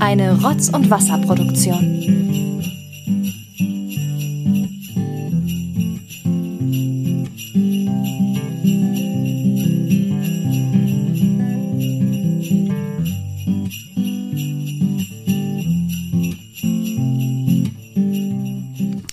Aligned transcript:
Eine 0.00 0.40
Rotz- 0.42 0.70
und 0.70 0.90
Wasserproduktion. 0.90 2.62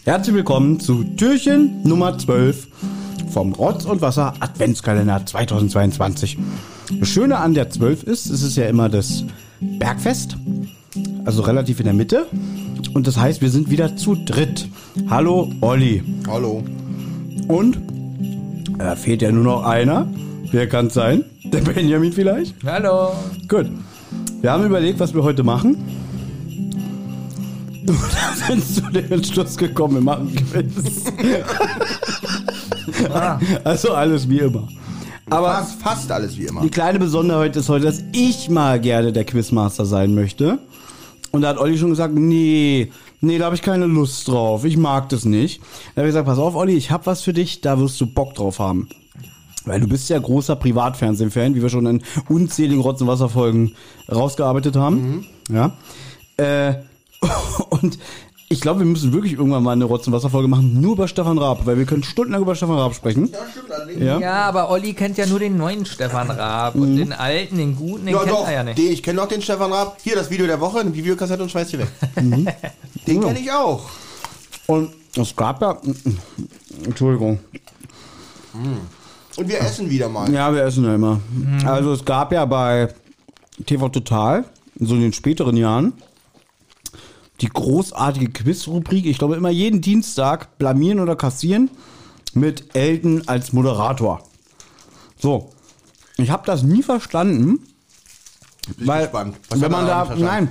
Herzlich 0.04 0.36
willkommen 0.36 0.80
zu 0.80 1.04
Türchen 1.04 1.84
Nummer 1.84 2.18
12 2.18 2.68
vom 3.30 3.54
Rotz 3.54 3.86
und 3.86 4.02
Wasser 4.02 4.34
Adventskalender 4.40 5.24
2022. 5.24 6.40
Das 6.92 7.10
Schöne 7.10 7.38
an 7.38 7.54
der 7.54 7.70
12 7.70 8.04
ist, 8.04 8.30
es 8.30 8.44
ist 8.44 8.58
ja 8.58 8.66
immer 8.68 8.90
das 8.90 9.24
Bergfest, 9.60 10.38
also 11.26 11.42
relativ 11.42 11.80
in 11.80 11.86
der 11.86 11.94
Mitte. 11.94 12.28
Und 12.94 13.08
das 13.08 13.18
heißt, 13.18 13.42
wir 13.42 13.50
sind 13.50 13.70
wieder 13.70 13.98
zu 13.98 14.16
dritt. 14.16 14.70
Hallo 15.10 15.52
Olli. 15.62 16.04
Hallo. 16.28 16.64
Und 17.48 17.80
da 18.78 18.96
fehlt 18.96 19.22
ja 19.22 19.32
nur 19.32 19.44
noch 19.44 19.64
einer. 19.64 20.08
Wer 20.52 20.68
kann 20.68 20.88
es 20.88 20.94
sein? 20.94 21.26
Der 21.46 21.62
Benjamin 21.62 22.14
vielleicht? 22.14 22.56
Hallo. 22.66 23.14
Gut. 23.48 23.68
Wir 24.42 24.52
haben 24.52 24.66
überlegt, 24.66 25.00
was 25.00 25.14
wir 25.14 25.24
heute 25.24 25.44
machen. 25.44 25.78
Du 27.86 27.94
da 27.94 28.48
sind 28.48 28.66
zu 28.66 28.82
dem 28.92 29.12
Entschluss 29.12 29.56
gekommen, 29.58 29.94
wir 29.94 30.02
machen 30.02 30.34
Quiz. 30.34 31.04
Also 33.64 33.94
alles 33.94 34.28
wie 34.28 34.40
immer. 34.40 34.68
Aber 35.30 35.48
Fast, 35.50 35.82
fast 35.82 36.12
alles 36.12 36.38
wie 36.38 36.46
immer. 36.46 36.62
die 36.62 36.70
kleine 36.70 37.00
Besonderheit 37.00 37.56
ist 37.56 37.70
heute, 37.70 37.86
dass 37.86 38.04
ich 38.12 38.50
mal 38.50 38.80
gerne 38.80 39.12
der 39.12 39.26
Quizmaster 39.26 39.86
sein 39.86 40.14
möchte. 40.14 40.60
Und 41.32 41.42
da 41.42 41.50
hat 41.50 41.58
Olli 41.58 41.78
schon 41.78 41.90
gesagt, 41.90 42.14
nee, 42.14 42.92
nee, 43.22 43.38
da 43.38 43.46
habe 43.46 43.56
ich 43.56 43.62
keine 43.62 43.88
Lust 43.88 44.28
drauf. 44.28 44.64
Ich 44.66 44.78
mag 44.78 45.10
das 45.10 45.26
nicht. 45.26 45.62
Da 45.94 46.02
habe 46.02 46.08
ich 46.08 46.14
gesagt, 46.14 46.28
pass 46.28 46.38
auf, 46.38 46.56
Olli, 46.56 46.76
ich 46.76 46.92
habe 46.92 47.06
was 47.08 47.22
für 47.22 47.34
dich, 47.34 47.62
da 47.62 47.80
wirst 47.80 48.00
du 48.00 48.06
Bock 48.06 48.36
drauf 48.36 48.60
haben. 48.60 48.88
Weil 49.66 49.80
du 49.80 49.88
bist 49.88 50.10
ja 50.10 50.20
großer 50.20 50.56
Privatfernsehen-Fan, 50.56 51.56
wie 51.56 51.62
wir 51.62 51.70
schon 51.70 51.88
in 51.88 52.04
unzähligen 52.30 52.82
Rotz- 52.82 53.02
und 53.02 53.08
Wasserfolgen 53.08 53.74
rausgearbeitet 54.12 54.76
haben. 54.76 55.26
Ja. 55.50 55.74
Äh, 56.38 56.76
und 57.70 57.98
ich 58.48 58.62
glaube, 58.62 58.80
wir 58.82 58.86
müssen 58.86 59.12
wirklich 59.12 59.34
irgendwann 59.34 59.64
mal 59.64 59.72
eine 59.72 59.86
Rotz- 59.86 60.06
und 60.08 60.14
Wasserfolge 60.14 60.48
machen, 60.48 60.80
nur 60.80 60.94
über 60.94 61.08
Stefan 61.08 61.38
Raab, 61.40 61.66
weil 61.66 61.78
wir 61.80 61.86
können 61.86 62.04
stundenlang 62.04 62.44
über 62.44 62.56
Stefan 62.56 62.78
Raab 62.78 62.94
sprechen. 62.94 63.30
Ja, 63.32 63.40
stimmt 63.52 63.72
allerdings. 63.72 64.02
Ja. 64.04 64.20
Ja, 64.20 64.34
aber 64.44 64.70
Olli 64.70 64.94
kennt 64.94 65.18
ja 65.18 65.26
nur 65.26 65.40
den 65.40 65.58
neuen 65.58 65.86
Stefan 65.86 66.30
Raab 66.30 66.76
und 66.76 66.96
den 66.96 67.12
alten, 67.12 67.58
den 67.58 67.76
guten, 67.76 68.06
den 68.06 68.14
Ja, 68.14 68.20
kennt 68.20 68.32
doch, 68.32 68.48
er 68.48 68.54
ja 68.54 68.64
nicht. 68.64 68.78
den, 68.78 68.92
ich 68.92 69.02
kenne 69.02 69.18
noch 69.18 69.28
den 69.28 69.42
Stefan 69.42 69.72
Raab. 69.74 69.98
Hier, 70.04 70.16
das 70.16 70.30
Video 70.30 70.46
der 70.46 70.60
Woche, 70.60 70.80
eine 70.80 70.94
Videokassette 70.94 71.42
und 71.42 71.50
schmeiß 71.50 71.70
die 71.70 71.80
weg. 71.80 71.88
Den 73.08 73.22
kenne 73.22 73.40
ich 73.40 73.52
auch. 73.52 73.90
Und 74.68 74.92
es 75.18 75.36
gab 75.36 75.62
ja, 75.62 75.78
Entschuldigung, 76.86 77.40
Und 79.38 79.48
wir 79.50 79.60
essen 79.60 79.90
wieder 79.90 80.08
mal. 80.10 80.32
Ja, 80.32 80.54
wir 80.54 80.64
essen 80.64 80.84
ja 80.84 80.96
immer. 80.96 81.20
Also 81.66 81.94
es 81.94 82.06
gab 82.06 82.32
ja 82.32 82.46
bei 82.46 82.94
TV 83.66 83.90
Total, 83.90 84.46
so 84.80 84.96
in 84.96 85.02
den 85.02 85.14
späteren 85.14 85.58
Jahren, 85.58 85.94
die 87.42 87.50
großartige 87.50 88.30
Quiz-Rubrik, 88.32 89.06
ich 89.06 89.18
glaube 89.18 89.36
immer 89.36 89.50
jeden 89.50 89.82
Dienstag 89.82 90.58
blamieren 90.58 91.00
oder 91.00 91.16
kassieren 91.16 91.70
mit 92.34 92.76
Elton 92.76 93.24
als 93.28 93.54
Moderator. 93.54 94.22
So, 95.20 95.52
ich 96.18 96.30
habe 96.30 96.44
das 96.46 96.64
nie 96.64 96.84
verstanden, 96.84 97.60
Bin 98.78 98.88
weil 98.88 99.04
gespannt. 99.04 99.38
Was 99.50 99.60
wenn 99.60 99.66
hat 99.66 99.72
man 99.72 99.86
er 99.86 99.88
da, 99.88 100.00
nicht 100.00 100.08
verstanden? 100.08 100.50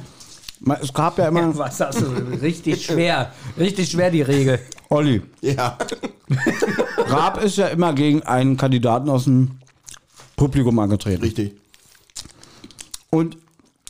nein, 0.65 0.79
es 0.83 0.93
gab 0.93 1.19
ja 1.19 1.29
immer, 1.29 1.57
Was 1.59 1.81
hast 1.81 2.01
du? 2.01 2.07
Richtig 2.41 2.85
schwer. 2.85 3.33
Richtig 3.59 3.91
schwer 3.91 4.11
die 4.11 4.23
Regel. 4.23 4.61
Olli, 4.91 5.23
Ja. 5.41 5.79
Raab 7.07 7.43
ist 7.43 7.57
ja 7.59 7.67
immer 7.69 7.93
gegen 7.93 8.23
einen 8.23 8.57
Kandidaten 8.57 9.09
aus 9.11 9.25
dem 9.25 9.59
Publikum 10.37 10.79
angetreten. 10.79 11.23
Richtig. 11.23 11.53
Und 13.11 13.37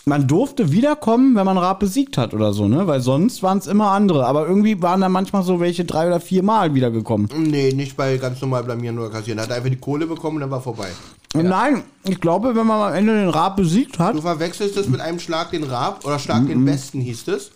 man 0.07 0.27
durfte 0.29 0.71
wiederkommen, 0.71 1.35
wenn 1.35 1.47
man 1.47 1.57
Raab 1.57 1.81
besiegt 1.81 2.19
hat 2.19 2.35
oder 2.35 2.53
so, 2.53 2.69
ne? 2.69 2.87
Weil 2.87 3.01
sonst 3.01 3.43
waren 3.43 3.59
es 3.59 3.67
immer 3.67 3.91
andere. 3.93 4.27
Aber 4.27 4.47
irgendwie 4.47 4.81
waren 4.83 5.01
da 5.01 5.09
manchmal 5.09 5.43
so 5.43 5.61
welche 5.61 5.85
drei 5.85 6.07
oder 6.09 6.21
vier 6.21 6.43
Mal 6.43 6.75
wiedergekommen. 6.75 7.29
Nee, 7.35 7.73
nicht 7.73 7.97
bei 7.97 8.17
ganz 8.19 8.41
normal 8.43 8.65
blamieren 8.65 8.99
oder 8.99 9.09
kassieren. 9.11 9.39
Er 9.39 9.45
hat 9.45 9.53
einfach 9.53 9.71
die 9.71 9.77
Kohle 9.77 10.07
bekommen 10.07 10.37
und 10.37 10.41
dann 10.43 10.51
war 10.51 10.61
vorbei. 10.61 10.89
Und 11.35 11.47
nein, 11.49 11.83
ich 12.05 12.21
glaube, 12.21 12.55
wenn 12.55 12.67
man 12.67 12.81
am 12.81 12.95
Ende 12.95 13.15
den 13.15 13.29
Raab 13.31 13.57
besiegt 13.57 13.99
hat, 13.99 14.15
Du 14.15 14.21
verwechselst 14.21 14.77
es 14.77 14.89
mit 14.89 15.01
einem 15.01 15.19
Schlag 15.19 15.51
den 15.51 15.65
Raab 15.65 16.05
oder 16.05 16.19
Schlag 16.19 16.47
den 16.47 16.65
Besten 16.65 17.01
hieß 17.01 17.27
es. 17.29 17.51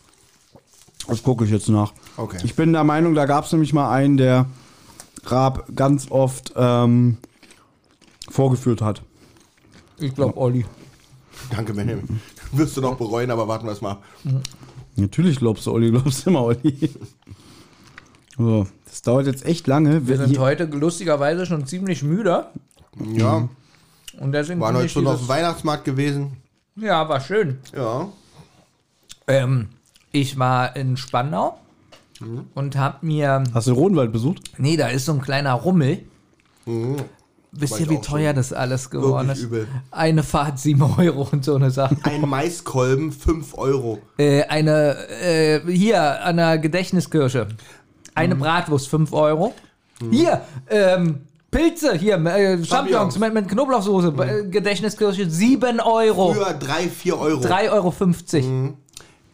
das 1.06 1.22
gucke 1.22 1.44
ich 1.44 1.50
jetzt 1.50 1.68
nach. 1.68 1.92
Okay. 2.16 2.38
Ich 2.44 2.54
bin 2.56 2.72
der 2.72 2.82
Meinung, 2.84 3.14
da 3.14 3.26
gab 3.26 3.44
es 3.44 3.52
nämlich 3.52 3.72
mal 3.72 3.90
einen, 3.90 4.16
der 4.16 4.46
Raab 5.26 5.66
ganz 5.76 6.10
oft 6.10 6.54
ähm, 6.56 7.18
vorgeführt 8.30 8.80
hat. 8.80 9.02
Ich 9.98 10.14
glaube 10.14 10.36
Olli. 10.36 10.64
Danke, 11.54 11.72
Benjamin. 11.72 12.20
Wirst 12.52 12.76
du 12.76 12.80
noch 12.80 12.96
bereuen, 12.96 13.30
aber 13.30 13.46
warten 13.48 13.66
wir 13.66 13.72
es 13.72 13.80
mal. 13.80 13.98
Natürlich 14.96 15.38
glaubst 15.38 15.66
du, 15.66 15.72
Olli, 15.72 15.90
glaubst 15.90 16.24
du 16.26 16.30
immer, 16.30 16.42
Olli. 16.44 16.90
So, 18.36 18.66
das 18.84 19.02
dauert 19.02 19.26
jetzt 19.26 19.44
echt 19.44 19.66
lange. 19.66 20.06
Wir 20.06 20.16
sind 20.16 20.30
Hier- 20.30 20.40
heute 20.40 20.64
lustigerweise 20.64 21.44
schon 21.46 21.66
ziemlich 21.66 22.02
müde. 22.02 22.46
Ja, 23.14 23.48
Und 24.20 24.32
deswegen 24.32 24.60
waren 24.60 24.76
heute 24.76 24.88
schon 24.88 25.06
auf 25.06 25.18
dem 25.20 25.28
Weihnachtsmarkt 25.28 25.84
gewesen. 25.84 26.36
Ja, 26.76 27.08
war 27.08 27.20
schön. 27.20 27.58
Ja. 27.76 28.08
Ähm, 29.26 29.68
ich 30.12 30.38
war 30.38 30.74
in 30.76 30.96
Spandau 30.96 31.58
und 32.54 32.76
hab 32.76 33.02
mir. 33.02 33.44
Hast 33.54 33.66
du 33.66 33.72
den 33.72 33.78
Rodenwald 33.78 34.12
besucht? 34.12 34.40
Nee, 34.58 34.76
da 34.76 34.88
ist 34.88 35.04
so 35.04 35.12
ein 35.12 35.20
kleiner 35.20 35.52
Rummel. 35.54 36.04
Wisst 37.52 37.80
ihr, 37.80 37.88
wie 37.88 37.98
teuer 38.00 38.34
das 38.34 38.52
alles 38.52 38.90
geworden 38.90 39.30
ist? 39.30 39.42
übel. 39.42 39.66
Eine 39.90 40.22
Fahrt 40.22 40.58
7 40.58 40.82
Euro 40.98 41.26
und 41.32 41.44
so 41.44 41.54
eine 41.56 41.70
Sache. 41.70 41.96
Ein 42.02 42.28
Maiskolben, 42.28 43.10
5 43.10 43.56
Euro. 43.56 43.98
Äh, 44.18 44.42
eine, 44.44 44.96
äh, 45.22 45.60
hier 45.66 46.22
an 46.24 46.36
der 46.36 46.58
Gedächtniskirche. 46.58 47.48
Eine 48.14 48.34
Mhm. 48.34 48.40
Bratwurst, 48.40 48.88
5 48.88 49.12
Euro. 49.12 49.54
Hier, 50.10 50.42
ähm, 50.68 51.20
Pilze, 51.50 51.94
hier, 51.96 52.16
äh, 52.26 52.62
Champignons. 52.62 53.14
Mhm. 53.16 53.24
mit, 53.24 53.34
mit 53.34 53.48
Knoblauchsoße, 53.48 54.08
äh, 54.18 54.48
Gedächtniskirche, 54.48 55.28
7 55.30 55.80
Euro. 55.80 56.34
Früher 56.34 56.52
3, 56.52 56.88
4 56.88 57.18
Euro. 57.18 57.40
3,50 57.40 57.70
Euro. 58.42 58.46
Mhm. 58.46 58.74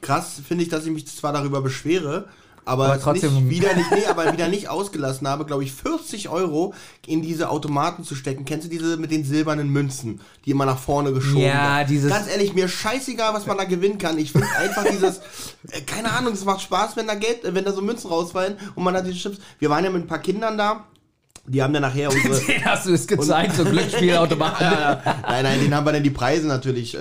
Krass 0.00 0.40
finde 0.46 0.62
ich, 0.64 0.70
dass 0.70 0.84
ich 0.86 0.92
mich 0.92 1.06
zwar 1.08 1.32
darüber 1.32 1.60
beschwere, 1.62 2.26
aber, 2.64 2.86
Aber 2.86 3.00
trotzdem- 3.00 3.34
nicht, 3.34 3.50
wieder 3.50 3.74
nicht, 3.74 3.90
nee, 3.90 4.06
aber 4.08 4.32
wieder 4.32 4.48
nicht 4.48 4.68
ausgelassen 4.68 5.28
habe, 5.28 5.44
glaube 5.44 5.64
ich, 5.64 5.72
40 5.72 6.28
Euro 6.28 6.72
in 7.06 7.20
diese 7.22 7.50
Automaten 7.50 8.04
zu 8.04 8.14
stecken. 8.14 8.44
Kennst 8.44 8.66
du 8.66 8.70
diese 8.70 8.96
mit 8.96 9.10
den 9.10 9.24
silbernen 9.24 9.68
Münzen, 9.70 10.20
die 10.44 10.50
immer 10.52 10.64
nach 10.66 10.78
vorne 10.78 11.12
geschoben 11.12 11.42
Ja, 11.42 11.76
werden? 11.78 11.88
dieses- 11.88 12.10
Ganz 12.10 12.28
ehrlich, 12.28 12.54
mir 12.54 12.68
scheißegal, 12.68 13.34
was 13.34 13.46
man 13.46 13.58
da 13.58 13.64
gewinnen 13.64 13.98
kann. 13.98 14.18
Ich 14.18 14.32
finde 14.32 14.46
einfach 14.58 14.84
dieses, 14.90 15.18
äh, 15.70 15.80
keine 15.86 16.10
Ahnung, 16.12 16.32
es 16.32 16.44
macht 16.44 16.62
Spaß, 16.62 16.96
wenn 16.96 17.06
da 17.06 17.14
Geld, 17.14 17.44
äh, 17.44 17.54
wenn 17.54 17.64
da 17.64 17.72
so 17.72 17.82
Münzen 17.82 18.08
rausfallen 18.10 18.56
und 18.74 18.82
man 18.84 18.94
hat 18.94 19.06
diese 19.06 19.18
Chips. 19.18 19.38
Wir 19.58 19.68
waren 19.70 19.84
ja 19.84 19.90
mit 19.90 20.02
ein 20.04 20.06
paar 20.06 20.18
Kindern 20.20 20.56
da. 20.58 20.84
Die 21.46 21.62
haben 21.62 21.74
dann 21.74 21.82
nachher 21.82 22.08
unsere. 22.10 22.40
Den 22.40 22.64
hast 22.64 22.86
du 22.86 22.94
es 22.94 23.06
gezeigt, 23.06 23.54
so 23.54 23.64
Glücksspielautomaten. 24.08 24.66
nein, 24.66 25.42
nein, 25.42 25.60
denen 25.60 25.74
haben 25.74 25.84
wir 25.86 25.92
dann 25.92 26.02
die 26.02 26.08
Preise 26.08 26.46
natürlich 26.46 26.94
äh, 26.94 26.98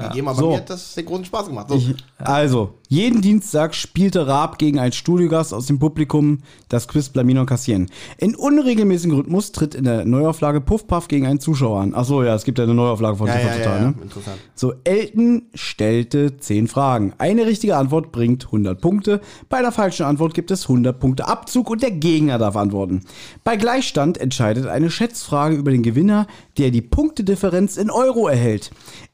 gegeben, 0.00 0.28
aber 0.28 0.38
So. 0.38 0.50
mir 0.52 0.56
hat 0.56 0.70
das 0.70 0.94
sehr 0.94 1.02
großen 1.04 1.26
Spaß 1.26 1.46
gemacht. 1.48 1.66
So. 1.68 1.74
Ich, 1.76 1.94
also, 2.16 2.78
jeden 2.92 3.22
Dienstag 3.22 3.74
spielte 3.74 4.26
Raab 4.26 4.58
gegen 4.58 4.78
einen 4.78 4.92
Studiogast 4.92 5.54
aus 5.54 5.64
dem 5.64 5.78
Publikum 5.78 6.40
das 6.68 6.88
Quiz 6.88 7.08
Blamieren 7.08 7.40
und 7.40 7.46
Kassieren. 7.46 7.90
In 8.18 8.34
unregelmäßigem 8.34 9.16
Rhythmus 9.16 9.50
tritt 9.50 9.74
in 9.74 9.84
der 9.84 10.04
Neuauflage 10.04 10.60
Puff 10.60 10.86
Puff 10.86 11.08
gegen 11.08 11.26
einen 11.26 11.40
Zuschauer 11.40 11.80
an. 11.80 11.94
Achso, 11.94 12.22
ja, 12.22 12.34
es 12.34 12.44
gibt 12.44 12.58
ja 12.58 12.64
eine 12.64 12.74
Neuauflage 12.74 13.16
von 13.16 13.28
ja, 13.28 13.36
TV 13.36 13.48
ja, 13.48 13.56
Total, 13.56 13.78
ja, 13.78 13.88
ne? 13.88 13.94
interessant. 14.02 14.36
So, 14.54 14.74
Elton 14.84 15.44
stellte 15.54 16.36
10 16.36 16.68
Fragen. 16.68 17.14
Eine 17.16 17.46
richtige 17.46 17.78
Antwort 17.78 18.12
bringt 18.12 18.44
100 18.44 18.78
Punkte. 18.78 19.22
Bei 19.48 19.56
einer 19.56 19.72
falschen 19.72 20.04
Antwort 20.04 20.34
gibt 20.34 20.50
es 20.50 20.64
100 20.64 21.00
Punkte 21.00 21.26
Abzug 21.26 21.70
und 21.70 21.82
der 21.82 21.92
Gegner 21.92 22.36
darf 22.36 22.56
antworten. 22.56 23.04
Bei 23.42 23.56
Gleichstand 23.56 24.18
entscheidet 24.18 24.66
eine 24.66 24.90
Schätzfrage 24.90 25.56
über 25.56 25.70
den 25.70 25.82
Gewinner, 25.82 26.26
der 26.58 26.70
die 26.70 26.82
Punktedifferenz 26.82 27.78
in 27.78 27.90
Euro 27.90 28.28
erhält. 28.28 28.70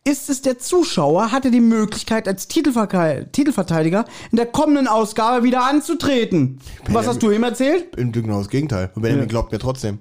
Ist 0.08 0.30
es 0.30 0.40
der 0.40 0.58
Zuschauer, 0.58 1.32
hat 1.32 1.44
er 1.44 1.50
die 1.50 1.60
Möglichkeit, 1.60 2.26
als 2.28 2.48
Titelverteidiger 2.48 4.06
in 4.30 4.36
der 4.36 4.46
kommenden 4.46 4.88
Ausgabe 4.88 5.44
wieder 5.44 5.64
anzutreten. 5.66 6.60
Was 6.88 7.06
hast 7.06 7.22
du 7.22 7.30
ihm 7.30 7.42
erzählt? 7.42 7.94
Im 7.94 8.10
genau 8.10 8.38
das 8.38 8.48
Gegenteil. 8.48 8.90
Und 8.94 9.02
Benjamin 9.02 9.28
glaubt 9.28 9.52
mir 9.52 9.58
trotzdem. 9.58 9.98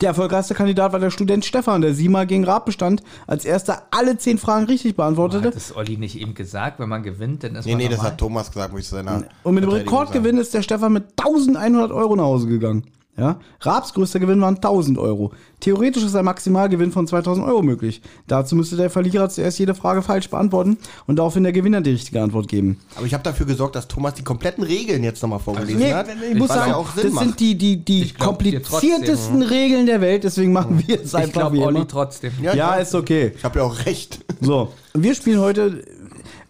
Der 0.00 0.08
erfolgreichste 0.08 0.54
Kandidat 0.54 0.94
war 0.94 1.00
der 1.00 1.10
Student 1.10 1.44
Stefan, 1.44 1.82
der 1.82 1.92
siebenmal 1.92 2.26
gegen 2.26 2.44
Raab 2.44 2.64
bestand, 2.64 3.02
als 3.26 3.44
erster 3.44 3.82
alle 3.90 4.16
zehn 4.16 4.38
Fragen 4.38 4.64
richtig 4.64 4.96
beantwortete. 4.96 5.48
Hat 5.48 5.54
das 5.54 5.76
Olli 5.76 5.98
nicht 5.98 6.18
eben 6.18 6.32
gesagt, 6.32 6.80
wenn 6.80 6.88
man 6.88 7.02
gewinnt, 7.02 7.44
dann 7.44 7.56
ist 7.56 7.66
Nee, 7.66 7.72
man 7.72 7.78
nee, 7.82 7.88
das 7.88 7.98
normal. 7.98 8.12
hat 8.12 8.18
Thomas 8.18 8.50
gesagt, 8.50 8.72
wo 8.72 8.78
ich 8.78 8.86
zu 8.86 8.94
seiner 8.94 9.24
Und 9.42 9.54
mit 9.54 9.64
dem 9.64 9.70
Rekordgewinn 9.70 10.38
ist 10.38 10.54
der 10.54 10.62
Stefan 10.62 10.94
mit 10.94 11.04
1100 11.18 11.92
Euro 11.92 12.16
nach 12.16 12.24
Hause 12.24 12.46
gegangen. 12.46 12.84
Ja? 13.16 13.38
Raabs 13.60 13.94
größter 13.94 14.18
Gewinn 14.18 14.40
waren 14.40 14.56
1000 14.56 14.98
Euro. 14.98 15.30
Theoretisch 15.60 16.02
ist 16.02 16.16
ein 16.16 16.24
Maximalgewinn 16.24 16.90
von 16.90 17.06
2000 17.06 17.46
Euro 17.46 17.62
möglich. 17.62 18.02
Dazu 18.26 18.56
müsste 18.56 18.76
der 18.76 18.90
Verlierer 18.90 19.28
zuerst 19.28 19.58
jede 19.58 19.74
Frage 19.74 20.02
falsch 20.02 20.28
beantworten 20.28 20.78
und 21.06 21.16
daraufhin 21.16 21.44
der 21.44 21.52
Gewinner 21.52 21.80
die 21.80 21.90
richtige 21.92 22.20
Antwort 22.20 22.48
geben. 22.48 22.80
Aber 22.96 23.06
ich 23.06 23.14
habe 23.14 23.22
dafür 23.22 23.46
gesorgt, 23.46 23.76
dass 23.76 23.86
Thomas 23.88 24.14
die 24.14 24.24
kompletten 24.24 24.64
Regeln 24.64 25.04
jetzt 25.04 25.22
nochmal 25.22 25.38
vorgelesen 25.38 25.78
Nee, 25.78 25.92
hat. 25.94 26.08
ich 26.28 26.36
muss 26.36 26.48
sagen, 26.48 26.72
ja 26.72 26.84
das 27.02 27.12
macht. 27.12 27.24
sind 27.24 27.40
die, 27.40 27.54
die, 27.56 27.76
die 27.84 28.02
Ich 28.02 28.14
glaub 28.16 28.30
kompliziertesten 28.30 29.42
Regeln 29.42 29.86
der 29.86 30.00
Welt, 30.00 30.24
deswegen 30.24 30.52
machen 30.52 30.82
wir 30.86 31.00
es 31.00 31.08
Ich 31.10 31.14
einfach 31.14 31.32
glaube, 31.32 31.56
wie 31.56 31.62
Olli 31.62 31.76
immer. 31.78 31.88
trotzdem. 31.88 32.32
Ja, 32.42 32.54
Ja, 32.54 32.74
ist 32.74 32.94
okay. 32.94 33.32
Ich 33.36 33.44
habe 33.44 33.60
ja 33.60 33.64
auch 33.64 33.86
recht. 33.86 34.24
So, 34.40 34.72
wir 34.92 35.14
spielen 35.14 35.38
heute, 35.40 35.84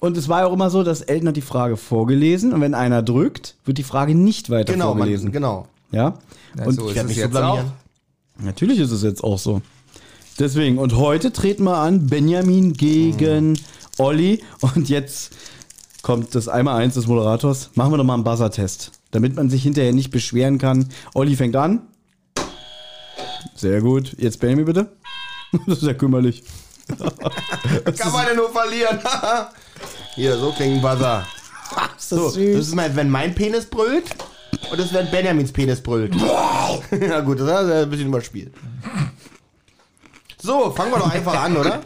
und 0.01 0.17
es 0.17 0.29
war 0.29 0.41
ja 0.41 0.47
auch 0.47 0.53
immer 0.55 0.71
so, 0.71 0.83
dass 0.83 1.03
Elton 1.03 1.29
hat 1.29 1.37
die 1.37 1.41
Frage 1.43 1.77
vorgelesen 1.77 2.53
und 2.53 2.61
wenn 2.63 2.75
einer 2.75 3.03
drückt, 3.03 3.55
wird 3.65 3.79
die 3.79 3.83
Frage 3.85 4.15
nicht 4.15 4.51
weiter 4.51 4.73
Genau, 4.73 4.89
man, 4.89 4.99
vorgelesen. 4.99 5.31
genau. 5.31 5.67
Ja? 5.95 6.19
Ja, 6.59 6.65
Und 6.67 6.75
so 6.75 6.89
Ich 6.91 6.95
werde 6.97 7.01
es 7.01 7.07
mich 7.09 7.17
so 7.17 7.23
jetzt 7.23 7.31
blamieren. 7.31 7.67
auch. 8.39 8.43
natürlich 8.45 8.79
ist 8.81 8.91
es 8.91 9.03
jetzt 9.03 9.23
auch 9.23 9.39
so. 9.39 9.63
Deswegen, 10.39 10.79
und 10.79 10.97
heute 10.97 11.33
treten 11.33 11.65
wir 11.65 11.77
an 11.79 12.07
Benjamin 12.07 12.73
gegen 12.73 13.59
Olli 13.99 14.43
und 14.61 14.89
jetzt 14.89 15.33
kommt 16.03 16.35
das 16.35 16.49
einmal 16.49 16.83
eins 16.83 16.95
des 16.95 17.07
Moderators. 17.07 17.71
Machen 17.75 17.93
wir 17.93 17.99
doch 17.99 18.05
mal 18.05 18.15
einen 18.15 18.25
Buzzer-Test, 18.25 18.91
damit 19.13 19.37
man 19.37 19.49
sich 19.49 19.63
hinterher 19.63 19.93
nicht 19.93 20.11
beschweren 20.11 20.59
kann. 20.59 20.89
Olli 21.15 21.37
fängt 21.37 21.55
an. 21.55 21.83
Sehr 23.55 23.81
gut. 23.81 24.15
Jetzt 24.19 24.41
Benjamin 24.41 24.65
bitte. 24.65 24.93
Das 25.69 25.79
ist 25.79 25.85
ja 25.87 25.95
kümmerlich. 25.95 26.43
Kann 26.99 28.13
man 28.13 28.27
denn 28.27 28.37
nur 28.37 28.51
verlieren? 28.51 28.99
Hier, 30.17 30.37
so 30.37 30.51
klingt 30.51 30.75
ein 30.77 30.83
Buzzer. 30.83 31.25
Ist 31.97 32.09
So, 32.09 32.27
das 32.27 32.37
ist 32.37 32.75
mein, 32.75 32.97
wenn 32.97 33.09
mein 33.09 33.37
Penis 33.37 33.67
brüllt 33.67 34.05
und 34.71 34.79
das 34.81 34.93
wenn 34.93 35.11
Benjamins 35.11 35.53
Penis 35.53 35.81
brüllt. 35.81 36.15
Na 36.91 37.21
gut, 37.21 37.41
das 37.41 37.65
ist 37.67 37.73
ein 37.73 37.91
bisschen 37.91 38.09
überspielt. 38.09 38.53
So, 40.43 40.71
fangen 40.71 40.93
wir 40.93 40.99
doch 40.99 41.11
einfach 41.11 41.43
an, 41.43 41.57
oder? 41.57 41.81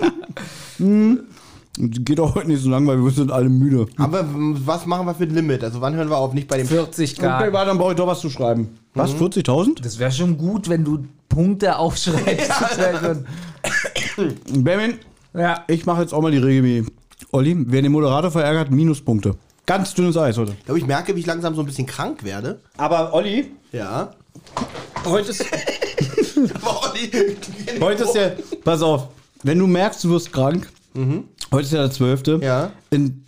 Geht 1.80 2.18
auch 2.18 2.34
heute 2.34 2.48
nicht 2.48 2.60
so 2.62 2.70
lang, 2.70 2.86
weil 2.88 2.98
wir 3.02 3.10
sind 3.12 3.30
alle 3.30 3.48
müde. 3.48 3.86
Aber 3.98 4.24
was 4.32 4.84
machen 4.84 5.06
wir 5.06 5.14
für 5.14 5.22
ein 5.24 5.30
Limit? 5.30 5.62
Also 5.62 5.80
wann 5.80 5.94
hören 5.94 6.08
wir 6.10 6.16
auf? 6.16 6.34
Nicht 6.34 6.48
bei 6.48 6.56
dem 6.58 6.66
40 6.66 7.12
Okay, 7.18 7.22
Grad. 7.26 7.52
warte, 7.52 7.68
dann 7.68 7.78
brauche 7.78 7.92
ich 7.92 7.96
doch 7.96 8.06
was 8.08 8.20
zu 8.20 8.30
schreiben. 8.30 8.76
Was, 8.94 9.14
40.000? 9.14 9.80
Das 9.82 9.98
wäre 10.00 10.10
schon 10.10 10.36
gut, 10.36 10.68
wenn 10.68 10.84
du 10.84 11.04
Punkte 11.28 11.76
aufschreibst. 11.78 12.50
Schon- 14.16 14.34
Benjamin, 14.64 14.94
ja. 15.34 15.62
ich 15.68 15.86
mache 15.86 16.00
jetzt 16.02 16.12
auch 16.12 16.20
mal 16.20 16.32
die 16.32 16.38
Regel 16.38 16.64
wie 16.64 16.84
Olli. 17.30 17.56
Wer 17.68 17.82
den 17.82 17.92
Moderator 17.92 18.32
verärgert, 18.32 18.72
Minuspunkte. 18.72 19.36
Ganz 19.68 19.92
dünnes 19.92 20.16
Eis 20.16 20.38
heute. 20.38 20.52
Ich 20.58 20.64
glaube, 20.64 20.78
ich 20.80 20.86
merke, 20.86 21.14
wie 21.14 21.20
ich 21.20 21.26
langsam 21.26 21.54
so 21.54 21.60
ein 21.60 21.66
bisschen 21.66 21.84
krank 21.84 22.24
werde. 22.24 22.58
Aber 22.78 23.12
Olli, 23.12 23.50
Ja. 23.70 24.12
heute 25.04 25.28
ist, 25.30 25.44
Aber 26.62 26.80
Olli, 26.88 27.36
heute 27.78 28.04
ist 28.04 28.12
der, 28.14 28.36
pass 28.64 28.80
auf, 28.80 29.08
wenn 29.42 29.58
du 29.58 29.66
merkst, 29.66 30.02
du 30.04 30.08
wirst 30.08 30.32
krank, 30.32 30.70
heute 31.52 31.64
ist 31.64 31.72
ja 31.72 31.82
der 31.82 31.90
12. 31.90 32.42
Ja. 32.42 32.70
In, 32.88 33.26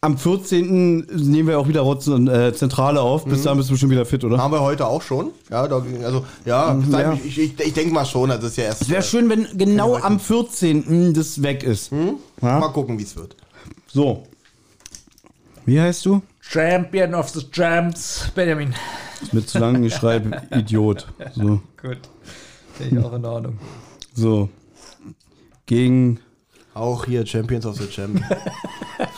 am 0.00 0.16
14. 0.16 1.06
nehmen 1.06 1.48
wir 1.48 1.58
auch 1.58 1.66
wieder 1.66 1.80
Rotz 1.80 2.06
und 2.06 2.28
äh, 2.28 2.54
Zentrale 2.54 3.00
auf. 3.00 3.24
Bis 3.24 3.42
dahin 3.42 3.58
bist 3.58 3.68
du 3.70 3.76
schon 3.76 3.90
wieder 3.90 4.06
fit, 4.06 4.22
oder? 4.22 4.38
Haben 4.38 4.52
wir 4.52 4.60
heute 4.60 4.86
auch 4.86 5.02
schon. 5.02 5.32
Ja, 5.50 5.66
da, 5.66 5.84
also, 6.04 6.24
ja, 6.44 6.72
bis 6.72 6.88
dahin, 6.88 7.18
ja. 7.18 7.18
ich, 7.24 7.36
ich, 7.36 7.58
ich 7.58 7.72
denke 7.72 7.92
mal 7.92 8.06
schon, 8.06 8.30
also 8.30 8.46
ist 8.46 8.56
ja 8.56 8.64
erst. 8.66 8.82
Es 8.82 8.88
wäre 8.90 9.02
schön, 9.02 9.28
wenn 9.28 9.48
genau 9.58 9.96
am 9.96 10.20
14. 10.20 11.14
das 11.14 11.42
weg 11.42 11.64
ist. 11.64 11.90
Mal 12.40 12.68
gucken, 12.68 12.96
wie 12.96 13.02
es 13.02 13.16
wird. 13.16 13.34
So. 13.88 14.22
Wie 15.70 15.80
heißt 15.80 16.04
du? 16.04 16.20
Champion 16.40 17.14
of 17.14 17.28
the 17.28 17.48
Champs, 17.48 18.28
Benjamin. 18.34 18.74
Ist 19.22 19.32
mir 19.32 19.46
zu 19.46 19.60
lang, 19.60 19.84
ich 19.84 19.94
schreibe 19.94 20.42
Idiot. 20.50 21.06
So. 21.36 21.60
Gut. 21.80 21.98
Finde 22.76 22.98
ich 22.98 23.06
auch 23.06 23.12
in 23.12 23.24
Ordnung. 23.24 23.58
So. 24.12 24.48
Gegen. 25.66 26.18
Auch 26.74 27.04
hier 27.04 27.24
Champions 27.24 27.66
of 27.66 27.76
the 27.76 27.86
Champions. 27.88 28.26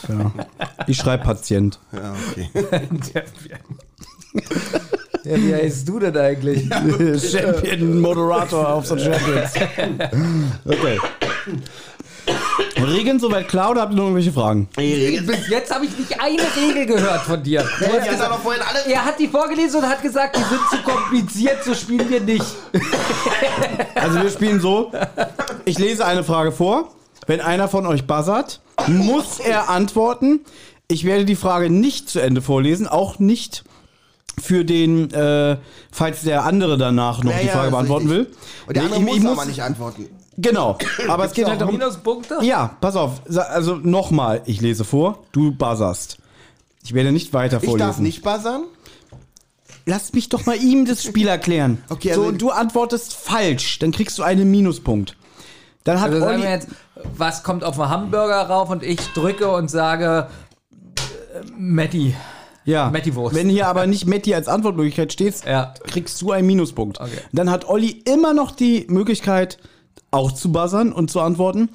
Ja. 0.06 0.31
Ich 0.87 0.99
schreibe 0.99 1.25
Patient. 1.25 1.81
ja, 1.90 2.14
okay. 2.31 2.50
Ja, 5.25 5.37
wie 5.37 5.54
heißt 5.54 5.88
du 5.88 6.00
denn 6.00 6.16
eigentlich? 6.16 6.69
Champion 6.69 8.00
Moderator 8.00 8.75
auf 8.75 8.88
the 8.88 8.99
Champions. 8.99 9.52
Okay. 10.66 10.99
Regeln 12.84 13.19
soweit 13.20 13.49
klar 13.49 13.70
oder 13.70 13.82
habt 13.82 13.93
ihr 13.93 13.96
noch 13.96 14.05
irgendwelche 14.05 14.32
Fragen? 14.32 14.69
Bis 14.76 15.49
jetzt 15.49 15.75
habe 15.75 15.84
ich 15.87 15.96
nicht 15.96 16.20
eine 16.20 16.38
Regel 16.56 16.87
gehört 16.87 17.23
von 17.23 17.43
dir. 17.43 17.62
Du 17.62 17.87
hast 17.87 18.08
gesagt, 18.08 18.23
aber 18.23 18.38
vorhin 18.38 18.62
alle. 18.62 18.93
er 18.93 19.05
hat 19.05 19.19
die 19.19 19.29
vorgelesen 19.29 19.82
und 19.82 19.88
hat 19.88 20.02
gesagt, 20.02 20.37
die 20.37 20.43
sind 20.43 20.61
zu 20.70 20.76
kompliziert, 20.90 21.64
so 21.64 21.75
spielen 21.75 22.08
wir 22.11 22.20
nicht. 22.20 22.44
Also 23.94 24.20
wir 24.20 24.31
spielen 24.31 24.61
so. 24.61 24.90
Ich 25.64 25.79
lese 25.79 26.05
eine 26.05 26.25
Frage 26.25 26.50
vor. 26.52 26.90
Wenn 27.29 27.40
einer 27.40 27.69
von 27.69 27.87
euch 27.87 28.05
buzzert, 28.06 28.61
muss 28.88 29.38
er 29.38 29.69
antworten. 29.70 30.40
Ich 30.88 31.05
werde 31.05 31.25
die 31.25 31.37
Frage 31.37 31.70
nicht 31.70 32.11
zu 32.11 32.19
Ende 32.20 32.43
vorlesen, 32.43 32.88
auch 32.88 33.20
nicht 33.20 33.62
für 34.43 34.64
den, 34.64 35.12
äh, 35.12 35.56
falls 35.93 36.23
der 36.23 36.44
andere 36.44 36.78
danach 36.78 37.23
noch 37.23 37.31
Ja, 37.32 37.38
die 37.38 37.46
ja, 37.46 37.52
Frage 37.52 37.67
ist 37.67 37.73
beantworten 37.73 38.08
richtig. 38.11 38.26
will. 38.28 38.37
Und 38.67 38.76
der 38.76 38.82
Nee, 38.82 38.88
andere 38.94 39.11
ich- 39.11 39.17
ich 39.19 39.23
muss 39.23 39.32
aber 39.38 39.44
nicht 39.46 39.62
antworten. 39.62 40.08
Genau, 40.38 40.79
aber 41.08 41.25
es 41.26 41.32
geht 41.32 41.46
halt 41.46 41.61
darum. 41.61 41.76
Minuspunkte? 41.76 42.38
Ja, 42.43 42.76
pass 42.81 42.96
auf. 42.96 43.23
Also 43.50 43.76
nochmal, 43.76 44.43
ich 44.46 44.61
lese 44.61 44.84
vor, 44.84 45.19
du 45.32 45.52
buzzerst. 45.52 46.19
Ich 46.84 46.94
werde 46.94 47.12
nicht 47.12 47.32
weiter 47.32 47.58
Ich 47.58 47.64
vorlesen. 47.69 47.87
darf 47.87 47.99
nicht 47.99 48.23
buzzern. 48.23 48.64
Lass 49.84 50.12
mich 50.12 50.29
doch 50.29 50.46
mal 50.46 50.56
ihm 50.56 50.84
das 50.87 51.02
Spiel 51.02 51.26
erklären. 51.29 51.82
Okay, 51.90 52.12
so, 52.14 52.20
also- 52.20 52.29
und 52.31 52.40
du 52.43 52.50
antwortest 52.50 53.14
falsch, 53.14 53.79
dann 53.81 53.93
kriegst 53.93 54.19
du 54.19 54.23
einen 54.23 54.50
Minuspunkt. 54.50 55.17
Dann 55.84 56.00
hat 56.00 56.12
Also 56.12 56.25
Olli, 56.26 56.43
jetzt, 56.44 56.69
was 57.17 57.43
kommt 57.43 57.64
auf 57.64 57.78
einen 57.81 57.90
Hamburger 57.90 58.43
rauf 58.43 58.70
und 58.70 58.85
ich 58.85 59.00
drücke 59.14 59.50
und 59.50 59.69
sage 59.69 60.28
äh, 61.35 61.40
Matti. 61.58 62.14
ja, 62.64 62.88
Metti-Wurst. 62.90 63.35
wenn 63.35 63.49
hier 63.49 63.67
aber 63.67 63.87
nicht 63.88 64.06
Metti 64.06 64.32
als 64.35 64.46
Antwortmöglichkeit 64.46 65.12
steht, 65.12 65.44
Ja. 65.44 65.75
kriegst 65.88 66.23
du 66.23 66.31
einen 66.31 66.46
Minuspunkt. 66.46 67.00
Okay. 67.00 67.11
Dann 67.32 67.50
hat 67.50 67.69
Olli 67.69 67.90
immer 68.05 68.32
noch 68.35 68.52
die 68.52 68.87
Möglichkeit, 68.88 69.58
auch 70.12 70.31
zu 70.31 70.53
buzzern 70.53 70.93
und 70.93 71.11
zu 71.11 71.20
antworten. 71.20 71.70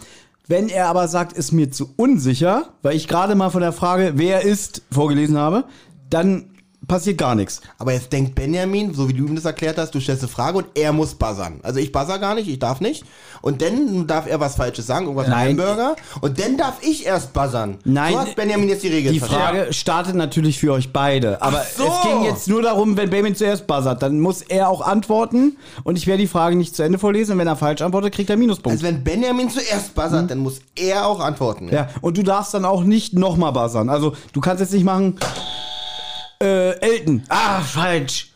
Wenn 0.47 0.69
er 0.69 0.87
aber 0.87 1.09
sagt, 1.09 1.33
ist 1.33 1.51
mir 1.51 1.71
zu 1.71 1.89
unsicher, 1.97 2.69
weil 2.81 2.95
ich 2.95 3.09
gerade 3.09 3.35
mal 3.35 3.49
von 3.49 3.61
der 3.61 3.73
Frage, 3.73 4.13
wer 4.15 4.43
ist, 4.43 4.81
vorgelesen 4.91 5.37
habe, 5.37 5.65
dann 6.09 6.51
passiert 6.87 7.17
gar 7.17 7.35
nichts. 7.35 7.61
Aber 7.77 7.93
jetzt 7.93 8.11
denkt 8.13 8.35
Benjamin, 8.35 8.93
so 8.93 9.09
wie 9.09 9.13
du 9.13 9.25
ihm 9.25 9.35
das 9.35 9.45
erklärt 9.45 9.77
hast, 9.77 9.93
du 9.93 9.99
stellst 9.99 10.23
eine 10.23 10.29
Frage 10.31 10.59
und 10.59 10.67
er 10.75 10.93
muss 10.93 11.15
buzzern. 11.15 11.59
Also 11.63 11.79
ich 11.79 11.91
buzzer 11.91 12.19
gar 12.19 12.35
nicht, 12.35 12.47
ich 12.47 12.59
darf 12.59 12.79
nicht. 12.81 13.03
Und 13.41 13.61
dann 13.61 14.07
darf 14.07 14.27
er 14.27 14.39
was 14.39 14.55
Falsches 14.55 14.87
sagen, 14.87 15.05
irgendwas 15.05 15.27
mit 15.27 15.35
Nein. 15.35 15.49
Hamburger. 15.59 15.95
Und 16.21 16.39
dann 16.39 16.57
darf 16.57 16.75
ich 16.81 17.05
erst 17.05 17.33
buzzern. 17.33 17.77
Nein. 17.83 18.13
So 18.13 18.19
hat 18.19 18.35
Benjamin 18.35 18.69
jetzt 18.69 18.83
die 18.83 18.87
Regel 18.89 19.11
Die 19.11 19.19
verstanden. 19.19 19.57
Frage 19.57 19.73
startet 19.73 20.15
natürlich 20.15 20.59
für 20.59 20.73
euch 20.73 20.91
beide. 20.91 21.41
Aber 21.41 21.63
so. 21.75 21.83
es 21.83 22.01
ging 22.01 22.23
jetzt 22.23 22.47
nur 22.47 22.61
darum, 22.61 22.97
wenn 22.97 23.09
Benjamin 23.09 23.35
zuerst 23.35 23.67
buzzert, 23.67 24.01
dann 24.01 24.19
muss 24.19 24.41
er 24.41 24.69
auch 24.69 24.81
antworten 24.81 25.57
und 25.83 25.97
ich 25.97 26.07
werde 26.07 26.21
die 26.21 26.27
Frage 26.27 26.55
nicht 26.55 26.75
zu 26.75 26.83
Ende 26.83 26.99
vorlesen. 26.99 27.33
Und 27.33 27.39
wenn 27.39 27.47
er 27.47 27.55
falsch 27.55 27.81
antwortet, 27.81 28.13
kriegt 28.13 28.29
er 28.29 28.37
Minuspunkt. 28.37 28.77
Also 28.77 28.85
wenn 28.85 29.03
Benjamin 29.03 29.49
zuerst 29.49 29.93
buzzert, 29.93 30.31
dann 30.31 30.39
muss 30.39 30.61
er 30.75 31.05
auch 31.05 31.19
antworten. 31.19 31.69
ja, 31.71 31.89
und 32.01 32.17
du 32.17 32.23
darfst 32.23 32.53
dann 32.53 32.65
auch 32.65 32.83
nicht 32.83 33.13
nochmal 33.13 33.51
buzzern. 33.51 33.89
Also 33.89 34.13
du 34.33 34.41
kannst 34.41 34.61
jetzt 34.61 34.73
nicht 34.73 34.83
machen, 34.83 35.17
äh, 36.41 36.71
Elton. 36.79 37.23
Ah, 37.29 37.61
falsch. 37.61 38.31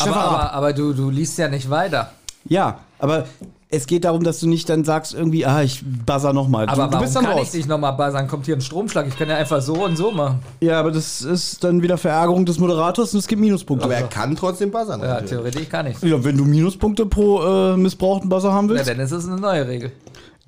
Aber, 0.00 0.16
aber, 0.16 0.52
aber 0.52 0.72
du, 0.72 0.92
du 0.92 1.10
liest 1.10 1.38
ja 1.38 1.48
nicht 1.48 1.70
weiter. 1.70 2.12
Ja, 2.48 2.80
aber 2.98 3.24
es 3.68 3.86
geht 3.86 4.04
darum, 4.04 4.22
dass 4.22 4.38
du 4.40 4.48
nicht 4.48 4.68
dann 4.68 4.84
sagst 4.84 5.14
irgendwie, 5.14 5.44
ah, 5.46 5.62
ich 5.62 5.82
buzzer 5.84 6.32
nochmal. 6.32 6.66
Aber 6.68 6.84
du, 6.84 6.88
du 6.88 6.92
warum 6.92 7.04
bist 7.04 7.16
dann 7.16 7.24
kann 7.24 7.32
raus. 7.32 7.46
ich 7.46 7.50
dich 7.52 7.66
nochmal 7.66 7.94
buzzern? 7.94 8.28
Kommt 8.28 8.46
hier 8.46 8.54
ein 8.56 8.60
Stromschlag? 8.60 9.06
Ich 9.08 9.18
kann 9.18 9.28
ja 9.28 9.36
einfach 9.36 9.60
so 9.60 9.84
und 9.84 9.96
so 9.96 10.12
machen. 10.12 10.40
Ja, 10.60 10.78
aber 10.78 10.92
das 10.92 11.22
ist 11.22 11.64
dann 11.64 11.82
wieder 11.82 11.98
Verärgerung 11.98 12.44
des 12.46 12.58
Moderators 12.58 13.12
und 13.14 13.20
es 13.20 13.26
gibt 13.26 13.40
Minuspunkte. 13.40 13.86
Aber 13.86 13.94
er 13.94 14.06
kann 14.06 14.36
trotzdem 14.36 14.70
buzzern. 14.70 15.00
Ja, 15.00 15.06
natürlich. 15.08 15.30
theoretisch 15.30 15.68
kann 15.68 15.86
ich. 15.88 16.00
ja, 16.02 16.22
wenn 16.22 16.36
du 16.36 16.44
Minuspunkte 16.44 17.06
pro 17.06 17.42
äh, 17.72 17.76
missbrauchten 17.76 18.28
Buzzer 18.28 18.52
haben 18.52 18.68
Ja, 18.68 18.74
willst, 18.76 18.88
dann 18.90 19.00
ist 19.00 19.12
es 19.12 19.26
eine 19.26 19.36
neue 19.40 19.66
Regel. 19.66 19.92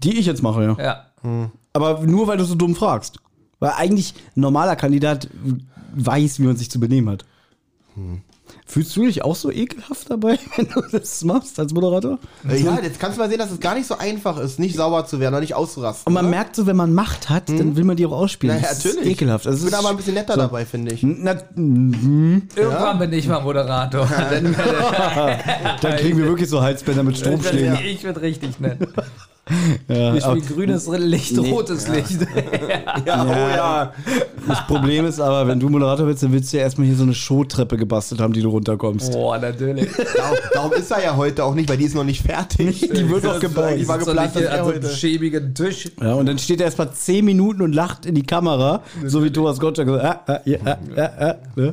die 0.03 0.19
ich 0.19 0.27
jetzt 0.27 0.43
mache, 0.43 0.63
ja. 0.63 0.77
Ja. 0.79 1.51
Aber 1.73 2.01
nur, 2.07 2.27
weil 2.29 2.37
du 2.37 2.45
so 2.45 2.55
dumm 2.55 2.77
fragst. 2.77 3.19
Weil 3.59 3.73
eigentlich 3.77 4.15
ein 4.37 4.41
normaler 4.43 4.77
Kandidat 4.77 5.29
weiß, 5.95 6.39
wie 6.41 6.45
man 6.45 6.57
sich 6.57 6.71
zu 6.71 6.81
benehmen 6.81 7.09
hat. 7.11 7.25
Fühlst 8.67 8.95
du 8.97 9.07
dich 9.07 9.25
auch 9.25 9.35
so 9.35 9.51
ekelhaft 9.51 10.11
dabei, 10.11 10.39
wenn 10.57 10.69
du 10.69 10.81
das 10.93 11.25
machst 11.25 11.59
als 11.59 11.73
Moderator? 11.73 12.19
Äh, 12.49 12.63
Ja, 12.63 12.79
jetzt 12.83 13.01
kannst 13.01 13.17
du 13.17 13.23
mal 13.23 13.29
sehen, 13.29 13.39
dass 13.39 13.51
es 13.51 13.61
gar 13.61 13.75
nicht 13.75 13.87
so 13.87 13.97
einfach 13.99 14.39
ist, 14.39 14.59
nicht 14.59 14.77
sauber 14.77 15.07
zu 15.07 15.21
werden 15.21 15.35
oder 15.35 15.41
nicht 15.41 15.55
auszurasten. 15.55 16.05
Und 16.07 16.13
man 16.15 16.27
oder? 16.27 16.31
merkt 16.37 16.55
so, 16.57 16.67
wenn 16.67 16.77
man 16.77 16.93
Macht 16.95 17.29
hat, 17.31 17.49
dann 17.49 17.77
will 17.77 17.85
man 17.85 17.97
die 17.97 18.07
auch 18.07 18.13
ausspielen. 18.13 18.57
Hm? 18.57 18.63
Na 18.63 18.69
ja, 18.69 18.75
Das 18.75 18.85
natürlich. 18.85 19.07
Ist 19.07 19.13
ekelhaft. 19.13 19.47
Also 19.47 19.59
ich 19.59 19.65
es 19.65 19.71
bin 19.71 19.79
aber 19.79 19.91
ein 19.91 19.97
bisschen 19.97 20.15
netter 20.15 20.35
so. 20.35 20.41
dabei, 20.41 20.65
finde 20.67 20.93
ich. 20.93 21.03
Na, 21.03 21.35
mhm. 21.55 22.43
Irgendwann 22.55 22.99
bin 22.99 23.13
ich 23.13 23.27
mal 23.27 23.41
Moderator. 23.41 24.07
dann 25.81 25.97
kriegen 25.97 26.19
wir 26.19 26.27
wirklich 26.27 26.49
so 26.49 26.61
Halsbänder 26.61 27.03
mit 27.03 27.19
Stromschlägen. 27.19 27.79
ich 27.85 28.05
würde 28.05 28.21
richtig 28.23 28.61
nennen. 28.61 28.87
Ja, 29.89 30.15
Wir 30.15 30.25
aber 30.25 30.37
spielen 30.41 30.55
grünes 30.57 30.87
Licht, 30.89 31.37
Nee. 31.37 31.51
rotes 31.51 31.89
Licht. 31.89 32.19
Ja, 33.07 33.25
oh 33.25 33.57
ja. 33.57 33.93
das 34.47 34.67
Problem 34.67 35.07
ist 35.07 35.21
aber, 35.21 35.47
wenn 35.47 35.61
du 35.61 35.69
Moderator 35.69 36.07
willst, 36.07 36.23
dann 36.23 36.33
willst 36.33 36.53
du 36.53 36.57
ja 36.59 36.65
erstmal 36.65 36.87
hier 36.87 36.97
so 36.97 37.05
eine 37.05 37.15
Showtreppe 37.15 37.77
gebastelt 37.77 38.21
haben, 38.21 38.33
die 38.33 38.43
du 38.43 38.49
runterkommst. 38.51 39.13
Boah, 39.13 39.39
natürlich. 39.39 39.89
Darum, 40.17 40.37
darum 40.53 40.73
ist 40.73 40.91
er 40.91 41.03
ja 41.03 41.17
heute 41.17 41.45
auch 41.45 41.55
nicht, 41.55 41.69
weil 41.69 41.77
die 41.77 41.85
ist 41.85 41.95
noch 41.95 42.05
nicht 42.05 42.23
fertig. 42.23 42.81
Die 42.81 43.09
wird 43.09 43.25
noch 43.25 43.41
gebaut. 43.41 43.75
Die 43.79 43.87
war 43.89 43.99
So 44.01 44.07
geplant, 44.07 44.37
er 44.37 44.61
an 44.61 44.65
so 44.67 44.73
einem 44.73 44.91
schäbigen 44.91 45.55
Tisch. 45.55 45.91
Ja, 46.01 46.15
und 46.15 46.27
dann 46.27 46.39
steht 46.39 46.61
er 46.61 46.67
erst 46.67 46.79
mal 46.79 46.91
10 46.93 47.25
Minuten 47.25 47.63
und 47.63 47.75
lacht 47.75 48.05
in 48.07 48.15
die 48.15 48.23
Kamera, 48.25 48.83
so 49.07 49.23
wie 49.25 49.31
Thomas 49.31 49.59
Gottschalk. 49.61 49.89
so, 49.89 49.95
Ah, 49.99 50.21
ah, 50.27 50.41
ja, 50.45 50.59
ah, 50.65 50.77
ah, 50.97 51.11
ah, 51.21 51.35
ne? 51.57 51.73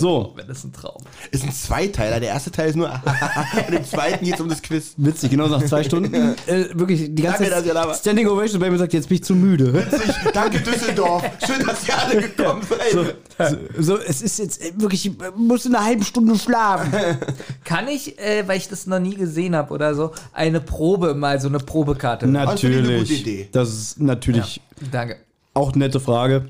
So, 0.00 0.32
Wenn 0.34 0.48
das 0.48 0.64
ein 0.64 0.72
Traum. 0.72 1.02
Ist 1.30 1.44
ein 1.44 1.52
Zweiteiler. 1.52 2.20
Der 2.20 2.30
erste 2.30 2.50
Teil 2.50 2.70
ist 2.70 2.76
nur. 2.76 2.88
und 3.68 3.74
im 3.74 3.84
zweiten 3.84 4.24
geht 4.24 4.34
es 4.34 4.40
um 4.40 4.48
das 4.48 4.62
Quiz. 4.62 4.94
witzig, 4.96 5.30
genau 5.30 5.46
nach 5.48 5.64
zwei 5.64 5.84
Stunden. 5.84 6.10
Äh, 6.46 6.66
wirklich, 6.72 7.14
die 7.14 7.22
ganze 7.22 7.44
Danke, 7.44 7.72
Zeit. 7.72 7.96
Standing 7.96 8.26
Ovation 8.28 8.60
bei 8.60 8.70
mir 8.70 8.78
sagt, 8.78 8.92
jetzt 8.92 9.08
bin 9.08 9.16
ich 9.16 9.24
zu 9.24 9.34
müde. 9.34 9.86
Danke, 10.32 10.60
Düsseldorf. 10.60 11.22
Schön, 11.46 11.64
dass 11.66 11.86
ihr 11.86 11.98
alle 11.98 12.22
gekommen 12.22 12.62
seid. 12.68 12.92
So, 12.92 13.58
so, 13.78 13.98
es 13.98 14.22
ist 14.22 14.38
jetzt 14.38 14.62
äh, 14.62 14.72
wirklich, 14.76 15.06
ich 15.06 15.12
muss 15.36 15.66
in 15.66 15.74
einer 15.74 15.84
halben 15.84 16.02
Stunde 16.02 16.38
schlafen. 16.38 16.92
Kann 17.64 17.88
ich, 17.88 18.18
äh, 18.18 18.46
weil 18.48 18.56
ich 18.56 18.68
das 18.68 18.86
noch 18.86 18.98
nie 18.98 19.14
gesehen 19.14 19.54
habe 19.54 19.72
oder 19.74 19.94
so, 19.94 20.12
eine 20.32 20.60
Probe, 20.60 21.14
mal 21.14 21.40
so 21.40 21.48
eine 21.48 21.58
Probekarte? 21.58 22.26
Das 22.26 22.60
finde 22.60 22.78
ich 22.80 22.84
eine 22.84 22.98
gute 22.98 23.12
Natürlich. 23.12 23.20
Idee. 23.20 23.48
Das 23.52 23.68
ist 23.68 24.00
natürlich 24.00 24.60
Danke. 24.90 25.16
auch 25.54 25.72
eine 25.72 25.84
nette 25.84 26.00
Frage. 26.00 26.48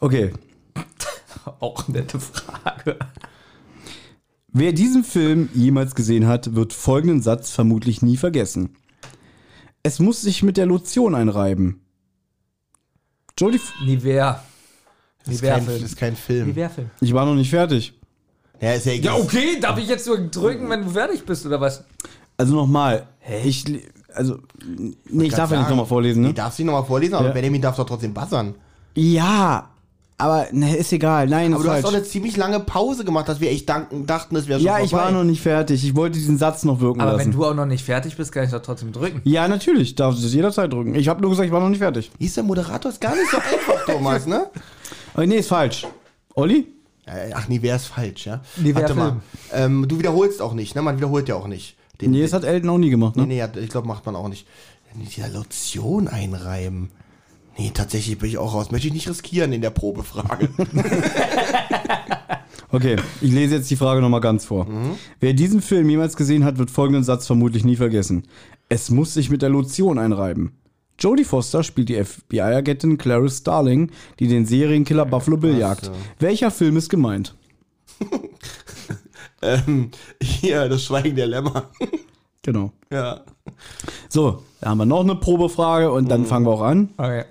Okay. 0.00 0.32
Auch 1.60 1.88
nette 1.88 2.20
Frage. 2.20 2.98
Wer 4.52 4.72
diesen 4.72 5.04
Film 5.04 5.48
jemals 5.54 5.94
gesehen 5.94 6.26
hat, 6.26 6.54
wird 6.54 6.72
folgenden 6.72 7.20
Satz 7.22 7.50
vermutlich 7.50 8.02
nie 8.02 8.16
vergessen. 8.16 8.76
Es 9.82 9.98
muss 10.00 10.22
sich 10.22 10.42
mit 10.42 10.56
der 10.56 10.66
Lotion 10.66 11.14
einreiben. 11.14 11.80
Jodie, 13.38 13.60
Nivea. 13.84 14.42
Das 15.24 15.34
ist, 15.34 15.42
kein, 15.42 15.66
das 15.66 15.82
ist 15.82 15.96
kein 15.96 16.16
Film. 16.16 16.48
Nivea-Film. 16.48 16.90
ich 17.00 17.12
war 17.12 17.26
noch 17.26 17.34
nicht 17.34 17.50
fertig. 17.50 17.92
Ja, 18.60 18.72
ist 18.72 18.86
ja 18.86 18.92
Ja, 18.92 18.98
egal. 18.98 19.20
okay, 19.20 19.60
darf 19.60 19.78
ich 19.78 19.86
jetzt 19.88 20.06
nur 20.06 20.18
drücken, 20.18 20.68
wenn 20.70 20.82
du 20.84 20.90
fertig 20.90 21.24
bist, 21.24 21.46
oder 21.46 21.60
was? 21.60 21.84
Also 22.36 22.54
nochmal. 22.56 23.06
Ich, 23.44 23.64
also, 24.14 24.38
nee, 25.10 25.26
ich 25.26 25.34
darf 25.34 25.50
ja 25.52 25.58
nicht 25.60 25.68
nochmal 25.68 25.86
vorlesen, 25.86 26.22
Nee, 26.22 26.28
ne? 26.28 26.34
darfst 26.34 26.58
du 26.58 26.62
nicht 26.62 26.72
nochmal 26.72 26.86
vorlesen, 26.86 27.14
aber 27.14 27.28
Ja. 27.28 27.32
Benjamin 27.32 27.60
darf 27.62 27.76
doch 27.76 27.86
trotzdem 27.86 28.12
buzzern. 28.14 28.54
Ja, 28.96 29.70
aber 30.18 30.48
ne, 30.52 30.76
ist 30.76 30.92
egal. 30.92 31.28
Nein, 31.28 31.52
Aber 31.54 31.60
ist 31.62 31.66
du 31.66 31.70
hast 31.70 31.80
falsch. 31.82 31.84
doch 31.86 31.94
eine 31.94 32.02
ziemlich 32.02 32.36
lange 32.36 32.60
Pause 32.60 33.04
gemacht, 33.04 33.28
dass 33.28 33.40
wir 33.40 33.50
echt 33.50 33.68
danken, 33.68 34.04
dachten, 34.06 34.34
es 34.36 34.48
wäre 34.48 34.58
schon 34.58 34.66
Ja, 34.66 34.80
ich 34.80 34.90
vorbei. 34.90 35.04
war 35.06 35.12
noch 35.12 35.24
nicht 35.24 35.40
fertig. 35.40 35.84
Ich 35.84 35.94
wollte 35.96 36.18
diesen 36.18 36.36
Satz 36.38 36.64
noch 36.64 36.80
wirken 36.80 37.00
Aber 37.00 37.12
lassen. 37.12 37.26
wenn 37.26 37.32
du 37.32 37.44
auch 37.46 37.54
noch 37.54 37.66
nicht 37.66 37.84
fertig 37.84 38.16
bist, 38.16 38.32
kann 38.32 38.44
ich 38.44 38.50
doch 38.50 38.60
trotzdem 38.62 38.92
drücken. 38.92 39.20
ja, 39.24 39.46
natürlich. 39.48 39.94
Darfst 39.94 40.20
du 40.22 40.26
es 40.26 40.34
jederzeit 40.34 40.72
drücken. 40.72 40.94
Ich 40.96 41.08
habe 41.08 41.20
nur 41.20 41.30
gesagt, 41.30 41.46
ich 41.46 41.52
war 41.52 41.60
noch 41.60 41.68
nicht 41.68 41.78
fertig. 41.78 42.10
Hieß 42.18 42.34
der 42.34 42.44
Moderator 42.44 42.90
ist 42.90 43.00
gar 43.00 43.14
nicht 43.14 43.30
so 43.30 43.36
einfach, 43.38 43.86
Thomas, 43.86 44.26
ne? 44.26 44.46
Aber 45.14 45.26
nee, 45.26 45.36
ist 45.36 45.48
falsch. 45.48 45.86
Olli? 46.34 46.66
Äh, 47.06 47.30
Ach 47.34 47.48
nee, 47.48 47.58
wer 47.62 47.76
ist 47.76 47.86
falsch, 47.86 48.26
ja? 48.26 48.40
Nee, 48.56 48.74
Warte 48.74 48.94
mal. 48.94 49.16
Ähm, 49.52 49.86
du 49.88 49.98
wiederholst 49.98 50.42
auch 50.42 50.52
nicht, 50.52 50.74
ne? 50.74 50.82
Man 50.82 50.96
wiederholt 50.98 51.28
ja 51.28 51.36
auch 51.36 51.46
nicht. 51.46 51.76
Den, 52.00 52.10
Nee, 52.10 52.22
das 52.22 52.32
hat 52.32 52.44
Elton 52.44 52.70
auch 52.70 52.78
nie 52.78 52.90
gemacht, 52.90 53.16
nee, 53.16 53.22
ne? 53.22 53.28
nee, 53.28 53.42
hat- 53.42 53.56
ich 53.56 53.70
glaube, 53.70 53.88
macht 53.88 54.04
man 54.06 54.14
auch 54.14 54.28
nicht. 54.28 54.46
Die 54.94 55.20
Lotion 55.32 56.06
einreiben. 56.08 56.90
Nee, 57.58 57.72
tatsächlich 57.74 58.18
bin 58.18 58.30
ich 58.30 58.38
auch 58.38 58.54
raus. 58.54 58.70
Möchte 58.70 58.86
ich 58.86 58.94
nicht 58.94 59.08
riskieren 59.08 59.52
in 59.52 59.60
der 59.60 59.70
Probefrage. 59.70 60.48
Okay, 62.70 62.96
ich 63.22 63.32
lese 63.32 63.54
jetzt 63.56 63.70
die 63.70 63.76
Frage 63.76 64.02
nochmal 64.02 64.20
ganz 64.20 64.44
vor. 64.44 64.66
Wer 65.20 65.32
diesen 65.32 65.62
Film 65.62 65.88
jemals 65.88 66.16
gesehen 66.16 66.44
hat, 66.44 66.58
wird 66.58 66.70
folgenden 66.70 67.02
Satz 67.02 67.26
vermutlich 67.26 67.64
nie 67.64 67.76
vergessen. 67.76 68.24
Es 68.68 68.90
muss 68.90 69.14
sich 69.14 69.30
mit 69.30 69.40
der 69.40 69.48
Lotion 69.48 69.98
einreiben. 69.98 70.52
Jodie 70.98 71.24
Foster 71.24 71.62
spielt 71.62 71.88
die 71.88 72.04
FBI-Agentin 72.04 72.98
Clarice 72.98 73.38
Starling, 73.38 73.90
die 74.18 74.28
den 74.28 74.44
Serienkiller 74.44 75.06
Buffalo 75.06 75.38
Bill 75.38 75.56
jagt. 75.56 75.90
Welcher 76.18 76.50
Film 76.50 76.76
ist 76.76 76.90
gemeint? 76.90 77.34
ähm, 79.42 79.90
hier, 80.22 80.68
das 80.68 80.84
Schweigen 80.84 81.16
der 81.16 81.26
Lämmer. 81.26 81.70
Genau. 82.42 82.72
ja. 82.92 83.22
So, 84.10 84.42
da 84.60 84.70
haben 84.70 84.78
wir 84.78 84.86
noch 84.86 85.00
eine 85.00 85.14
Probefrage 85.14 85.90
und 85.90 86.10
dann 86.10 86.26
fangen 86.26 86.44
wir 86.44 86.50
auch 86.50 86.62
an. 86.62 86.90
Okay. 86.98 87.24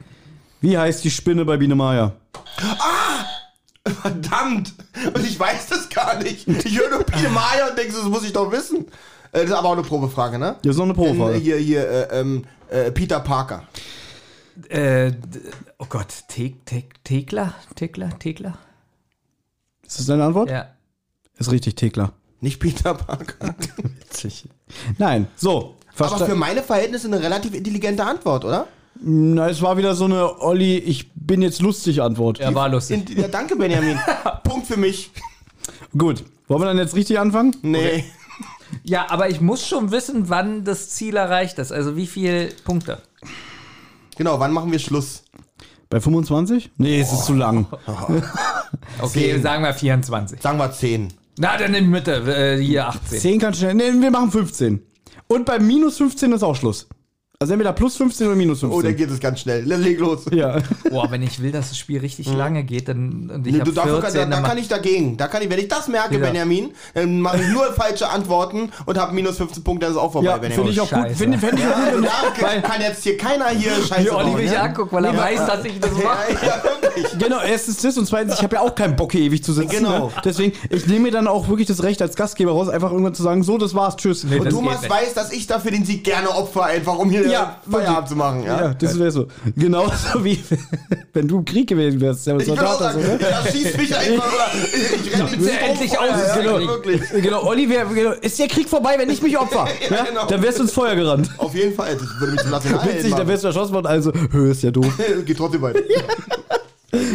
Wie 0.62 0.78
heißt 0.78 1.04
die 1.04 1.12
Spinne 1.12 1.46
bei 1.46 1.58
Biene 1.58 1.76
Meier? 1.76 2.14
Verdammt! 4.02 4.74
Und 5.14 5.26
ich 5.26 5.40
weiß 5.40 5.68
das 5.68 5.90
gar 5.90 6.22
nicht. 6.22 6.48
Ich 6.48 6.80
höre 6.80 6.90
nur 6.90 7.04
Pine 7.04 7.30
Maya 7.30 7.70
und 7.70 7.78
denke, 7.78 7.94
das 7.94 8.04
muss 8.04 8.24
ich 8.24 8.34
doch 8.34 8.52
wissen. 8.52 8.86
Äh, 9.32 9.42
das 9.42 9.46
ist 9.46 9.52
aber 9.52 9.70
auch 9.70 9.74
eine 9.74 9.84
Probefrage, 9.84 10.38
ne? 10.38 10.58
Das 10.64 10.72
ist 10.72 10.78
noch 10.78 10.86
eine 10.86 10.94
Probefrage. 10.94 11.38
Äh, 11.38 11.40
hier, 11.40 11.58
hier, 11.58 11.90
äh, 11.90 12.20
ähm, 12.20 12.46
äh, 12.70 12.92
Peter 12.92 13.20
Parker. 13.20 13.64
Äh, 14.70 15.12
oh 15.78 15.86
Gott, 15.88 16.08
Te 16.28 16.56
Te 16.66 16.86
Tekla? 17.04 17.54
Tekla? 17.76 18.10
Tekla? 18.20 18.58
Ist 19.86 20.00
das 20.00 20.06
deine 20.08 20.26
Antwort? 20.26 20.50
Ja. 20.50 20.68
Ist 21.38 21.52
richtig, 21.52 21.76
Tekla. 21.76 22.14
Nicht 22.42 22.60
Peter 22.60 22.94
Parker. 22.94 23.56
Witzig. 23.78 24.50
Nein, 24.98 25.28
so. 25.36 25.76
aber 25.98 26.26
für 26.26 26.36
meine 26.36 26.64
Verhältnisse 26.64 27.08
eine 27.08 27.22
relativ 27.22 27.54
intelligente 27.54 28.04
Antwort, 28.04 28.46
oder? 28.46 28.68
Na, 29.02 29.50
es 29.50 29.62
war 29.62 29.78
wieder 29.78 29.96
so 29.96 30.06
eine 30.06 30.42
Olli, 30.42 30.78
ich 30.78 31.12
bin 31.14 31.42
jetzt 31.42 31.62
lustig 31.62 32.02
Antwort. 32.02 32.40
Ja, 32.40 32.54
war 32.54 32.70
lustig. 32.70 33.10
In, 33.12 33.22
ja, 33.22 33.28
danke, 33.28 33.56
Benjamin. 33.56 34.00
Punkt 34.44 34.68
für 34.68 34.78
mich. 34.78 35.12
Gut. 35.98 36.24
Wollen 36.48 36.62
wir 36.62 36.66
dann 36.66 36.78
jetzt 36.78 36.96
richtig 36.96 37.20
anfangen? 37.20 37.56
Nee. 37.62 38.06
Ja, 38.84 39.08
aber 39.10 39.30
ich 39.30 39.42
muss 39.42 39.68
schon 39.68 39.92
wissen, 39.92 40.30
wann 40.30 40.64
das 40.64 40.90
Ziel 40.90 41.16
erreicht 41.16 41.58
ist. 41.60 41.72
Also 41.72 41.96
wie 41.96 42.08
viele 42.08 42.50
Punkte? 42.64 43.02
Genau, 44.18 44.40
wann 44.40 44.52
machen 44.52 44.72
wir 44.72 44.80
Schluss? 44.80 45.24
Bei 45.90 46.02
25? 46.02 46.72
Nee, 46.78 47.00
es 47.02 47.12
ist 47.12 47.26
zu 47.26 47.34
lang. 47.34 47.68
Okay, 49.00 49.34
Zehn. 49.34 49.42
sagen 49.42 49.64
wir 49.64 49.74
24. 49.74 50.42
Sagen 50.42 50.58
wir 50.58 50.72
10. 50.72 51.14
Na, 51.38 51.56
dann 51.58 51.74
in 51.74 51.90
Mitte, 51.90 52.16
äh, 52.16 52.62
hier 52.62 52.88
18. 52.88 53.20
10 53.20 53.40
kann 53.40 53.54
schnell. 53.54 53.76
Nee, 53.76 53.94
wir 53.94 54.12
machen 54.12 54.32
15. 54.32 54.82
Und 55.28 55.46
bei 55.46 55.60
minus 55.60 55.98
15 55.98 56.32
ist 56.34 56.44
auch 56.44 56.56
Schluss. 56.56 56.88
Also 57.40 57.54
entweder 57.54 57.72
plus 57.72 57.96
15 57.98 58.26
oder 58.26 58.36
minus 58.36 58.62
15. 58.62 58.80
Oh, 58.80 58.82
dann 58.82 58.96
geht 58.96 59.12
es 59.12 59.20
ganz 59.20 59.42
schnell. 59.42 59.64
Leg 59.64 60.00
los. 60.00 60.26
ja. 60.32 60.58
Boah, 60.90 61.12
wenn 61.12 61.22
ich 61.22 61.40
will, 61.40 61.52
dass 61.52 61.70
das 61.70 61.78
Spiel 61.78 62.00
richtig 62.00 62.34
lange 62.34 62.64
geht, 62.64 62.88
dann 62.88 63.30
und 63.32 63.46
ich 63.46 63.54
Nee, 63.54 63.60
du 63.60 63.72
darfst, 63.72 63.92
14, 63.94 64.14
da, 64.16 64.26
da 64.26 64.32
dann 64.38 64.44
kann 64.44 64.58
ich 64.58 64.68
dagegen. 64.68 65.18
Da 65.18 65.28
kann 65.28 65.44
ich, 65.44 65.50
wenn 65.52 65.60
ich 65.60 65.68
das 65.68 65.88
merke, 65.88 66.16
Ja. 66.16 66.22
Benjamin, 66.26 66.72
dann 66.96 67.22
mache 67.22 67.38
ich 67.44 67.48
nur 67.50 67.72
falsche 67.74 68.10
Antworten 68.10 68.72
und 68.88 68.98
habe 68.98 69.14
minus 69.14 69.38
15 69.38 69.64
Punkte, 69.64 69.86
dann 69.86 69.94
ist 69.94 70.02
auch 70.02 70.12
vorbei, 70.14 70.30
Ja, 70.30 70.38
Benjamin. 70.38 70.56
finde 70.66 70.72
ich 70.72 70.82
auch 70.82 70.90
gut. 70.90 71.12
Finde 71.16 71.38
find 71.38 71.60
ich 71.60 71.66
auch 71.68 71.92
gut. 71.94 72.06
Ja, 72.42 72.62
kann 72.62 72.82
jetzt 72.82 73.04
hier 73.04 73.18
keiner 73.18 73.50
hier 73.50 73.70
Scheiße 73.88 74.06
wie 74.06 74.10
Olli 74.10 74.32
mich 74.32 74.52
ja? 74.52 74.62
anguckt, 74.64 74.92
weil 74.92 75.06
er 75.06 75.16
weiß, 75.16 75.46
dass 75.46 75.64
ich 75.64 75.80
das 75.80 75.92
Ja, 75.92 76.04
mache. 76.06 76.34
ja, 76.44 76.64
wirklich. 76.64 77.20
Genau, 77.20 77.40
erstens 77.42 77.78
das 77.84 78.00
und 78.00 78.08
zweitens, 78.08 78.34
ich 78.34 78.42
habe 78.42 78.56
ja 78.56 78.62
auch 78.64 78.74
keinen 78.74 78.96
Bock 78.96 79.12
hier 79.12 79.22
ewig 79.22 79.44
zu 79.44 79.54
sitzen. 79.54 79.70
Genau. 79.70 80.08
Ne? 80.08 80.12
Deswegen, 80.26 80.54
ich 80.72 80.88
nehme 80.88 81.02
mir 81.02 81.12
dann 81.12 81.28
auch 81.28 81.48
wirklich 81.50 81.68
das 81.68 81.84
Recht 81.84 82.02
als 82.02 82.16
Gastgeber 82.16 82.54
raus, 82.54 82.68
einfach 82.68 82.90
irgendwann 82.92 83.14
zu 83.14 83.22
sagen, 83.22 83.44
so, 83.44 83.60
das 83.60 83.76
war's, 83.76 83.96
tschüss. 83.96 84.24
Nee, 84.24 84.40
Und 84.40 84.50
Thomas 84.50 84.90
weiß, 84.90 85.14
dass 85.14 85.32
ich 85.32 85.46
dafür 85.46 85.70
den 85.70 85.86
Sieg 85.86 86.04
gerne 86.04 86.32
opfer, 86.32 86.64
einfach 86.66 86.98
um 86.98 87.12
hier 87.12 87.27
Ja, 87.32 87.62
Feierabend 87.70 88.10
zu 88.10 88.16
machen. 88.16 88.44
Ja? 88.44 88.62
Ja, 88.62 88.74
das 88.74 88.98
wäre 89.00 89.12
so. 89.12 89.28
Genauso 89.56 90.24
wie 90.24 90.44
wenn 91.14 91.28
du 91.28 91.38
im 91.40 91.46
Krieg 91.46 91.68
gewesen 91.68 92.00
wärst. 92.02 92.26
Der 92.28 92.38
Ich 92.38 92.46
Soldat 92.46 92.80
sagen, 92.80 93.00
oder 93.00 93.08
so, 93.08 93.14
ne? 93.14 93.20
ja, 93.22 93.52
schieß 93.52 93.78
mich 93.78 93.96
einfach 93.96 94.34
oder 94.34 94.48
ich 95.04 95.14
renne 95.14 95.34
ins 95.34 95.46
Ja, 95.48 95.54
endlich 95.68 96.00
aus, 96.00 96.08
ja, 96.10 96.36
genau. 96.42 96.60
wirklich. 96.68 97.02
Genau, 97.22 97.44
Olli, 97.46 97.70
wär, 97.70 97.86
genau, 97.86 98.12
ist 98.12 98.38
der 98.40 98.48
Krieg 98.48 98.70
vorbei, 98.70 98.96
wenn 98.98 99.10
ich 99.10 99.22
mich 99.22 99.38
opfer? 99.38 99.68
Ja, 99.90 100.04
genau. 100.06 100.26
Dann 100.28 100.42
wärst 100.42 100.60
du 100.60 100.64
ins 100.64 100.74
Feuer 100.74 100.96
gerannt. 100.96 101.30
Auf 101.38 101.54
jeden 101.56 101.74
Fall, 101.74 101.96
das 101.96 102.08
würde 102.20 102.34
mich 102.34 102.42
zum 102.42 102.52
Nationalhelden 102.52 103.00
Witzig, 103.04 103.16
dann 103.16 103.28
wärst 103.28 103.44
du 103.44 103.48
erschossen 103.48 103.74
worden, 103.74 103.88
also, 103.88 104.12
hö, 104.32 104.52
ist 104.52 104.64
ja 104.64 104.72
doof. 104.72 104.86
Geht 105.26 105.38
trotzdem 105.38 105.62
weiter. 105.62 105.80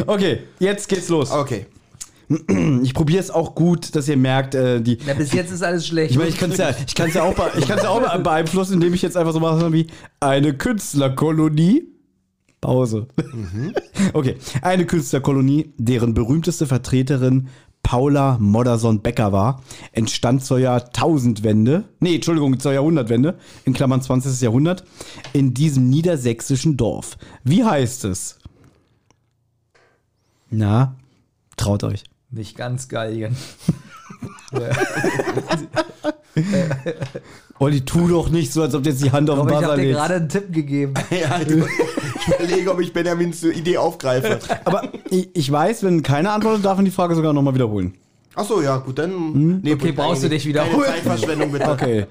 Okay, 0.06 0.44
jetzt 0.58 0.88
geht's 0.88 1.08
los. 1.08 1.30
Okay. 1.30 1.66
Ich 2.82 2.94
probiere 2.94 3.20
es 3.20 3.30
auch 3.30 3.54
gut, 3.54 3.94
dass 3.94 4.08
ihr 4.08 4.16
merkt, 4.16 4.54
äh, 4.54 4.80
die. 4.80 4.98
Ja, 5.06 5.14
bis 5.14 5.32
jetzt 5.32 5.50
ist 5.52 5.62
alles 5.62 5.86
schlecht. 5.86 6.10
Ich 6.12 6.16
meine, 6.18 6.28
ich 6.30 6.36
kann 6.38 6.50
es 6.50 6.58
ja, 6.58 6.70
ich 6.86 6.94
kann's 6.94 7.14
ja 7.14 7.22
auch, 7.22 7.34
ich 7.56 7.66
kann's 7.66 7.82
ja 7.82 7.88
auch 7.90 8.00
be- 8.00 8.18
beeinflussen, 8.22 8.74
indem 8.74 8.94
ich 8.94 9.02
jetzt 9.02 9.16
einfach 9.16 9.32
so 9.32 9.40
mache 9.40 9.72
wie 9.72 9.86
eine 10.20 10.54
Künstlerkolonie. 10.54 11.88
Pause. 12.60 13.06
Okay, 14.14 14.36
eine 14.62 14.84
Künstlerkolonie, 14.84 15.72
deren 15.78 16.12
berühmteste 16.14 16.66
Vertreterin 16.66 17.48
Paula 17.82 18.36
Modersohn-Becker 18.40 19.32
war, 19.32 19.62
entstand 19.92 20.44
zur 20.44 20.58
Jahrtausendwende, 20.58 21.84
nee, 22.00 22.16
Entschuldigung, 22.16 22.58
zur 22.60 22.72
Jahrhundertwende, 22.72 23.38
in 23.64 23.72
Klammern 23.72 24.02
20. 24.02 24.40
Jahrhundert, 24.40 24.84
in 25.32 25.54
diesem 25.54 25.88
niedersächsischen 25.88 26.76
Dorf. 26.76 27.16
Wie 27.42 27.64
heißt 27.64 28.04
es? 28.04 28.38
Na, 30.50 30.94
traut 31.56 31.82
euch. 31.84 32.04
Nicht 32.32 32.56
ganz 32.56 32.88
Gallien. 32.88 33.36
Olli, 37.58 37.82
tu 37.82 38.08
doch 38.08 38.30
nicht 38.30 38.52
so, 38.52 38.62
als 38.62 38.74
ob 38.74 38.82
du 38.82 38.90
jetzt 38.90 39.02
die 39.04 39.12
Hand 39.12 39.28
auf 39.30 39.38
den 39.38 39.42
Aber 39.42 39.50
ich 39.50 39.56
Buzzer 39.56 39.68
habe 39.72 39.80
dir 39.80 39.86
legst. 39.88 39.98
gerade 40.00 40.14
einen 40.14 40.28
Tipp 40.28 40.52
gegeben. 40.52 40.94
Ja, 41.10 41.40
ich 41.40 42.34
überlege, 42.34 42.72
ob 42.72 42.80
ich 42.80 42.92
Benjamins 42.92 43.42
Idee 43.44 43.76
aufgreife. 43.78 44.38
Aber 44.64 44.88
ich, 45.10 45.28
ich 45.34 45.50
weiß, 45.52 45.82
wenn 45.82 46.02
keiner 46.02 46.32
antwortet, 46.32 46.64
darf 46.64 46.76
man 46.76 46.84
die 46.84 46.90
Frage 46.90 47.14
sogar 47.14 47.32
nochmal 47.32 47.54
wiederholen. 47.54 47.94
Achso, 48.34 48.62
ja, 48.62 48.78
gut, 48.78 48.98
dann. 48.98 49.60
Nee, 49.60 49.74
Okay, 49.74 49.92
brauchst 49.92 50.22
du 50.22 50.28
dich 50.28 50.46
wiederholen? 50.46 50.84
Keine 50.84 50.94
Zeitverschwendung, 51.02 51.52
bitte. 51.52 51.68
Okay. 51.70 52.06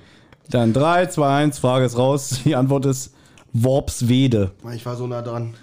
Dann 0.49 0.73
3, 0.73 1.07
2, 1.07 1.35
1, 1.35 1.59
Frage 1.59 1.85
ist 1.85 1.97
raus. 1.97 2.41
Die 2.45 2.55
Antwort 2.55 2.85
ist 2.85 3.13
Worpswede. 3.53 4.51
Ich 4.75 4.85
war 4.85 4.95
so 4.95 5.07
nah 5.07 5.21
dran. 5.21 5.53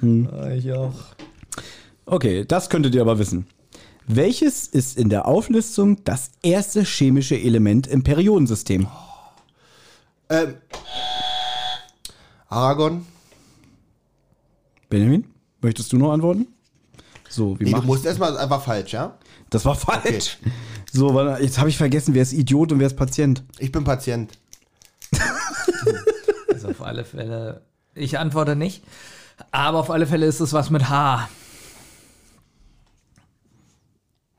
Ich 0.56 0.72
auch. 0.72 0.94
Okay, 2.06 2.44
das 2.46 2.70
könntet 2.70 2.94
ihr 2.94 3.02
aber 3.02 3.18
wissen. 3.18 3.46
Welches 4.10 4.66
ist 4.66 4.96
in 4.96 5.10
der 5.10 5.28
Auflistung 5.28 6.02
das 6.04 6.30
erste 6.42 6.82
chemische 6.82 7.38
Element 7.38 7.86
im 7.86 8.02
Periodensystem? 8.02 8.86
Ähm, 10.30 10.54
Aragon? 12.48 13.06
Benjamin, 14.88 15.26
möchtest 15.60 15.92
du 15.92 15.98
noch 15.98 16.12
antworten? 16.12 16.46
So, 17.28 17.60
wie 17.60 17.64
Nee, 17.64 17.72
du 17.72 17.82
musst 17.82 18.06
erstmal 18.06 18.38
einfach 18.38 18.62
falsch, 18.62 18.94
ja? 18.94 19.18
Das 19.50 19.66
war 19.66 19.74
falsch. 19.74 20.38
So, 20.90 21.12
warte, 21.12 21.42
jetzt 21.42 21.58
habe 21.58 21.68
ich 21.68 21.76
vergessen, 21.76 22.14
wer 22.14 22.22
ist 22.22 22.32
Idiot 22.32 22.72
und 22.72 22.78
wer 22.78 22.86
ist 22.86 22.96
Patient. 22.96 23.44
Ich 23.58 23.70
bin 23.72 23.84
Patient. 23.84 24.32
Also 26.50 26.70
auf 26.70 26.82
alle 26.82 27.04
Fälle. 27.04 27.62
Ich 27.94 28.18
antworte 28.18 28.56
nicht. 28.56 28.82
Aber 29.52 29.78
auf 29.78 29.90
alle 29.90 30.08
Fälle 30.08 30.26
ist 30.26 30.40
es 30.40 30.52
was 30.52 30.70
mit 30.70 30.88
H. 30.88 31.28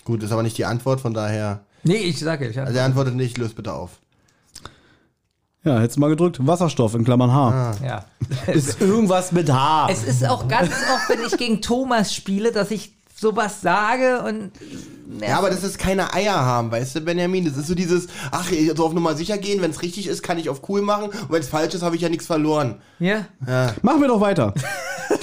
Gut, 0.09 0.23
ist 0.23 0.31
aber 0.31 0.41
nicht 0.41 0.57
die 0.57 0.65
Antwort, 0.65 1.01
von 1.01 1.13
daher. 1.13 1.59
Nee, 1.83 1.97
ich 1.97 2.17
sage, 2.17 2.47
ich 2.47 2.59
Also 2.59 2.75
er 2.75 2.83
antwortet 2.83 3.13
nicht, 3.13 3.37
löst 3.37 3.55
bitte 3.55 3.73
auf. 3.73 3.99
Ja, 5.63 5.77
hättest 5.77 5.97
du 5.97 5.99
mal 6.01 6.09
gedrückt. 6.09 6.39
Wasserstoff 6.47 6.95
in 6.95 7.03
Klammern 7.03 7.31
H. 7.31 7.75
Ja. 7.85 8.05
Ist 8.51 8.81
irgendwas 8.81 9.31
mit 9.31 9.51
H. 9.53 9.87
Es 9.91 10.03
ist 10.03 10.27
auch 10.27 10.47
ganz 10.47 10.71
oft, 10.71 11.09
wenn 11.09 11.23
ich 11.27 11.37
gegen 11.37 11.61
Thomas 11.61 12.11
spiele, 12.11 12.51
dass 12.51 12.71
ich 12.71 12.95
sowas 13.19 13.61
sage 13.61 14.21
und. 14.21 14.51
Ja, 15.21 15.39
aber 15.39 15.49
das 15.49 15.63
ist 15.63 15.79
keine 15.79 16.13
Eier 16.13 16.35
haben, 16.35 16.71
weißt 16.71 16.95
du, 16.95 17.01
Benjamin? 17.01 17.43
Das 17.43 17.57
ist 17.57 17.67
so 17.67 17.73
dieses, 17.73 18.07
ach, 18.31 18.51
ich 18.51 18.71
so 18.75 18.85
auf 18.85 18.93
Nummer 18.93 19.15
sicher 19.15 19.39
gehen, 19.39 19.61
wenn 19.61 19.71
es 19.71 19.81
richtig 19.81 20.07
ist, 20.07 20.21
kann 20.21 20.37
ich 20.37 20.49
auf 20.49 20.69
cool 20.69 20.83
machen 20.83 21.05
und 21.05 21.31
wenn 21.31 21.41
es 21.41 21.49
falsch 21.49 21.73
ist, 21.73 21.81
habe 21.81 21.95
ich 21.95 22.03
ja 22.03 22.09
nichts 22.09 22.27
verloren. 22.27 22.79
Ja. 22.99 23.25
Machen 23.81 24.01
wir 24.01 24.07
doch 24.07 24.21
weiter. 24.21 24.53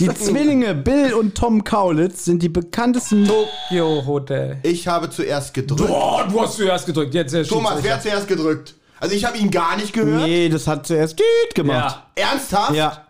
Die 0.00 0.12
Zwillinge 0.12 0.75
Bill 0.75 1.15
und 1.15 1.37
Tom 1.37 1.62
Kaulitz 1.62 2.25
sind 2.25 2.43
die 2.43 2.49
bekanntesten. 2.49 3.25
Tokyo 3.25 4.05
Hotel. 4.05 4.59
Ich 4.65 4.88
habe 4.88 5.09
zuerst 5.11 5.55
gedrückt. 5.55 5.87
Boah, 5.87 6.26
du 6.29 6.41
hast 6.41 6.57
zuerst 6.57 6.87
gedrückt. 6.87 7.15
Jetzt 7.15 7.33
der 7.33 7.45
Thomas, 7.45 7.79
wer 7.83 7.95
hat 7.95 8.03
zuerst 8.03 8.26
gedrückt? 8.26 8.75
Also 8.99 9.15
ich 9.15 9.25
habe 9.25 9.38
ihn 9.38 9.50
gar 9.50 9.76
nicht 9.76 9.93
gehört. 9.93 10.23
Nee, 10.23 10.49
das 10.49 10.67
hat 10.67 10.87
zuerst 10.87 11.17
gemacht. 11.55 12.03
Ja. 12.19 12.31
Ernsthaft? 12.31 12.75
Ja. 12.75 13.07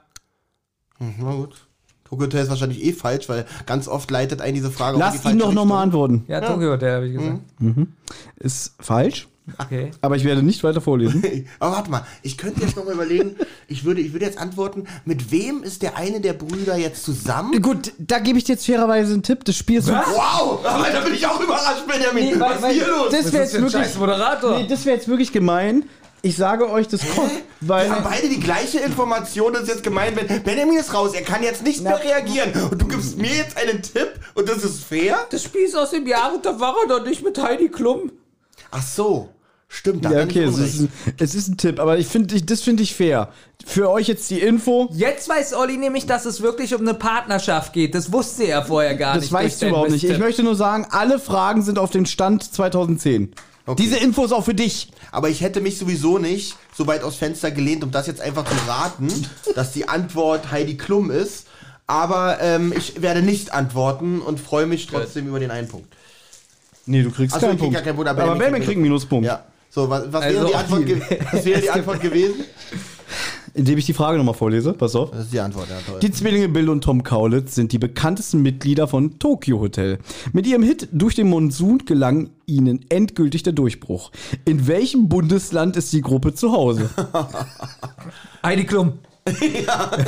Na 0.99 1.33
gut. 1.33 1.66
Tokyo 2.09 2.27
Hotel 2.27 2.43
ist 2.43 2.51
wahrscheinlich 2.51 2.85
eh 2.85 2.93
falsch, 2.93 3.29
weil 3.29 3.47
ganz 3.67 3.89
oft 3.89 4.11
leitet 4.11 4.41
einen 4.41 4.55
diese 4.55 4.71
Frage 4.71 4.99
Lass 4.99 5.23
die 5.23 5.29
ihn 5.31 5.39
doch 5.39 5.53
nochmal 5.53 5.83
antworten. 5.83 6.25
Ja, 6.29 6.41
Tokyo 6.41 6.71
Hotel, 6.73 6.95
habe 6.97 7.09
ich 7.09 7.15
gesagt. 7.15 7.41
Ist 8.39 8.75
falsch, 8.81 9.29
Okay. 9.61 9.93
aber 10.01 10.17
ich 10.17 10.25
werde 10.25 10.43
nicht 10.43 10.65
weiter 10.65 10.81
vorlesen. 10.81 11.23
Aber 11.61 11.77
warte 11.77 11.89
mal, 11.91 12.03
ich 12.23 12.37
könnte 12.37 12.63
jetzt 12.63 12.77
noch 12.77 12.85
mal 12.85 12.95
überlegen, 12.95 13.37
ich 13.69 13.85
würde, 13.85 14.01
ich 14.01 14.13
würde 14.13 14.25
jetzt 14.27 14.39
antworten, 14.39 14.87
mit 15.05 15.31
wem 15.31 15.63
ist 15.63 15.83
der 15.83 15.97
eine 15.97 16.21
der 16.21 16.33
Brüder 16.33 16.77
jetzt 16.77 17.05
zusammen? 17.05 17.63
Gut, 17.63 17.93
da 17.99 18.19
gebe 18.19 18.39
ich 18.39 18.45
dir 18.45 18.55
jetzt 18.55 18.67
fairerweise 18.67 19.13
einen 19.13 19.23
Tipp. 19.23 19.45
Das 19.45 19.55
Spiel 19.57 19.79
ist 19.79 19.87
so. 19.87 19.93
Wow, 19.93 20.65
aber 20.67 20.91
da 20.91 21.01
bin 21.01 21.15
ich 21.15 21.25
auch 21.27 21.41
überrascht, 21.41 21.87
Benjamin. 21.87 22.35
Nee, 22.35 22.41
Was 22.41 22.59
ist 22.61 22.67
hier 22.71 22.89
los? 22.89 23.09
Das 23.13 23.33
wäre 23.33 23.45
jetzt 23.45 23.61
wirklich. 23.61 23.97
Moderator. 23.97 24.59
Nee, 24.59 24.67
das 24.69 24.85
wäre 24.85 24.97
jetzt 24.97 25.07
wirklich 25.09 25.31
gemein. 25.33 25.85
Ich 26.27 26.37
sage 26.37 26.69
euch, 26.69 26.89
das 26.89 27.03
kommt, 27.15 27.31
weil. 27.61 27.89
Wir 27.89 27.95
haben 27.95 28.03
beide 28.05 28.29
die 28.29 28.41
gleiche 28.41 28.79
Information, 28.81 29.53
das 29.53 29.63
ist 29.63 29.69
jetzt 29.69 29.83
gemein, 29.85 30.15
wenn 30.17 30.43
Benjamin 30.43 30.77
ist 30.79 30.93
raus, 30.93 31.13
er 31.15 31.23
kann 31.23 31.43
jetzt 31.45 31.63
nicht 31.63 31.83
mehr 31.83 32.03
reagieren 32.03 32.53
und 32.71 32.83
du 32.83 32.89
gibst 32.89 33.17
mir 33.17 33.33
jetzt 33.33 33.57
einen 33.57 33.81
Tipp 33.81 34.13
und 34.35 34.49
das 34.49 34.65
ist 34.65 34.83
fair? 34.83 35.19
Das 35.31 35.45
Spiel 35.45 35.63
ist 35.63 35.77
aus 35.77 35.91
dem 35.91 36.05
Jahr 36.07 36.35
und 36.35 36.45
da 36.45 36.59
war 36.59 36.75
er 36.83 36.89
doch 36.99 37.07
nicht 37.07 37.23
mit 37.23 37.41
Heidi 37.41 37.69
Klum. 37.69 38.11
Ach 38.73 38.83
so, 38.83 39.29
stimmt, 39.69 40.05
da 40.05 40.11
Ja, 40.11 40.25
okay, 40.25 40.43
es 40.43 40.59
ist, 40.59 40.81
ein, 40.81 40.93
es 41.19 41.35
ist 41.37 41.47
ein 41.49 41.57
Tipp, 41.59 41.79
aber 41.79 41.97
ich 41.99 42.09
finde, 42.09 42.43
das 42.43 42.61
finde 42.63 42.83
ich 42.83 42.95
fair. 42.97 43.29
Für 43.65 43.89
euch 43.91 44.09
jetzt 44.09 44.29
die 44.31 44.41
Info. 44.41 44.89
Jetzt 44.93 45.29
weiß 45.29 45.55
Olli 45.55 45.77
nämlich, 45.77 46.07
dass 46.07 46.25
es 46.25 46.41
wirklich 46.43 46.75
um 46.75 46.81
eine 46.81 46.95
Partnerschaft 46.95 47.73
geht. 47.73 47.95
Das 47.95 48.13
wusste 48.13 48.45
er 48.45 48.65
vorher 48.65 48.97
gar 48.97 49.15
Das 49.15 49.23
nicht. 49.25 49.33
weißt 49.33 49.63
durch 49.63 49.71
du 49.71 49.75
überhaupt 49.75 49.91
nicht. 49.93 50.05
Ich 50.05 50.19
möchte 50.19 50.43
nur 50.43 50.57
sagen, 50.57 50.87
alle 50.91 51.21
Fragen 51.21 51.63
sind 51.63 51.79
auf 51.79 51.91
den 51.91 52.05
Stand 52.07 52.43
2010. 52.53 53.33
Okay. 53.67 53.83
Diese 53.83 53.97
Info 53.99 54.25
ist 54.25 54.33
auch 54.33 54.45
für 54.45 54.55
dich. 54.55 54.91
Aber 55.11 55.29
ich 55.29 55.41
hätte 55.41 55.61
mich 55.61 55.77
sowieso 55.77 56.19
nicht 56.19 56.57
so 56.73 56.87
weit 56.87 57.03
aus 57.03 57.17
Fenster 57.17 57.51
gelehnt, 57.51 57.83
um 57.83 57.91
das 57.91 58.07
jetzt 58.07 58.21
einfach 58.21 58.45
zu 58.45 58.55
raten, 58.69 59.09
dass 59.57 59.73
die 59.73 59.89
Antwort 59.89 60.53
Heidi 60.53 60.77
Klum 60.77 61.11
ist. 61.11 61.47
Aber 61.89 62.39
ähm, 62.41 62.73
ich 62.77 63.03
werde 63.03 63.23
nicht 63.23 63.53
antworten 63.53 64.21
und 64.21 64.41
freue 64.41 64.67
mich 64.67 64.87
trotzdem 64.87 65.27
über 65.29 65.41
den 65.41 65.51
einen 65.51 65.69
Punkt. 65.69 65.93
Nee, 66.87 67.03
du 67.03 67.11
kriegst 67.11 67.35
Ach 67.37 67.41
so, 67.41 67.47
keinen 67.49 67.59
Punkt. 67.59 67.75
gar 67.75 67.83
keinen 67.83 67.97
Punkt, 67.97 68.09
aber 68.09 68.23
aber 68.23 68.33
Benjamin 68.37 68.63
kriegt 68.63 68.77
einen 68.77 68.83
Minuspunkt. 68.83 69.27
Ja. 69.27 69.45
So, 69.71 69.91
was, 69.91 70.05
was 70.13 70.23
Also 70.23 70.39
wäre 70.39 70.49
die 70.49 70.55
Antwort, 70.55 70.87
ge 70.87 71.01
was 71.33 71.45
wäre 71.45 71.61
die 71.61 71.71
Antwort 71.79 72.01
gewesen? 72.01 72.45
Indem 73.57 73.79
ich 73.79 73.87
die 73.87 73.95
Frage 73.95 74.19
nochmal 74.19 74.35
vorlese. 74.35 74.75
Pass 74.75 74.95
auf. 74.95 75.13
Das 75.13 75.25
ist 75.25 75.33
die 75.33 75.41
Antwort, 75.41 75.69
ja 75.71 75.77
toll. 75.87 75.99
Die 76.01 76.11
Zwillinge 76.11 76.51
Bill 76.51 76.69
und 76.69 76.85
Tom 76.85 77.03
Kaulitz 77.03 77.55
sind 77.55 77.73
die 77.73 77.79
bekanntesten 77.79 78.43
Mitglieder 78.43 78.87
von 78.87 79.19
Tokyo 79.19 79.61
Hotel. 79.61 79.99
Mit 80.35 80.47
ihrem 80.47 80.63
Hit 80.63 80.89
Durch 80.93 81.15
den 81.15 81.29
Monsun 81.29 81.79
gelang 81.87 82.29
ihnen 82.45 82.85
endgültig 82.91 83.45
der 83.45 83.55
Durchbruch. 83.55 84.13
In 84.45 84.67
welchem 84.67 85.09
Bundesland 85.09 85.77
ist 85.77 85.91
die 85.95 86.03
Gruppe 86.03 86.35
zu 86.35 86.53
Hause? 86.53 86.91
Heidi 88.45 88.67
Klum. 88.67 88.99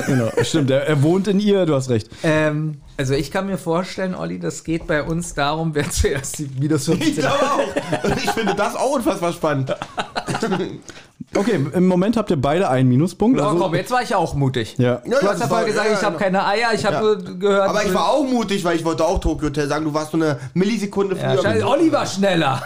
genau, 0.06 0.30
stimmt, 0.42 0.70
er, 0.70 0.86
er 0.86 1.02
wohnt 1.02 1.26
in 1.26 1.40
ihr, 1.40 1.66
du 1.66 1.74
hast 1.74 1.88
recht. 1.88 2.08
Ähm, 2.22 2.76
also 2.96 3.14
ich 3.14 3.32
kann 3.32 3.46
mir 3.46 3.58
vorstellen, 3.58 4.14
Olli, 4.14 4.38
das 4.38 4.62
geht 4.62 4.86
bei 4.86 5.02
uns 5.02 5.34
darum, 5.34 5.74
wer 5.74 5.90
zuerst 5.90 6.38
die 6.38 6.48
minus 6.60 6.86
ich 6.86 6.98
15 6.98 7.14
glaube 7.16 7.50
auch. 7.50 8.16
Ich 8.16 8.30
finde 8.30 8.54
das 8.54 8.76
auch 8.76 8.94
unfassbar 8.94 9.32
spannend. 9.32 9.74
Okay, 11.34 11.60
im 11.74 11.86
Moment 11.86 12.16
habt 12.16 12.30
ihr 12.30 12.40
beide 12.40 12.68
einen 12.70 12.88
Minuspunkt. 12.88 13.38
Oh, 13.40 13.44
Also, 13.44 13.58
komm, 13.58 13.74
jetzt 13.74 13.90
war 13.90 14.02
ich 14.02 14.14
auch 14.14 14.34
mutig. 14.34 14.76
ja. 14.78 15.02
Ja, 15.04 15.20
Du 15.20 15.26
ja, 15.26 15.32
hast 15.32 15.40
ja 15.40 15.46
vorher 15.48 15.66
gesagt, 15.66 15.86
ja, 15.88 15.92
ich 15.94 16.02
habe 16.02 16.16
genau. 16.16 16.18
keine 16.24 16.46
Eier, 16.46 16.68
ich 16.74 16.84
habe 16.86 16.94
Ja. 16.96 17.02
nur 17.02 17.16
gehört. 17.38 17.68
Aber 17.68 17.84
ich 17.84 17.92
war 17.94 18.08
auch 18.08 18.24
mutig, 18.24 18.64
weil 18.64 18.76
ich 18.76 18.84
wollte 18.84 19.04
auch 19.04 19.18
Tokyo 19.20 19.48
Hotel 19.48 19.68
sagen. 19.68 19.84
Du 19.84 19.92
warst 19.92 20.10
so 20.12 20.16
eine 20.16 20.38
Millisekunde 20.54 21.16
ja, 21.16 21.32
früher. 21.34 21.42
scheiße, 21.42 21.66
Olli 21.66 21.92
war 21.92 22.06
schneller. 22.06 22.62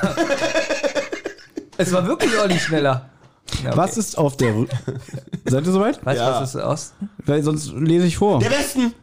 es 1.77 1.93
war 1.93 2.07
wirklich 2.07 2.33
Olli 2.39 2.59
schneller. 2.59 3.07
Ja, 3.63 3.71
okay. 3.71 3.77
Was 3.79 3.97
ist 3.99 4.17
auf 4.17 4.37
der 4.37 4.55
Seid 5.45 5.67
ihr 5.67 5.73
soweit? 5.73 6.05
Weißt 6.07 6.21
du, 6.21 6.25
Ja. 6.25 6.41
was 6.41 6.55
ist 6.55 6.63
Osten? 6.63 7.11
Weil 7.27 7.43
sonst 7.43 7.73
lese 7.75 8.07
ich 8.07 8.17
vor. 8.17 8.39
Der 8.39 8.51
Westen! 8.51 8.95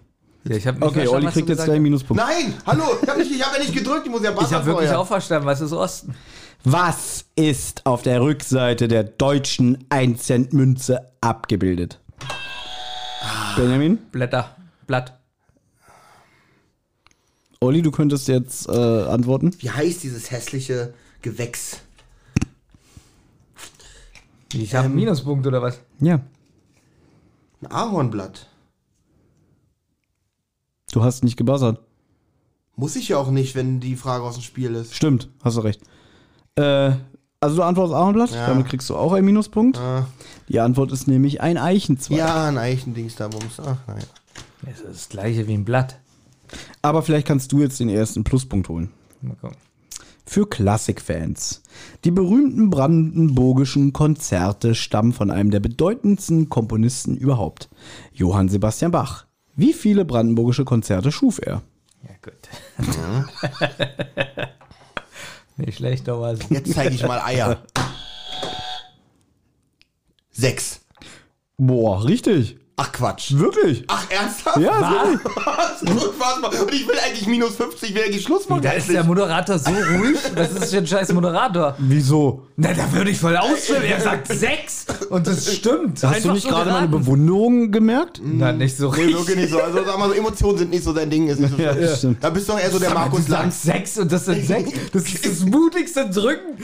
Ja, 0.45 0.55
ich 0.55 0.65
hab 0.65 0.75
nicht 0.75 0.83
Okay, 0.87 1.07
Olli 1.07 1.27
kriegt 1.27 1.49
jetzt 1.49 1.57
gleich 1.65 1.75
einen. 1.75 1.83
Minuspunkt. 1.83 2.23
Nein, 2.23 2.53
hallo, 2.65 2.83
ich 3.01 3.09
habe 3.09 3.21
hab 3.21 3.53
ja 3.53 3.59
nicht 3.59 3.73
gedrückt, 3.73 4.03
ich 4.05 4.11
muss 4.11 4.23
ja 4.23 4.31
Ich 4.31 4.37
Wasser 4.37 4.55
habe 4.55 4.65
wirklich 4.67 4.89
auch 4.91 5.05
verstanden, 5.05 5.45
was 5.45 5.59
ist 5.61 5.73
Osten? 5.73 6.15
Was 6.63 7.25
ist 7.35 7.85
auf 7.85 8.01
der 8.01 8.21
Rückseite 8.21 8.89
der 8.89 9.03
deutschen 9.03 9.85
1-Cent-Münze 9.89 11.09
abgebildet? 11.21 11.99
Benjamin? 13.55 13.97
Blätter, 14.11 14.57
Blatt. 14.85 15.17
Olli, 17.61 17.81
du 17.81 17.91
könntest 17.91 18.27
jetzt 18.27 18.67
äh, 18.67 18.71
antworten. 18.71 19.55
Wie 19.59 19.69
heißt 19.69 20.03
dieses 20.03 20.31
hässliche 20.31 20.93
Gewächs? 21.21 21.79
Ich 24.53 24.75
habe 24.75 24.85
einen 24.85 24.95
Minuspunkt 24.95 25.47
oder 25.47 25.61
was? 25.61 25.79
Ja. 25.99 26.21
Ein 27.61 27.71
Ahornblatt. 27.71 28.47
Du 30.91 31.03
hast 31.03 31.23
nicht 31.23 31.37
gebuzzert. 31.37 31.79
Muss 32.75 32.95
ich 32.95 33.09
ja 33.09 33.17
auch 33.17 33.29
nicht, 33.29 33.55
wenn 33.55 33.79
die 33.79 33.95
Frage 33.95 34.23
aus 34.23 34.35
dem 34.35 34.43
Spiel 34.43 34.73
ist. 34.75 34.95
Stimmt, 34.95 35.29
hast 35.43 35.57
du 35.57 35.61
recht. 35.61 35.81
Äh, 36.59 36.91
also 37.41 37.55
du 37.57 37.63
antwortest 37.63 37.95
Ahornblatt, 37.95 38.31
Ja. 38.31 38.47
damit 38.47 38.67
kriegst 38.67 38.89
du 38.89 38.95
auch 38.97 39.13
einen 39.13 39.25
Minuspunkt. 39.25 39.77
Ah. 39.77 40.07
Die 40.49 40.59
Antwort 40.59 40.91
ist 40.91 41.07
nämlich 41.07 41.41
ein 41.41 41.57
Eichenzweig. 41.57 42.17
Ja, 42.17 42.47
ein 42.47 42.57
Eichendings 42.57 43.15
da, 43.15 43.27
Bums. 43.29 43.59
Ach, 43.59 43.77
naja. 43.87 44.03
Das 44.63 44.79
ist 44.79 44.85
das 44.89 45.09
gleiche 45.09 45.47
wie 45.47 45.53
ein 45.53 45.63
Blatt. 45.63 45.99
Aber 46.81 47.01
vielleicht 47.01 47.27
kannst 47.27 47.51
du 47.51 47.61
jetzt 47.61 47.79
den 47.79 47.89
ersten 47.89 48.23
Pluspunkt 48.23 48.67
holen. 48.69 48.89
Mal 49.21 49.35
gucken. 49.35 49.55
Für 50.25 50.47
Klassikfans. 50.47 51.61
Die 52.03 52.11
berühmten 52.11 52.69
brandenburgischen 52.69 53.93
Konzerte 53.93 54.75
stammen 54.75 55.13
von 55.13 55.31
einem 55.31 55.49
der 55.49 55.59
bedeutendsten 55.59 56.49
Komponisten 56.49 57.15
überhaupt, 57.15 57.69
Johann 58.13 58.49
Sebastian 58.49 58.91
Bach. 58.91 59.25
Wie 59.55 59.73
viele 59.73 60.05
brandenburgische 60.05 60.65
Konzerte 60.65 61.11
schuf 61.11 61.39
er? 61.43 61.61
Ja, 62.03 62.15
gut. 62.21 62.47
Nicht 65.59 65.77
schlecht, 65.77 66.05
Thomas. 66.05 66.39
Jetzt 66.49 66.73
zeige 66.73 66.95
ich 66.95 67.03
mal 67.03 67.19
Eier. 67.19 67.61
Sechs. 70.31 70.79
Boah, 71.57 72.05
richtig. 72.05 72.57
Ach 72.81 72.91
Quatsch. 72.93 73.33
Wirklich? 73.35 73.83
Ach 73.87 74.05
ernsthaft? 74.09 74.57
Ja, 74.57 75.03
ist 75.13 75.81
unfassbar. 75.89 76.51
Und 76.61 76.73
ich 76.73 76.87
will 76.87 76.95
eigentlich 77.05 77.27
minus 77.27 77.55
50 77.55 77.93
wäre 77.93 78.09
die 78.09 78.19
Schluss 78.19 78.47
machen. 78.47 78.61
Da 78.61 78.71
ist 78.71 78.89
der 78.89 79.03
Moderator 79.03 79.59
so 79.59 79.69
ruhig. 79.69 80.17
Was 80.35 80.51
ist 80.51 80.61
das 80.61 80.71
für 80.71 80.77
ein 80.77 80.87
scheiß 80.87 81.11
Moderator? 81.13 81.75
Wieso? 81.77 82.43
Na, 82.55 82.73
da 82.73 82.91
würde 82.93 83.11
ich 83.11 83.19
voll 83.19 83.35
ausflippen. 83.35 83.83
Er 83.83 83.99
sagt 83.99 84.27
sechs. 84.27 84.85
Und 85.09 85.27
das 85.27 85.53
stimmt. 85.55 86.01
Hast 86.03 86.23
du 86.23 86.31
nicht 86.31 86.47
gerade 86.47 86.71
meine 86.71 86.87
Bewunderung 86.87 87.71
gemerkt? 87.71 88.21
Na, 88.23 88.51
nicht 88.53 88.77
so 88.77 88.91
Nee, 88.91 88.97
richtig. 89.03 89.17
wirklich 89.17 89.35
nicht 89.37 89.49
so. 89.51 89.61
Also 89.61 89.83
sag 89.85 89.97
mal 89.99 90.07
so, 90.09 90.15
Emotionen 90.15 90.57
sind 90.59 90.69
nicht 90.71 90.83
so 90.85 90.93
dein 90.93 91.09
Ding. 91.09 91.27
Ist 91.27 91.39
nicht 91.41 91.55
so 91.55 91.61
Ja, 91.61 91.73
schlimm. 91.73 91.95
stimmt. 91.97 92.23
Da 92.23 92.29
bist 92.29 92.47
du 92.47 92.53
doch 92.53 92.59
eher 92.59 92.71
so 92.71 92.79
der 92.79 92.93
Markus 92.93 93.25
du 93.25 93.31
Lanz. 93.33 93.61
sagst 93.63 93.63
sechs 93.63 93.97
und 93.97 94.11
das 94.11 94.25
sind 94.25 94.45
sechs. 94.47 94.71
Das 94.93 95.03
ist 95.03 95.25
das 95.25 95.39
mutigste 95.45 96.09
Drücken. 96.09 96.57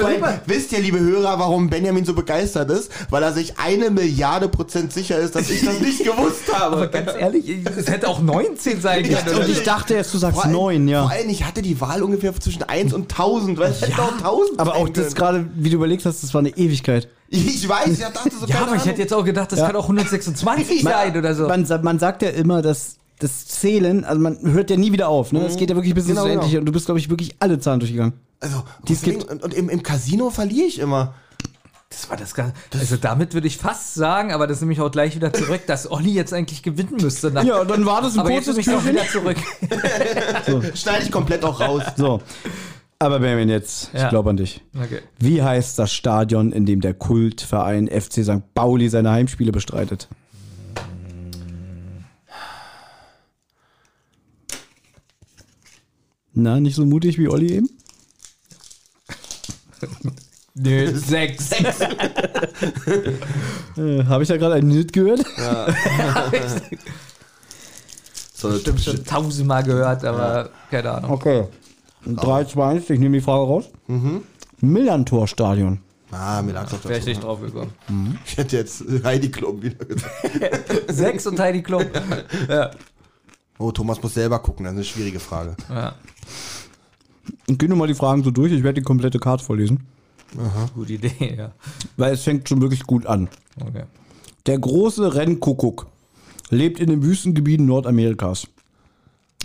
Weil, 0.00 0.40
wisst 0.46 0.72
ihr, 0.72 0.80
liebe 0.80 0.98
Hörer, 0.98 1.38
warum 1.38 1.70
Benjamin 1.70 2.04
so 2.04 2.12
begeistert 2.14 2.70
ist? 2.70 2.90
Weil 3.10 3.22
er 3.22 3.32
sich 3.32 3.58
eine 3.58 3.90
Milliarde 3.90 4.48
Prozent 4.48 4.92
sicher 4.92 5.18
ist, 5.18 5.34
dass 5.36 5.48
ich 5.50 5.59
das 5.64 5.80
nicht 5.80 6.04
gewusst 6.04 6.42
Aber 6.52 6.76
habe. 6.76 6.88
ganz 6.88 7.10
ehrlich, 7.18 7.44
es 7.76 7.88
hätte 7.88 8.08
auch 8.08 8.20
19 8.20 8.80
sein 8.80 9.02
können. 9.02 9.12
Ja, 9.26 9.32
oder? 9.32 9.44
Und 9.44 9.50
ich 9.50 9.62
dachte 9.62 9.94
erst, 9.94 10.12
du 10.14 10.18
sagst 10.18 10.34
Vor 10.36 10.44
allem- 10.44 10.52
neun, 10.52 10.88
ja. 10.88 11.02
Vor 11.02 11.10
allem, 11.10 11.28
ich 11.28 11.44
hatte 11.44 11.62
die 11.62 11.80
Wahl 11.80 12.02
ungefähr 12.02 12.34
zwischen 12.38 12.62
1 12.64 12.92
und 12.92 13.10
1000. 13.10 13.58
Weil 13.58 13.70
es 13.72 13.82
hätte 13.82 14.00
auch 14.02 14.12
1000 14.12 14.58
Aber 14.60 14.76
auch 14.76 14.88
das 14.88 15.14
gerade, 15.14 15.48
wie 15.56 15.70
du 15.70 15.76
überlegt 15.76 16.04
hast, 16.04 16.22
das 16.22 16.32
war 16.34 16.38
eine 16.40 16.50
Ewigkeit. 16.56 17.08
Ich 17.28 17.68
weiß, 17.68 17.88
ich 17.90 17.98
dachte 18.00 18.30
so, 18.38 18.46
Ja, 18.46 18.56
aber 18.56 18.66
ich 18.66 18.72
Ahnung. 18.72 18.84
hätte 18.86 19.00
jetzt 19.02 19.14
auch 19.14 19.24
gedacht, 19.24 19.52
das 19.52 19.60
kann 19.60 19.76
auch 19.76 19.84
126 19.84 20.82
sein 20.82 21.16
oder 21.16 21.34
so. 21.34 21.46
Man, 21.46 21.66
man 21.82 21.98
sagt 21.98 22.22
ja 22.22 22.30
immer, 22.30 22.60
dass 22.62 22.96
das 23.20 23.46
Zählen, 23.46 24.04
also 24.04 24.20
man 24.20 24.38
hört 24.52 24.70
ja 24.70 24.76
nie 24.76 24.92
wieder 24.92 25.08
auf, 25.08 25.30
ne? 25.32 25.44
Es 25.44 25.56
geht 25.56 25.68
ja 25.70 25.76
wirklich 25.76 25.94
bis 25.94 26.06
Genau, 26.06 26.22
ins 26.22 26.26
Unendliche 26.26 26.52
genau. 26.56 26.60
und 26.62 26.66
du 26.66 26.72
bist, 26.72 26.86
glaube 26.86 26.98
ich, 27.00 27.10
wirklich 27.10 27.36
alle 27.38 27.58
Zahlen 27.60 27.78
durchgegangen. 27.80 28.14
Also, 28.40 28.62
deswegen, 28.88 29.18
gibt- 29.18 29.30
und, 29.30 29.42
und 29.42 29.52
im, 29.54 29.68
im 29.68 29.82
Casino 29.82 30.30
verliere 30.30 30.66
ich 30.66 30.78
immer. 30.78 31.14
Das 31.90 32.08
war 32.08 32.16
das 32.16 32.34
Ganze. 32.34 32.54
Also 32.72 32.96
damit 32.96 33.34
würde 33.34 33.48
ich 33.48 33.58
fast 33.58 33.94
sagen, 33.94 34.32
aber 34.32 34.46
das 34.46 34.60
nehme 34.60 34.72
ich 34.72 34.80
auch 34.80 34.92
gleich 34.92 35.16
wieder 35.16 35.32
zurück, 35.32 35.62
dass 35.66 35.90
Olli 35.90 36.12
jetzt 36.12 36.32
eigentlich 36.32 36.62
gewinnen 36.62 36.96
müsste. 37.00 37.32
Nach 37.32 37.42
Ja, 37.42 37.60
und 37.62 37.68
dann 37.70 37.84
war 37.84 38.00
das 38.00 38.14
ein 38.14 38.20
aber 38.20 38.30
jetzt 38.30 38.44
kurzes 38.46 38.64
nehme 38.64 38.78
ich 38.78 38.84
auch 38.84 38.88
wieder 38.88 39.08
zurück. 39.08 40.72
Schneide 40.76 41.02
ich 41.04 41.10
komplett 41.10 41.44
auch 41.44 41.58
raus. 41.60 41.82
So. 41.96 42.22
Aber 43.00 43.18
Benjamin, 43.18 43.48
jetzt, 43.48 43.90
ich 43.92 44.00
Ja. 44.00 44.08
glaube 44.08 44.30
an 44.30 44.36
dich. 44.36 44.62
Okay. 44.80 45.00
Wie 45.18 45.42
heißt 45.42 45.78
das 45.80 45.92
Stadion, 45.92 46.52
in 46.52 46.64
dem 46.64 46.80
der 46.80 46.94
Kultverein 46.94 47.88
FC 47.88 48.22
St. 48.24 48.54
Pauli 48.54 48.88
seine 48.88 49.10
Heimspiele 49.10 49.50
bestreitet? 49.50 50.06
Na, 56.32 56.60
nicht 56.60 56.76
so 56.76 56.86
mutig 56.86 57.18
wie 57.18 57.28
Olli 57.28 57.52
eben? 57.52 57.68
Nö, 60.62 60.94
sechs. 60.96 61.50
Äh, 63.76 64.04
Habe 64.04 64.22
ich 64.24 64.28
da 64.28 64.36
gerade 64.36 64.56
einen 64.56 64.68
Nit 64.68 64.92
gehört? 64.92 65.24
So, 68.34 68.58
Stimmt 68.58 68.80
schon 68.80 69.04
tausendmal 69.04 69.62
gehört, 69.62 70.02
aber 70.04 70.48
keine 70.70 70.90
Ahnung. 70.92 71.10
Okay. 71.10 71.44
3, 72.06 72.44
2, 72.44 72.66
1, 72.70 72.88
ich 72.90 72.98
nehme 72.98 73.18
die 73.18 73.22
Frage 73.22 73.44
raus. 73.44 73.66
Mhm. 73.86 74.22
Millantor-Stadion. 74.60 75.80
Ah, 76.10 76.42
doch 76.42 76.84
Wäre 76.84 76.98
ich 76.98 77.04
nicht 77.04 77.22
drauf 77.22 77.40
gekommen. 77.40 77.72
Ich 78.24 78.38
hätte 78.38 78.56
jetzt 78.56 78.82
Heidi 79.04 79.30
Klum 79.30 79.62
wieder 79.62 79.84
gesagt. 79.84 80.14
Sechs 80.88 81.26
und 81.26 81.38
Heidi 81.38 81.62
Klum. 81.62 81.84
Ja. 82.48 82.70
Oh, 83.58 83.70
Thomas 83.72 84.02
muss 84.02 84.14
selber 84.14 84.38
gucken, 84.38 84.64
das 84.64 84.72
ist 84.72 84.78
eine 84.78 84.84
schwierige 84.86 85.20
Frage. 85.20 85.54
ja. 85.68 85.94
Ich 87.46 87.58
gehe 87.58 87.68
nur 87.68 87.76
mal 87.78 87.86
die 87.88 87.94
Fragen 87.94 88.24
so 88.24 88.30
durch, 88.30 88.52
ich 88.52 88.62
werde 88.62 88.80
die 88.80 88.84
komplette 88.84 89.18
Karte 89.18 89.44
vorlesen. 89.44 89.86
Gute 90.74 90.92
Idee, 90.94 91.34
ja. 91.36 91.52
Weil 91.96 92.14
es 92.14 92.22
fängt 92.22 92.48
schon 92.48 92.60
wirklich 92.60 92.84
gut 92.84 93.06
an. 93.06 93.28
Okay. 93.60 93.84
Der 94.46 94.58
große 94.58 95.14
Rennkuckuck 95.14 95.86
lebt 96.50 96.80
in 96.80 96.88
den 96.88 97.02
Wüstengebieten 97.02 97.66
Nordamerikas. 97.66 98.46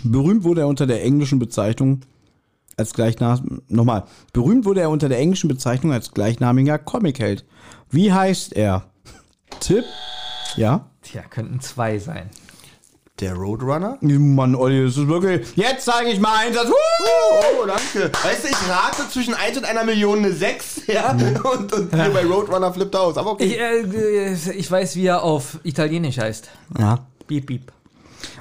Berühmt 0.04 0.44
wurde 0.44 0.62
er 0.62 0.68
unter 0.68 0.86
der 0.86 1.02
englischen 1.02 1.38
Bezeichnung 1.38 2.00
als 2.76 2.92
gleichnam 2.92 3.62
nochmal. 3.68 4.04
Berühmt 4.32 4.64
wurde 4.64 4.80
er 4.80 4.90
unter 4.90 5.08
der 5.08 5.18
englischen 5.18 5.48
Bezeichnung 5.48 5.92
als 5.92 6.12
gleichnamiger 6.12 6.78
Comicheld. 6.78 7.44
Wie 7.90 8.12
heißt 8.12 8.52
er? 8.54 8.84
Tipp? 9.60 9.84
Ja? 10.56 10.90
Tja, 11.02 11.22
könnten 11.22 11.60
zwei 11.60 11.98
sein. 11.98 12.30
Der 13.20 13.32
Roadrunner? 13.32 13.96
Mann, 14.02 14.54
Olli, 14.54 14.84
das 14.84 14.98
ist 14.98 15.08
wirklich. 15.08 15.46
Jetzt 15.56 15.86
zeige 15.86 16.10
ich 16.10 16.20
mal 16.20 16.36
Einsatz. 16.36 16.68
Woo! 16.68 16.74
Oh, 17.62 17.66
danke. 17.66 18.12
Weißt 18.22 18.44
du, 18.44 18.48
ich 18.48 18.68
rate 18.68 19.08
zwischen 19.10 19.32
1 19.32 19.56
und 19.56 19.64
einer 19.64 19.84
Million 19.84 20.18
eine 20.18 20.32
6, 20.32 20.82
ja? 20.86 21.12
Und, 21.12 21.72
und 21.72 21.94
hier 21.94 22.10
bei 22.10 22.26
Roadrunner 22.26 22.74
flippt 22.74 22.94
er 22.94 23.00
aus. 23.00 23.16
Aber 23.16 23.32
okay. 23.32 23.44
Ich, 23.44 23.58
äh, 23.58 24.52
ich 24.52 24.70
weiß, 24.70 24.96
wie 24.96 25.06
er 25.06 25.22
auf 25.22 25.58
Italienisch 25.62 26.18
heißt. 26.18 26.50
Ja. 26.78 27.06
Piep, 27.26 27.46
piep. 27.46 27.72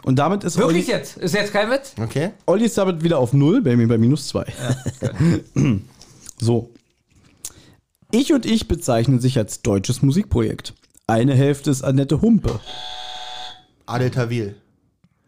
Und 0.04 0.18
damit 0.18 0.44
ist 0.44 0.58
Wirklich 0.58 0.88
Olli, 0.88 0.98
jetzt? 0.98 1.18
Ist 1.18 1.34
jetzt 1.34 1.54
kein 1.54 1.70
Witz? 1.72 1.94
Okay. 2.02 2.32
Olli 2.46 2.66
ist 2.66 2.78
damit 2.78 3.02
wieder 3.02 3.18
auf 3.20 3.32
Null, 3.32 3.62
Benjamin 3.62 3.88
bei 3.88 3.98
minus 3.98 4.28
zwei. 4.28 4.46
so. 6.40 6.70
Ich 8.12 8.34
und 8.34 8.46
ich 8.46 8.68
bezeichnen 8.68 9.22
sich 9.22 9.38
als 9.38 9.62
deutsches 9.62 10.02
Musikprojekt. 10.02 10.74
Eine 11.08 11.34
Hälfte 11.34 11.72
ist 11.72 11.82
Annette 11.82 12.22
Humpe. 12.22 12.60
Adel 13.86 14.12
Tawil. 14.12 14.56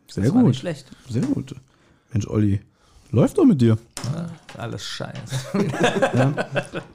Sehr 0.08 0.24
Das 0.24 0.34
war 0.34 0.42
gut. 0.42 0.50
nicht 0.50 0.60
schlecht. 0.60 0.86
Sehr 1.10 1.22
gut. 1.22 1.56
Mensch, 2.12 2.28
Olli, 2.28 2.62
läuft 3.12 3.38
doch 3.38 3.46
mit 3.46 3.62
dir. 3.62 3.78
Alles 4.58 4.84
scheiße. 4.84 5.16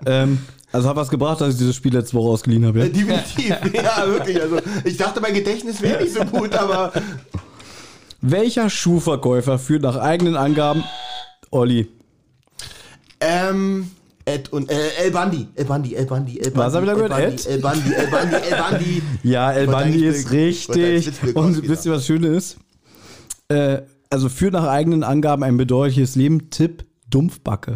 Ähm, 0.06 0.38
also 0.72 0.88
hat 0.88 0.96
was 0.96 1.08
gebracht, 1.10 1.40
dass 1.40 1.52
ich 1.52 1.58
dieses 1.58 1.76
Spiel 1.76 1.92
letzte 1.92 2.14
Woche 2.16 2.30
ausgeliehen 2.30 2.64
habe. 2.66 2.80
Ja? 2.80 2.84
Äh, 2.86 2.90
definitiv. 2.90 3.74
ja, 3.74 4.06
wirklich. 4.06 4.40
Also, 4.40 4.58
ich 4.84 4.96
dachte, 4.96 5.20
mein 5.20 5.34
Gedächtnis 5.34 5.80
wäre 5.82 6.02
nicht 6.02 6.14
so 6.14 6.24
gut, 6.24 6.54
aber. 6.54 6.92
Welcher 8.22 8.70
Schuhverkäufer 8.70 9.58
führt 9.58 9.82
nach 9.82 9.96
eigenen 9.96 10.36
Angaben 10.36 10.82
Olli? 11.50 11.88
Ähm. 13.20 13.90
Ed 14.24 14.52
und, 14.52 14.70
äh, 14.70 14.76
El 15.02 15.10
Bandi, 15.10 15.48
El 15.56 15.64
Bandi, 15.64 15.96
El 15.96 16.06
Bandi, 16.06 16.38
El 16.38 16.52
Bandi. 16.52 16.58
Was 16.58 16.74
hab 16.74 16.82
ich 16.84 16.88
da 16.88 16.94
gehört? 16.94 17.18
Ed? 17.18 17.44
El 17.44 17.58
Bandi, 17.58 17.92
El 17.92 18.06
Bandi, 18.06 18.36
El 18.36 18.56
Bandi. 18.56 19.02
Ja, 19.24 19.52
El 19.52 19.66
Bandi 19.66 20.06
ist 20.06 20.30
richtig. 20.30 21.10
Und 21.34 21.68
wisst 21.68 21.86
ihr, 21.86 21.92
was 21.92 22.06
Schöne 22.06 22.28
ist? 22.28 22.56
Äh, 23.52 23.82
also 24.10 24.28
führt 24.28 24.52
nach 24.52 24.66
eigenen 24.68 25.02
Angaben 25.04 25.42
ein 25.42 25.56
bedauerliches 25.56 26.16
Leben. 26.16 26.50
Tipp, 26.50 26.84
Dumpfbacke. 27.10 27.74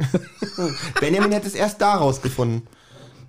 Benjamin 1.01 1.33
hätte 1.33 1.47
es 1.47 1.55
erst 1.55 1.81
daraus 1.81 2.21
gefunden. 2.23 2.62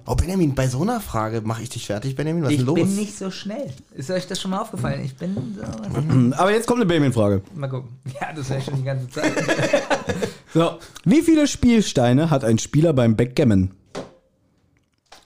Oh, 0.10 0.16
Benjamin, 0.16 0.56
bei 0.56 0.68
so 0.70 0.82
einer 0.84 1.02
Frage 1.02 1.42
mache 1.42 1.64
ich 1.64 1.70
dich 1.70 1.86
fertig, 1.86 2.16
Benjamin. 2.16 2.44
Was 2.44 2.50
ist 2.52 2.60
Ich 2.60 2.66
denn 2.66 2.68
los? 2.68 2.76
bin 2.76 2.96
nicht 2.96 3.18
so 3.18 3.30
schnell. 3.30 3.74
Ist 3.94 4.10
euch 4.10 4.26
das 4.26 4.40
schon 4.40 4.52
mal 4.52 4.62
aufgefallen? 4.62 5.04
Ich 5.04 5.18
bin 5.18 5.36
so. 5.58 6.32
Aber 6.38 6.52
jetzt 6.52 6.66
kommt 6.66 6.80
eine 6.80 6.86
Benjamin-Frage. 6.86 7.42
Mal 7.56 7.68
gucken. 7.68 7.90
Ja, 8.22 8.32
das 8.34 8.50
wäre 8.50 8.62
schon 8.62 8.76
die 8.78 8.84
ganze 8.84 9.10
Zeit. 9.10 9.34
So. 10.54 10.78
Wie 11.04 11.22
viele 11.22 11.46
Spielsteine 11.46 12.30
hat 12.32 12.44
ein 12.46 12.58
Spieler 12.58 12.94
beim 12.94 13.16
Backgammon? 13.18 13.72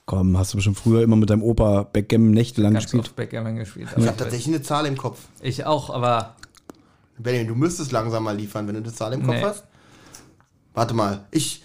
Komm, 0.04 0.36
hast 0.36 0.52
du 0.52 0.56
bestimmt 0.58 0.76
früher 0.76 1.02
immer 1.02 1.16
mit 1.16 1.30
deinem 1.30 1.42
Opa 1.42 1.84
Backgammon 1.84 2.32
nächtelang 2.32 2.72
Ganz 2.74 2.84
gespielt. 2.86 3.04
oft 3.04 3.16
Backgammon 3.16 3.56
gespielt. 3.56 3.88
ich 3.96 4.06
habe 4.06 4.16
tatsächlich 4.16 4.48
eine 4.54 4.62
Zahl 4.62 4.84
im 4.84 4.96
Kopf. 4.96 5.20
ich 5.40 5.64
auch, 5.64 5.90
aber 5.90 6.36
Benjamin, 7.22 7.48
du 7.48 7.54
müsstest 7.54 7.92
langsam 7.92 8.24
mal 8.24 8.36
liefern, 8.36 8.66
wenn 8.66 8.74
du 8.74 8.80
eine 8.82 8.92
Zahl 8.92 9.12
im 9.12 9.22
Kopf 9.24 9.34
Nee. 9.36 9.42
hast. 9.42 9.64
Warte 10.74 10.94
mal, 10.94 11.26
ich. 11.30 11.62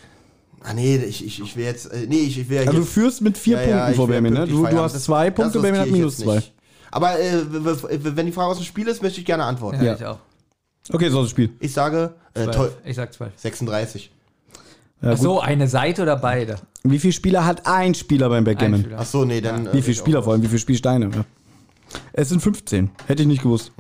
Ah 0.63 0.74
nee, 0.74 0.98
ich, 0.98 1.24
ich, 1.26 1.41
ich 1.41 1.56
will 1.56 1.63
jetzt. 1.65 1.86
äh, 1.93 2.08
Nee, 2.08 2.20
ich, 2.22 2.38
ich 2.39 2.50
will 2.50 2.56
ja 2.58 2.62
Also 2.63 2.74
du 2.74 2.80
jetzt- 2.80 2.91
führst 2.91 3.22
mit 3.22 3.38
vier 3.38 3.58
Ja, 3.58 3.62
ja, 3.63 3.67
Punkten 3.76 3.91
ich 3.91 3.98
vor 3.98 4.08
Benjamin, 4.08 4.34
ne? 4.34 4.48
Du, 4.48 4.65
du 4.65 4.80
hast 4.80 5.02
zwei 5.04 5.30
Punkte, 5.30 5.60
Benjamin 5.60 5.82
hat 5.82 5.91
minus 5.91 6.17
zwei. 6.17 6.36
nicht. 6.38 6.54
Aber 6.91 7.20
äh, 7.20 7.41
wenn 8.15 8.26
die 8.26 8.32
Frage 8.32 8.50
aus 8.52 8.58
dem 8.58 8.65
Spiel 8.65 8.88
ist, 8.88 9.02
möchte 9.02 9.20
ich 9.20 9.26
gerne 9.26 9.43
antworten. 9.46 9.78
ja, 9.78 9.84
Ja. 9.84 9.96
ich 9.96 10.06
auch. 10.06 10.17
Okay, 10.91 11.10
so 11.10 11.22
das 11.22 11.32
Spiel. 11.32 11.52
Ich 11.60 11.74
sage 11.74 12.13
äh, 12.34 12.48
Ich 12.86 12.96
sag 12.96 13.13
zwölf. 13.13 13.32
36. 13.36 14.12
Ja, 15.02 15.12
Ach 15.12 15.17
so, 15.17 15.39
eine 15.39 15.67
Seite 15.67 16.02
oder 16.02 16.15
beide? 16.15 16.56
Wie 16.84 16.98
viele 16.98 17.13
Spieler 17.13 17.46
hat 17.46 17.67
ein 17.67 17.93
Spieler 17.93 18.30
beim 18.30 18.43
Backgammon? 18.46 18.86
Ach 18.98 19.06
so, 19.06 19.26
nee, 19.26 19.41
dann. 19.41 19.67
äh, 19.67 19.74
Wie 19.74 19.82
viele 19.82 19.91
ich 19.91 19.98
Spieler 20.00 20.24
vor 20.24 20.34
allem? 20.34 20.41
Wie 20.41 20.48
viele 20.48 20.60
Spielsteine? 20.60 21.12
Ja. 21.13 21.26
Es 22.13 22.30
sind 22.30 22.41
15. 22.41 22.89
Hätte 23.06 23.22
ich 23.22 23.28
nicht 23.28 23.43
gewusst. 23.43 23.72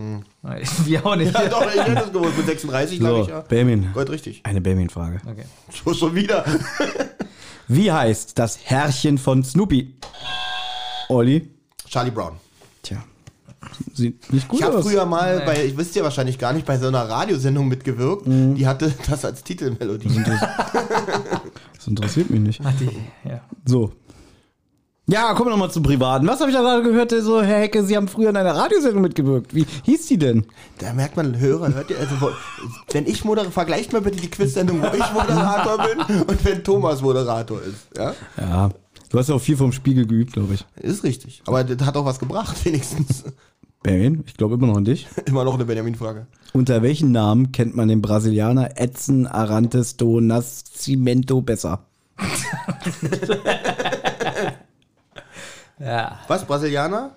Wir 0.85 1.05
auch 1.05 1.15
nicht. 1.15 1.33
Ja, 1.33 1.47
doch, 1.47 1.67
ich 1.73 1.81
hätte 1.81 2.03
es 2.05 2.11
gewusst. 2.11 2.37
Mit 2.37 2.45
36 2.45 2.99
sage 2.99 3.15
So, 3.15 3.21
ich 3.23 3.27
ja. 3.27 3.41
Benjamin. 3.41 3.91
Gold 3.93 4.09
richtig. 4.09 4.41
Eine 4.43 4.61
Benjamin-Frage. 4.61 5.21
Okay. 5.29 5.45
Schon, 5.73 5.93
schon 5.93 6.15
wieder. 6.15 6.45
Wie 7.67 7.91
heißt 7.91 8.37
das 8.39 8.59
Herrchen 8.63 9.17
von 9.17 9.43
Snoopy? 9.43 9.95
Olli? 11.09 11.49
Charlie 11.87 12.11
Brown. 12.11 12.33
Tja. 12.81 13.03
Sieht 13.93 14.31
nicht 14.31 14.47
gut 14.47 14.59
Ich 14.59 14.65
habe 14.65 14.81
früher 14.81 15.05
mal 15.05 15.41
bei, 15.45 15.65
ich 15.65 15.77
wisst 15.77 15.95
ja 15.95 16.03
wahrscheinlich 16.03 16.37
gar 16.37 16.53
nicht, 16.53 16.65
bei 16.65 16.77
so 16.77 16.87
einer 16.87 17.09
Radiosendung 17.09 17.67
mitgewirkt. 17.67 18.25
Mhm. 18.27 18.55
Die 18.55 18.65
hatte 18.67 18.93
das 19.09 19.25
als 19.25 19.43
Titelmelodie. 19.43 20.09
Das 21.75 21.87
interessiert 21.87 22.29
mich 22.29 22.39
nicht. 22.39 22.63
Hat 22.63 22.75
die, 22.79 22.89
ja. 23.27 23.41
So. 23.65 23.91
Ja, 25.09 25.33
kommen 25.33 25.47
wir 25.47 25.51
nochmal 25.51 25.71
zum 25.71 25.83
Privaten. 25.83 26.27
Was 26.27 26.41
habe 26.41 26.51
ich 26.51 26.55
da 26.57 26.61
gerade 26.61 26.83
gehört? 26.83 27.11
So, 27.11 27.41
Herr 27.41 27.61
Hecke, 27.61 27.81
Sie 27.85 27.95
haben 27.95 28.09
früher 28.09 28.29
in 28.29 28.35
einer 28.35 28.53
Radiosendung 28.53 29.01
mitgewirkt. 29.01 29.55
Wie 29.55 29.65
hieß 29.83 30.07
die 30.07 30.17
denn? 30.17 30.45
Da 30.79 30.91
merkt 30.91 31.15
man, 31.15 31.39
Hörer, 31.39 31.73
hört 31.73 31.89
ihr, 31.89 31.97
also, 31.97 32.33
wenn 32.91 33.05
ich 33.05 33.23
moderiere, 33.23 33.53
vergleicht 33.53 33.93
mal 33.93 34.01
bitte 34.01 34.17
die 34.17 34.29
Quiz-Sendung, 34.29 34.81
wo 34.81 34.87
ich 34.87 35.13
Moderator 35.13 35.77
bin 35.77 36.21
und 36.23 36.43
wenn 36.43 36.61
Thomas 36.61 37.01
Moderator 37.01 37.61
ist. 37.61 37.87
Ja? 37.97 38.13
Ja. 38.37 38.69
Du 39.09 39.17
hast 39.17 39.29
ja 39.29 39.35
auch 39.35 39.41
viel 39.41 39.55
vom 39.55 39.71
Spiegel 39.71 40.05
geübt, 40.05 40.33
glaube 40.33 40.55
ich. 40.55 40.65
Ist 40.75 41.05
richtig. 41.05 41.41
Aber 41.45 41.63
das 41.63 41.87
hat 41.87 41.95
auch 41.95 42.03
was 42.03 42.19
gebracht, 42.19 42.57
wenigstens. 42.65 43.23
Benjamin, 43.83 44.25
ich 44.27 44.35
glaube 44.35 44.55
immer 44.55 44.67
noch 44.67 44.75
an 44.75 44.83
dich. 44.83 45.07
Immer 45.25 45.45
noch 45.45 45.53
eine 45.53 45.63
Benjamin-Frage. 45.63 46.27
Unter 46.51 46.81
welchen 46.81 47.13
Namen 47.13 47.53
kennt 47.53 47.77
man 47.77 47.87
den 47.87 48.01
Brasilianer 48.01 48.71
Edson 48.75 49.25
Arantes 49.25 49.95
do 49.95 50.19
Nascimento 50.19 51.39
besser? 51.39 51.85
Ja. 55.79 56.19
Was, 56.27 56.45
Brasilianer? 56.45 57.11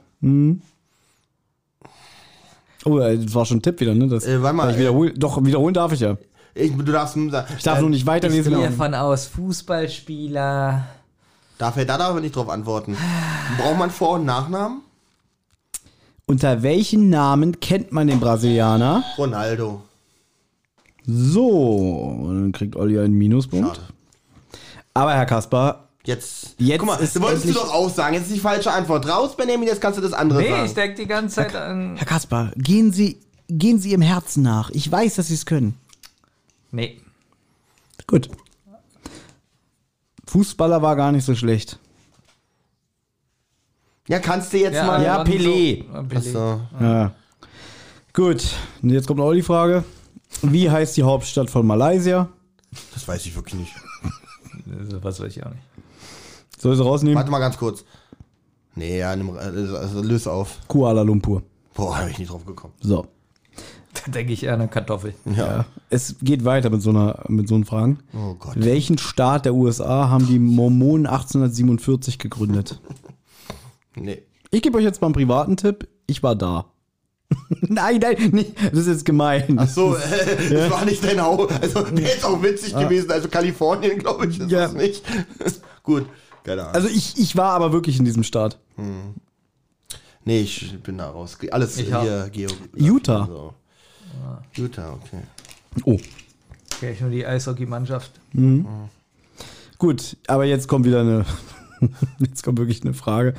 Oh, 2.85 2.99
äh, 2.99 3.19
das 3.19 3.35
war 3.35 3.45
schon 3.47 3.59
ein 3.59 3.63
Tipp 3.63 3.81
wieder, 3.81 3.95
ne? 3.95 4.07
Das, 4.09 4.25
Äh, 4.27 4.43
warte 4.43 4.57
mal, 4.57 4.71
ich 4.71 4.79
wiederhol, 4.79 5.13
doch, 5.13 5.43
wiederholen 5.45 5.75
darf 5.75 5.93
ich 5.93 6.01
ja. 6.01 6.17
Ich, 6.55 6.75
du 6.77 6.83
darfst. 6.83 7.17
Ich 7.17 7.63
darf 7.63 7.81
nur 7.81 7.91
nicht 7.91 8.01
Ich 8.01 8.07
weiterlesen. 8.07 8.53
gehe 8.55 8.59
aber- 8.67 8.71
davon 8.71 8.95
aus, 8.95 9.27
Fußballspieler. 9.27 10.85
Darf 11.59 11.77
er 11.77 11.85
da 11.85 11.99
darf 11.99 12.15
er 12.15 12.21
nicht 12.21 12.35
drauf 12.35 12.49
antworten. 12.49 12.97
Braucht 13.59 13.79
man 13.79 13.91
Vor- 13.91 14.15
und 14.15 14.25
Nachnamen? 14.25 14.81
Unter 16.27 16.63
welchen 16.63 17.11
Namen 17.11 17.61
kennt 17.61 17.93
man 17.93 18.07
den 18.07 18.21
Brasilianer? 18.21 19.03
Ronaldo. 19.19 19.83
So, 21.07 21.49
und 21.49 22.35
dann 22.43 22.53
kriegt 22.53 22.77
Olli 22.77 22.99
einen 22.99 23.15
Minuspunkt. 23.15 23.77
Schade. 23.77 23.81
Aber 24.95 25.15
Herr 25.15 25.27
Kaspar, 25.27 25.89
Jetzt. 26.05 26.55
Jetzt 26.59 26.79
Guck 26.79 26.87
mal, 26.89 26.97
ist 26.97 27.15
du 27.15 27.21
wolltest 27.21 27.47
du 27.49 27.53
doch 27.53 27.73
auch 27.73 27.91
sagen. 27.91 28.15
Jetzt 28.15 28.25
ist 28.29 28.35
die 28.35 28.41
falsche 28.41 28.73
Antwort. 28.73 29.07
Raus, 29.07 29.37
Benjamin, 29.37 29.69
jetzt 29.69 29.81
kannst 29.81 29.99
du 29.99 30.03
das 30.03 30.13
andere 30.13 30.41
Nee, 30.41 30.49
sagen. 30.51 30.65
ich 30.67 30.75
denke 30.75 30.97
die 31.03 31.07
ganze 31.07 31.35
Zeit 31.37 31.55
an. 31.55 31.97
Herr 31.97 32.07
Kaspar, 32.07 32.53
gehen 32.57 32.91
Sie, 32.93 33.21
gehen 33.49 33.79
Sie 33.79 33.91
Ihrem 33.91 34.01
Herzen 34.03 34.43
nach. 34.43 34.71
Ich 34.71 34.91
weiß, 34.91 35.17
dass 35.17 35.29
Sie 35.29 35.35
es 35.35 35.45
können. 35.45 35.77
Nee. 36.71 37.01
Gut. 38.07 38.31
Fußballer 40.27 40.81
war 40.81 40.97
gar 40.97 41.13
nicht 41.13 41.25
so 41.25 41.35
schlecht. 41.35 41.79
ja, 44.09 44.19
kannst 44.21 44.53
du 44.53 44.59
jetzt 44.59 44.83
mal. 44.85 45.03
Ja. 45.03 45.23
Pelé. 45.23 45.85
Pelé. 45.85 46.17
Achso. 46.17 46.61
Ja. 46.81 47.13
Gut, 48.13 48.45
und 48.83 48.91
jetzt 48.91 49.07
kommt 49.07 49.19
noch 49.21 49.33
die 49.33 49.43
Frage. 49.43 49.85
Wie 50.43 50.71
heißt 50.71 50.97
die 50.97 51.03
Hauptstadt 51.03 51.51
von 51.51 51.67
Malaysia? 51.67 52.29
Das 52.95 53.07
weiß 53.07 53.27
ich 53.27 53.35
wirklich 53.37 53.55
nicht. 53.55 53.73
Also, 54.79 55.03
was 55.03 55.19
weiß 55.19 55.37
ich 55.37 55.45
auch 55.45 55.51
nicht. 55.51 55.63
Soll 56.61 56.73
ich 56.73 56.79
sie 56.79 56.85
rausnehmen? 56.85 57.17
Warte 57.17 57.31
mal 57.31 57.39
ganz 57.39 57.57
kurz. 57.57 57.85
Nee, 58.75 58.99
ja, 58.99 59.15
nimm, 59.17 59.31
also 59.37 60.03
löse 60.03 60.31
auf. 60.31 60.59
Kuala 60.69 61.03
Lumpur. 61.03 61.43
Boah, 61.75 61.99
habe 61.99 62.11
ich 62.11 62.19
nicht 62.19 62.31
drauf 62.31 62.45
gekommen. 62.45 62.75
So. 62.81 63.07
Da 63.95 64.13
denke 64.13 64.33
ich 64.33 64.45
eher 64.45 64.55
an 64.55 64.61
eine 64.61 64.69
Kartoffel. 64.71 65.15
Ja. 65.25 65.65
Es 65.89 66.17
geht 66.23 66.45
weiter 66.45 66.71
mit 66.71 66.81
so, 66.81 66.91
einer, 66.91 67.25
mit 67.29 67.49
so 67.49 67.57
einen 67.57 67.65
Fragen. 67.65 67.99
Oh 68.15 68.35
Gott. 68.35 68.53
Welchen 68.57 68.99
Staat 68.99 69.45
der 69.47 69.55
USA 69.55 70.09
haben 70.09 70.27
die 70.27 70.39
Mormonen 70.39 71.07
1847 71.07 72.19
gegründet? 72.19 72.81
Nee. 73.97 74.23
Ich 74.51 74.63
gebe 74.63 74.79
euch 74.79 74.85
jetzt 74.85 75.01
mal 75.01 75.07
einen 75.09 75.15
privaten 75.15 75.57
Tipp. 75.57 75.89
Ich 76.07 76.23
war 76.23 76.37
da. 76.37 76.67
nein, 77.61 77.99
nein, 78.01 78.31
nicht. 78.33 78.55
Das 78.63 78.81
ist 78.81 78.87
jetzt 78.89 79.05
gemein. 79.05 79.57
Ach 79.59 79.69
so, 79.69 79.95
äh, 79.97 80.51
das 80.51 80.71
war 80.71 80.85
nicht 80.85 81.03
dein 81.05 81.21
Hau. 81.21 81.47
Also, 81.47 81.87
wäre 81.91 82.01
jetzt 82.03 82.25
auch 82.25 82.43
witzig 82.43 82.75
gewesen. 82.75 83.11
Also, 83.11 83.29
Kalifornien, 83.29 83.99
glaube 83.99 84.27
ich, 84.27 84.39
ist 84.39 84.51
Ja. 84.51 84.63
das 84.63 84.73
nicht. 84.75 85.03
Gut. 85.83 86.07
Keine 86.45 86.63
Ahnung. 86.63 86.75
Also 86.75 86.89
ich, 86.89 87.19
ich 87.19 87.37
war 87.37 87.53
aber 87.53 87.73
wirklich 87.73 87.99
in 87.99 88.05
diesem 88.05 88.23
Staat. 88.23 88.59
nee, 90.25 90.41
ich 90.41 90.79
bin 90.83 90.99
da 90.99 91.11
raus. 91.11 91.37
Alles 91.51 91.79
Ich 91.79 91.87
hier, 91.87 92.29
Geo. 92.31 92.51
Utah. 92.77 93.27
So. 93.27 93.55
Utah, 94.55 94.93
okay. 94.93 95.23
Oh. 95.85 95.99
Kenn 96.81 96.93
ich 96.93 97.01
nur 97.01 97.11
die 97.11 97.27
Eishockey-Mannschaft. 97.27 98.13
Gut, 99.79 100.17
aber 100.27 100.45
jetzt 100.45 100.69
kommt 100.69 100.85
wieder 100.87 101.01
eine. 101.01 101.25
Jetzt 102.19 102.43
kommt 102.43 102.59
wirklich 102.59 102.83
eine 102.83 102.93
Frage. 102.93 103.33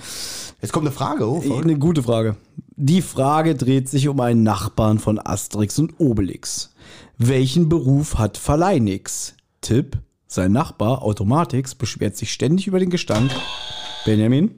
Jetzt 0.61 0.73
kommt 0.73 0.87
eine 0.87 0.95
Frage, 0.95 1.29
oh, 1.29 1.41
verrückt. 1.41 1.63
Eine 1.63 1.77
gute 1.77 2.01
Frage. 2.01 2.37
Die 2.75 3.03
Frage 3.03 3.53
dreht 3.53 3.87
sich 3.87 4.07
um 4.07 4.19
einen 4.19 4.41
Nachbarn 4.41 4.97
von 4.97 5.19
Asterix 5.23 5.77
und 5.77 5.99
Obelix. 5.99 6.71
Welchen 7.19 7.69
Beruf 7.69 8.17
hat 8.17 8.37
Verleinix? 8.37 9.35
Tipp: 9.61 9.99
Sein 10.33 10.53
Nachbar 10.53 11.03
Automatix 11.03 11.75
beschwert 11.75 12.15
sich 12.15 12.31
ständig 12.31 12.65
über 12.65 12.79
den 12.79 12.89
Gestank. 12.89 13.31
Benjamin? 14.05 14.57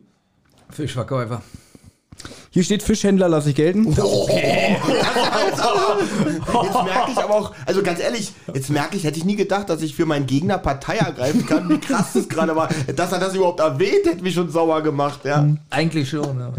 Fischverkäufer. 0.69 1.41
Hier 2.51 2.63
steht 2.63 2.83
Fischhändler, 2.83 3.27
lasse 3.27 3.49
ich 3.49 3.55
gelten. 3.55 3.85
Jetzt 3.87 3.97
merke 3.97 4.37
ich 7.11 7.17
aber 7.17 7.33
auch, 7.33 7.55
also 7.65 7.81
ganz 7.81 7.99
ehrlich, 7.99 8.33
jetzt 8.53 8.69
merke 8.69 8.95
ich, 8.95 9.03
hätte 9.03 9.17
ich 9.17 9.25
nie 9.25 9.35
gedacht, 9.35 9.67
dass 9.67 9.81
ich 9.81 9.95
für 9.95 10.05
meinen 10.05 10.27
Gegner 10.27 10.59
Partei 10.59 10.97
ergreifen 10.97 11.43
kann, 11.47 11.67
wie 11.67 11.79
krass 11.79 12.13
das 12.13 12.29
gerade 12.29 12.55
war. 12.55 12.69
Dass 12.95 13.11
er 13.11 13.19
das 13.19 13.33
überhaupt 13.33 13.59
erwähnt, 13.59 14.05
hätte 14.05 14.21
mich 14.21 14.35
schon 14.35 14.51
sauer 14.51 14.83
gemacht, 14.83 15.21
ja. 15.25 15.43
Eigentlich 15.71 16.07
schon. 16.07 16.39
Aber. 16.39 16.53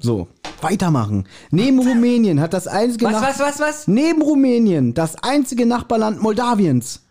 So, 0.00 0.26
weitermachen. 0.60 1.28
Neben 1.52 1.78
Rumänien 1.78 2.40
hat 2.40 2.54
das 2.54 2.66
einzige 2.66 3.04
Was, 3.04 3.12
Nach- 3.12 3.22
was, 3.28 3.38
was, 3.38 3.60
was? 3.60 3.86
Neben 3.86 4.20
Rumänien 4.20 4.94
das 4.94 5.14
einzige 5.22 5.64
Nachbarland 5.64 6.20
Moldawiens. 6.20 7.02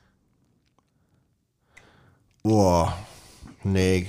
Boah, 2.43 2.97
nee. 3.63 4.07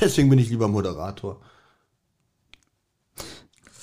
Deswegen 0.00 0.28
bin 0.30 0.38
ich 0.38 0.50
lieber 0.50 0.68
Moderator. 0.68 1.40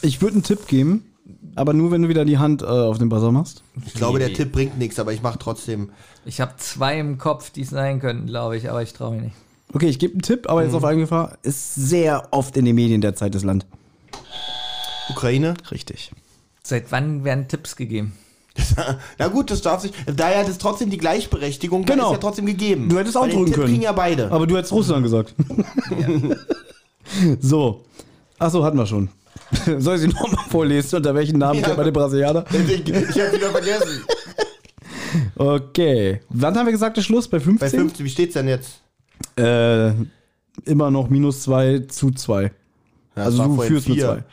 Ich 0.02 0.22
würde 0.22 0.36
einen 0.36 0.44
Tipp 0.44 0.68
geben, 0.68 1.14
aber 1.56 1.74
nur 1.74 1.92
wenn 1.92 2.02
du 2.02 2.10
wieder 2.10 2.26
die 2.26 2.38
Hand 2.38 2.62
äh, 2.62 2.66
auf 2.66 2.98
den 2.98 3.10
Buzzer 3.10 3.32
machst. 3.32 3.64
Ich 3.86 3.94
glaube, 3.94 4.20
der. 4.20 4.34
Tipp 4.34 4.52
bringt 4.52 4.78
nichts, 4.78 5.00
aber 5.00 5.14
ich 5.14 5.22
mache 5.22 5.40
trotzdem. 5.40 5.92
Ich 6.26 6.42
habe 6.42 6.56
zwei 6.58 7.00
im 7.00 7.18
Kopf, 7.18 7.50
die 7.52 7.62
es 7.62 7.70
sein 7.70 8.00
könnten, 8.00 8.28
glaube 8.28 8.58
ich, 8.58 8.70
aber 8.70 8.82
ich 8.82 8.94
traue 8.94 9.16
mich 9.16 9.24
nicht. 9.24 9.36
Okay, 9.74 9.88
ich 9.88 10.00
gebe 10.00 10.14
einen 10.14 10.22
Tipp, 10.22 10.50
aber 10.50 10.64
jetzt 10.64 10.74
auf 10.74 10.84
eigene 10.84 11.04
Gefahr. 11.04 11.38
Ist 11.42 11.74
sehr 11.74 12.28
oft 12.32 12.56
in 12.58 12.66
den 12.66 12.76
Medien 12.76 13.02
derzeit 13.02 13.34
das 13.34 13.44
Land. 13.44 13.66
Ukraine? 15.10 15.56
Richtig. 15.72 16.12
Seit 16.64 16.92
wann 16.92 17.24
werden 17.24 17.48
Tipps 17.48 17.76
gegeben? 17.76 18.14
Na 19.18 19.28
gut, 19.30 19.50
das 19.52 19.62
darf 19.62 19.82
sich. 19.82 19.92
Daher 20.16 20.40
hat 20.42 20.50
es 20.50 20.58
trotzdem 20.60 20.90
die 20.90 20.98
Gleichberechtigung, 20.98 21.86
Genau. 21.86 22.08
ist 22.08 22.12
ja 22.14 22.18
trotzdem 22.20 22.46
gegeben. 22.46 22.88
Du 22.90 22.98
hättest 23.00 23.18
auch 23.18 23.28
drücken 23.28 23.52
können. 23.52 23.68
kriegen 23.68 23.82
ja 23.82 23.92
beide. 23.92 24.32
Aber 24.32 24.46
du 24.46 24.56
hättest 24.58 24.72
Russland 24.74 25.04
gesagt. 25.04 25.34
so. 27.40 27.84
Achso, 28.40 28.64
hatten 28.64 28.78
wir 28.78 28.86
schon. 28.86 29.10
Soll 29.80 29.96
ich 29.96 30.02
sie 30.02 30.08
nochmal 30.08 30.46
vorlesen? 30.50 30.98
Unter 30.98 31.16
welchen 31.16 31.38
Namen 31.40 31.60
Ja. 31.60 31.66
kennt 31.66 31.78
man 31.78 31.86
den 31.86 31.94
Brasilianer? 31.94 32.46
Ich, 32.52 32.88
ich 32.88 33.22
habe 33.22 33.34
wieder 33.34 33.50
vergessen. 33.52 34.02
Okay. 35.36 36.22
Wann 36.30 36.56
haben 36.58 36.66
wir 36.66 36.72
gesagt, 36.72 36.98
der 36.98 37.02
Schluss? 37.02 37.28
Bei 37.28 37.40
15? 37.40 37.60
Bei 37.60 37.70
50, 37.78 38.06
wie 38.06 38.10
steht's 38.10 38.34
denn 38.34 38.48
jetzt? 38.48 38.82
Äh, 39.38 39.92
immer 40.66 40.92
noch 40.92 41.10
minus 41.10 41.42
2 41.44 41.80
zu 41.88 42.12
2. 42.12 42.44
Ja, 43.16 43.24
also 43.24 43.44
du 43.44 43.62
führst 43.62 43.88
mit 43.90 43.98
vier. 43.98 44.06
2. 44.08 44.24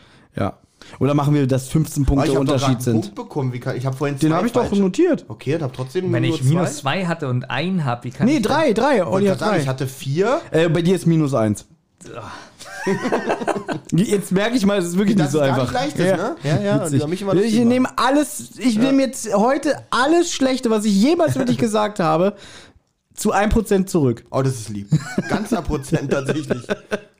Ja. 0.40 0.58
Oder 0.98 1.14
machen 1.14 1.34
wir, 1.34 1.46
dass 1.46 1.68
15 1.68 2.02
Aber 2.02 2.14
Punkte 2.14 2.30
ich 2.30 2.36
habe 2.36 2.44
doch 2.46 2.52
Unterschied 2.54 2.74
einen 2.76 2.80
sind? 2.80 3.00
Punkt 3.02 3.14
bekommen. 3.14 3.52
Wie 3.52 3.60
kann, 3.60 3.76
ich 3.76 3.86
habe 3.86 3.96
vorhin 3.96 4.18
Den 4.18 4.30
zwei 4.30 4.36
habe 4.36 4.46
ich 4.46 4.52
doch 4.52 4.72
notiert. 4.72 5.24
Okay, 5.28 5.54
und 5.56 5.62
habe 5.62 5.72
trotzdem 5.74 6.12
Wenn 6.12 6.22
nur 6.24 6.34
ich 6.34 6.42
zwei. 6.42 6.48
minus 6.48 6.76
zwei 6.78 7.06
hatte 7.06 7.28
und 7.28 7.50
ein 7.50 7.84
habe, 7.84 8.04
wie 8.04 8.10
kann 8.10 8.26
Nee, 8.26 8.36
ich 8.38 8.42
drei, 8.42 8.72
drei. 8.72 9.06
Olli 9.06 9.26
Ich, 9.26 9.30
hat 9.30 9.40
drei. 9.40 9.58
ich 9.60 9.68
hatte 9.68 9.86
vier. 9.86 10.40
Äh, 10.50 10.68
bei 10.68 10.82
dir 10.82 10.96
ist 10.96 11.06
minus 11.06 11.34
1. 11.34 11.66
Jetzt 13.92 14.32
merke 14.32 14.56
ich 14.56 14.64
mal, 14.64 14.78
es 14.78 14.86
ist 14.86 14.96
wirklich 14.98 15.16
Das 15.16 15.26
nicht 15.26 15.32
so 15.32 15.40
ist 15.40 15.46
gar 15.46 15.60
einfach. 15.60 15.72
nicht 15.72 15.96
leicht 15.96 15.98
ist, 15.98 16.16
ne? 16.16 16.36
Ja, 16.44 16.60
ja, 16.60 16.84
und 16.84 17.10
mich 17.10 17.22
immer 17.22 17.34
ich 17.34 17.58
nehme 17.64 17.88
alles, 17.96 18.52
ich 18.58 18.78
nehme 18.78 19.02
jetzt 19.02 19.34
heute 19.34 19.74
alles 19.90 20.32
Schlechte, 20.32 20.70
was 20.70 20.84
ich 20.84 20.94
jemals 20.94 21.34
für 21.34 21.44
dich 21.44 21.58
gesagt 21.58 21.98
habe, 22.00 22.34
zu 23.20 23.34
1% 23.34 23.86
zurück. 23.86 24.24
Oh, 24.30 24.40
das 24.40 24.54
ist 24.54 24.70
lieb. 24.70 24.88
Ganzer 25.28 25.60
Prozent 25.60 26.10
tatsächlich. 26.10 26.66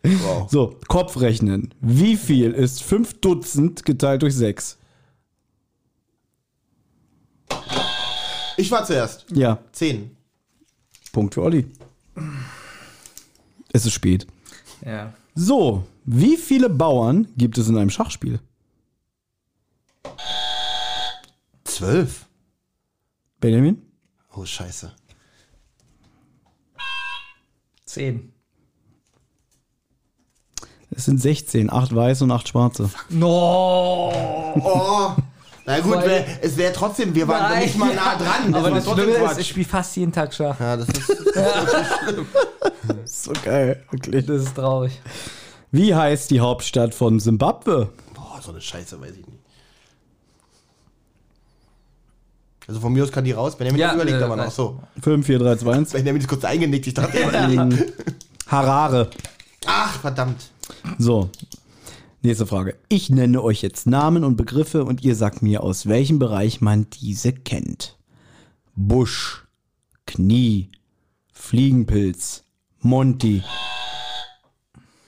Wow. 0.03 0.51
So, 0.51 0.79
Kopfrechnen. 0.89 1.75
Wie 1.81 2.17
viel 2.17 2.53
ist 2.53 2.83
5 2.83 3.21
Dutzend 3.21 3.85
geteilt 3.85 4.23
durch 4.23 4.35
6? 4.35 4.79
Ich 8.57 8.71
war 8.71 8.85
zuerst. 8.85 9.27
Ja, 9.31 9.59
Zehn. 9.73 10.17
Punkt 11.13 11.35
für 11.35 11.43
Olli. 11.43 11.67
Es 13.73 13.85
ist 13.85 13.93
spät. 13.93 14.27
Ja. 14.85 15.13
So, 15.35 15.85
wie 16.05 16.39
viele 16.39 16.71
Bauern 16.71 17.29
gibt 17.37 17.59
es 17.59 17.69
in 17.69 17.77
einem 17.77 17.91
Schachspiel? 17.91 18.41
Zwölf. 21.65 22.27
Benjamin? 23.39 23.83
Oh, 24.35 24.47
scheiße. 24.47 24.93
Zehn. 27.91 28.33
Es 30.93 31.07
sind 31.07 31.21
16, 31.21 31.73
8 31.73 31.93
weiße 31.95 32.23
und 32.23 32.31
8 32.31 32.49
schwarze. 32.49 32.89
No! 33.09 34.13
Oh. 34.55 35.11
Na 35.67 35.81
gut, 35.81 35.97
Weil- 35.97 36.09
wär, 36.09 36.25
es 36.41 36.57
wäre 36.57 36.73
trotzdem, 36.73 37.13
wir 37.15 37.27
waren 37.27 37.51
Nein, 37.51 37.65
nicht 37.65 37.77
mal 37.77 37.93
nah 37.95 38.13
ja. 38.13 38.19
dran. 38.19 38.55
Aber 38.55 38.71
war 38.71 38.81
das 38.81 38.89
Schlimme 38.89 39.13
ist, 39.31 39.39
ich 39.39 39.49
spiele 39.49 39.67
fast 39.67 39.97
jeden 39.97 40.13
Tag 40.13 40.33
Schach. 40.33 40.59
Ja, 40.61 40.77
das 40.79 40.89
ist. 40.89 41.09
So 43.25 43.33
geil, 43.45 43.85
wirklich. 43.91 44.25
Das 44.25 44.43
ist 44.43 44.55
traurig. 44.55 45.01
Wie 45.73 45.93
heißt 45.93 46.31
die 46.31 46.41
Hauptstadt 46.41 46.95
von 46.95 47.19
Simbabwe? 47.19 47.91
Boah, 48.15 48.41
so 48.41 48.53
eine 48.53 48.61
Scheiße, 48.61 49.01
weiß 49.01 49.17
ich 49.17 49.27
nicht. 49.27 49.40
Also 52.71 52.83
von 52.83 52.93
mir 52.93 53.03
aus 53.03 53.11
kann 53.11 53.25
die 53.25 53.33
raus. 53.33 53.57
Benjamin 53.57 53.81
Ja, 53.81 53.89
das 53.89 53.97
überlegt 53.97 54.21
äh, 54.21 54.25
aber 54.25 54.37
noch. 54.37 54.51
So. 54.53 54.81
5, 55.03 55.27
4, 55.27 55.39
3, 55.41 55.57
2, 55.57 55.73
1. 55.73 55.91
Benjamin 55.91 56.23
ist 56.23 56.29
kurz 56.29 56.45
eingenickt. 56.45 56.87
Ich 56.87 56.95
dachte, 56.95 57.19
Harare. 58.47 59.11
ah, 59.67 59.87
Ach, 59.87 60.01
verdammt. 60.01 60.41
So. 60.97 61.31
Nächste 62.23 62.47
Frage. 62.47 62.77
Ich 62.89 63.11
nenne 63.11 63.43
euch 63.43 63.61
jetzt 63.63 63.89
Namen 63.89 64.23
und 64.23 64.37
Begriffe 64.37 64.85
und 64.85 65.03
ihr 65.03 65.17
sagt 65.17 65.43
mir, 65.43 65.65
aus 65.65 65.87
welchem 65.87 66.21
Bereich 66.21 66.61
man 66.61 66.87
diese 66.91 67.33
kennt. 67.33 67.99
Busch, 68.77 69.49
Knie, 70.07 70.71
Fliegenpilz, 71.33 72.45
Monty. 72.79 73.43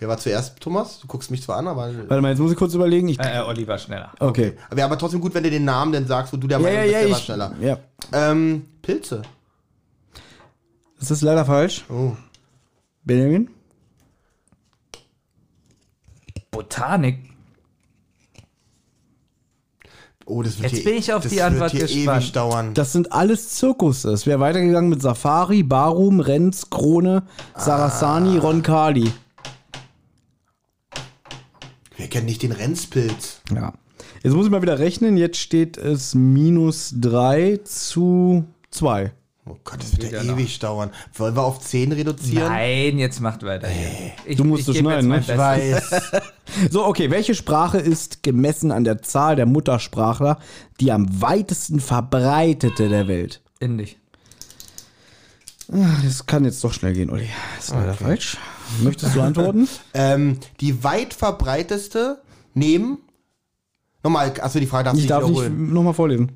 Wer 0.03 0.09
war 0.09 0.19
zuerst, 0.19 0.59
Thomas? 0.59 0.99
Du 0.99 1.07
guckst 1.07 1.31
mich 1.31 1.45
zwar 1.45 1.59
an, 1.59 1.69
aber. 1.69 1.88
Warte 2.09 2.21
mal, 2.21 2.31
jetzt 2.31 2.41
muss 2.41 2.51
ich 2.51 2.59
kurz 2.59 2.75
überlegen. 2.75 3.07
Ich, 3.07 3.21
Äh, 3.21 3.38
Olli 3.47 3.69
war 3.69 3.79
schneller. 3.79 4.11
okay. 4.19 4.55
Wäre 4.73 4.87
aber 4.87 4.99
trotzdem 4.99 5.21
gut, 5.21 5.33
wenn 5.33 5.45
du 5.45 5.51
den 5.51 5.65
Namen 5.65 5.93
dann 5.93 6.09
sagst, 6.09 6.33
wo 6.33 6.37
du 6.38 6.49
der 6.49 6.59
Ja, 6.59 6.62
Meinung 6.65 6.79
ja, 6.79 6.83
bist, 6.83 6.93
ja, 6.93 7.01
der 7.03 7.11
war 7.12 7.19
ich, 7.19 7.25
schneller. 7.25 7.53
ja. 8.12 8.31
Ähm, 8.33 8.65
Pilze. 8.83 9.23
Das 10.99 11.12
ist 11.12 11.23
leider 11.23 11.45
falsch. 11.45 11.85
Oh. 11.88 12.17
Benjamin? 13.05 13.49
Botanik. 16.51 17.19
Oh, 20.27 20.43
das 20.43 20.59
wird 20.61 20.73
Jetzt 20.73 20.83
hier, 20.83 20.91
bin 20.91 20.99
ich 20.99 21.12
auf 21.12 21.23
das 21.23 21.31
die 21.31 21.43
Antwort 21.43 21.71
gespannt. 21.73 22.23
ewig 22.23 22.33
dauern. 22.33 22.75
Das 22.75 22.91
sind 22.93 23.12
alles 23.12 23.51
Zirkusse. 23.51 24.11
Es 24.11 24.27
wäre 24.27 24.41
weitergegangen 24.41 24.91
mit 24.91 25.01
Safari, 25.01 25.62
Barum, 25.62 26.19
Renz, 26.19 26.71
Krone, 26.71 27.23
Sarasani, 27.57 28.38
Roncalli. 28.38 29.12
Wir 32.12 32.18
kennen 32.18 32.27
nicht 32.27 32.42
den 32.42 32.53
Renzpilz. 32.53 33.40
Ja. 33.57 33.72
Jetzt 34.22 34.35
muss 34.35 34.44
ich 34.44 34.51
mal 34.53 34.61
wieder 34.61 34.79
rechnen. 34.79 35.16
Jetzt 35.16 35.38
steht 35.38 35.79
es 35.79 36.14
minus 36.14 36.92
3 37.01 37.61
zu 37.64 38.44
2. 38.70 39.12
Oh 39.46 39.57
Gott, 39.64 39.79
das 39.81 39.96
wird 39.98 40.12
ja 40.12 40.22
ewig 40.22 40.59
dauern. 40.59 40.90
Wollen 41.14 41.35
wir 41.35 41.42
auf 41.42 41.61
10 41.61 41.92
reduzieren? 41.92 42.48
Nein, 42.48 42.98
jetzt 42.98 43.22
macht 43.22 43.42
weiter. 43.44 43.66
hier. 43.66 44.11
Ich, 44.27 44.37
Du 44.37 44.44
musst 44.44 44.68
es 44.68 44.77
schneiden, 44.77 45.09
ne? 45.09 45.20
Ich 45.20 45.29
weiß. 45.29 46.12
So, 46.70 46.85
okay. 46.85 47.11
Welche 47.11 47.35
Sprache 47.35 47.79
ist 47.79 48.22
gemessen 48.22 48.72
an 48.72 48.85
der 48.85 49.01
Zahl 49.01 49.35
der 49.37 49.46
Muttersprachler 49.46 50.38
die 50.81 50.92
am 50.92 51.22
weitesten 51.22 51.81
verbreitete 51.81 52.90
der 52.90 53.09
Welt? 53.09 53.40
Indisch. 53.59 53.96
Das 56.05 56.27
kann 56.27 56.44
jetzt 56.44 56.62
doch 56.62 56.75
schnell 56.75 56.92
gehen, 56.92 57.09
Olli. 57.09 57.31
Das 57.57 57.68
ist 57.68 57.75
leider 57.75 57.94
falsch. 57.94 58.37
Möchtest 58.83 59.15
du 59.15 59.21
antworten? 59.21 59.69
ähm, 59.95 60.39
die 60.61 60.83
weit 60.85 61.15
verbreiteste 61.15 62.23
neben. 62.55 62.99
Nochmal, 64.03 64.33
achso, 64.41 64.59
die 64.59 64.67
Frage 64.67 64.85
darfst 64.85 64.97
du 64.99 64.99
Ich 64.99 65.05
nicht 65.05 65.11
darf 65.11 65.23
nicht 65.23 65.31
wiederholen. 65.31 65.73
nochmal 65.73 65.95
vorlesen. 65.95 66.33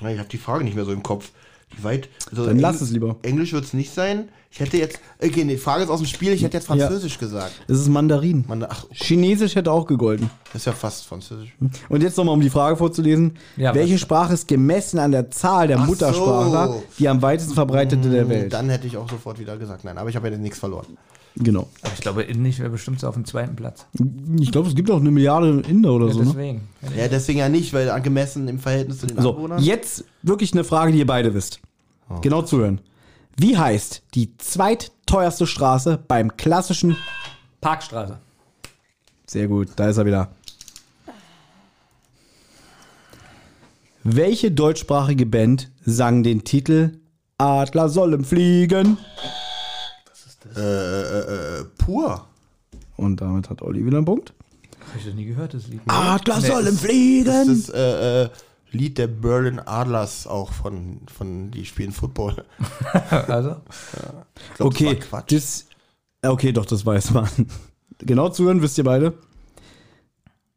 Ich 0.00 0.18
habe 0.18 0.28
die 0.28 0.38
Frage 0.38 0.64
nicht 0.64 0.74
mehr 0.74 0.84
so 0.84 0.92
im 0.92 1.02
Kopf. 1.02 1.30
Die 1.76 1.84
weit. 1.84 2.08
Also 2.30 2.46
Dann 2.46 2.58
lass 2.58 2.80
es 2.80 2.90
lieber. 2.90 3.16
Englisch 3.22 3.52
wird 3.52 3.64
es 3.64 3.72
nicht 3.74 3.92
sein. 3.92 4.28
Ich 4.54 4.60
hätte 4.60 4.76
jetzt. 4.78 5.00
Okay, 5.20 5.42
nee, 5.44 5.54
die 5.54 5.58
Frage 5.58 5.82
ist 5.82 5.90
aus 5.90 5.98
dem 5.98 6.06
Spiel. 6.06 6.32
Ich 6.32 6.44
hätte 6.44 6.56
jetzt 6.56 6.66
Französisch 6.68 7.18
gesagt. 7.18 7.50
Es 7.66 7.80
ist 7.80 7.88
Mandarin. 7.88 8.44
Man, 8.46 8.62
ach, 8.62 8.86
Chinesisch 8.92 9.56
hätte 9.56 9.72
auch 9.72 9.84
gegolten. 9.84 10.30
das 10.52 10.62
ist 10.62 10.66
ja 10.66 10.72
fast 10.72 11.06
Französisch. 11.06 11.52
Und 11.88 12.02
jetzt 12.04 12.16
nochmal, 12.16 12.34
um 12.34 12.40
die 12.40 12.50
Frage 12.50 12.76
vorzulesen. 12.76 13.36
Ja, 13.56 13.74
Welche 13.74 13.98
Sprache 13.98 14.32
ist 14.32 14.46
gemessen 14.46 15.00
an 15.00 15.10
der 15.10 15.28
Zahl 15.32 15.66
der 15.66 15.80
Ach 15.80 15.86
Muttersprachler 15.86 16.68
so. 16.68 16.82
die 17.00 17.08
am 17.08 17.20
weitesten 17.20 17.54
verbreitete 17.54 18.08
der 18.08 18.28
Welt? 18.28 18.52
Dann 18.52 18.70
hätte 18.70 18.86
ich 18.86 18.96
auch 18.96 19.10
sofort 19.10 19.40
wieder 19.40 19.56
gesagt, 19.56 19.82
nein, 19.84 19.98
aber 19.98 20.08
ich 20.08 20.14
habe 20.14 20.30
ja 20.30 20.36
nichts 20.38 20.60
verloren. 20.60 20.86
Genau. 21.34 21.66
Aber 21.82 21.92
ich 21.92 22.00
glaube, 22.00 22.22
Indisch 22.22 22.60
wäre 22.60 22.70
bestimmt 22.70 23.00
so 23.00 23.08
auf 23.08 23.14
dem 23.14 23.24
zweiten 23.24 23.56
Platz. 23.56 23.86
Ich 24.38 24.52
glaube, 24.52 24.68
es 24.68 24.76
gibt 24.76 24.88
auch 24.88 25.00
eine 25.00 25.10
Milliarde 25.10 25.62
Inder 25.68 25.94
oder 25.94 26.06
Ja, 26.06 26.12
so. 26.12 26.20
Ne? 26.20 26.26
deswegen. 26.26 26.60
Ja, 26.96 27.08
deswegen 27.08 27.38
ja 27.40 27.48
nicht, 27.48 27.72
weil 27.72 27.90
angemessen 27.90 28.46
im 28.46 28.60
Verhältnis 28.60 28.98
zu 29.00 29.08
den 29.08 29.20
So, 29.20 29.32
Anwohnern. 29.34 29.60
jetzt 29.60 30.04
wirklich 30.22 30.52
eine 30.52 30.62
Frage, 30.62 30.92
die 30.92 30.98
ihr 30.98 31.06
beide 31.08 31.34
wisst. 31.34 31.58
Genau 32.22 32.42
zuhören. 32.42 32.80
Wie 33.36 33.56
heißt 33.58 34.02
die 34.14 34.36
zweitteuerste 34.38 35.46
Straße 35.46 35.98
beim 36.08 36.36
klassischen... 36.36 36.96
Parkstraße. 37.60 38.18
Sehr 39.26 39.48
gut, 39.48 39.68
da 39.76 39.88
ist 39.88 39.96
er 39.96 40.06
wieder. 40.06 40.30
Welche 44.02 44.50
deutschsprachige 44.50 45.24
Band 45.26 45.70
sang 45.84 46.22
den 46.22 46.44
Titel 46.44 46.98
Adler 47.38 47.88
sollen 47.88 48.24
fliegen? 48.24 48.98
Äh, 50.56 50.60
äh, 50.60 51.60
äh, 51.60 51.64
pur. 51.78 52.26
Und 52.96 53.20
damit 53.20 53.48
hat 53.50 53.62
Olli 53.62 53.84
wieder 53.84 53.96
einen 53.96 54.04
Punkt. 54.06 54.34
Habe 54.88 54.98
ich 54.98 55.06
das 55.06 55.14
nie 55.14 55.24
gehört, 55.24 55.54
das 55.54 55.66
Lied. 55.68 55.80
Adler 55.86 56.40
Nee, 56.40 56.46
sollen 56.46 56.66
Das 56.66 56.80
fliegen. 56.80 57.50
ist 57.50 57.70
äh, 57.74 58.24
äh, 58.24 58.28
Lied 58.74 58.98
der 58.98 59.06
Berlin 59.06 59.58
Adlers 59.60 60.26
auch 60.26 60.52
von, 60.52 61.00
von 61.06 61.50
die 61.50 61.64
spielen 61.64 61.92
Football. 61.92 62.44
Also, 63.28 63.56
Ich 64.50 64.54
glaub, 64.56 64.68
Okay, 64.68 64.96
das 64.96 65.12
war 65.12 65.20
Quatsch. 65.22 65.32
das, 65.32 65.66
okay, 66.30 66.52
doch, 66.52 66.66
das 66.66 66.84
weiß 66.84 67.12
man. 67.12 67.28
Genau 67.98 68.28
zuhören, 68.28 68.60
wisst 68.60 68.76
ihr 68.78 68.84
beide. 68.84 69.14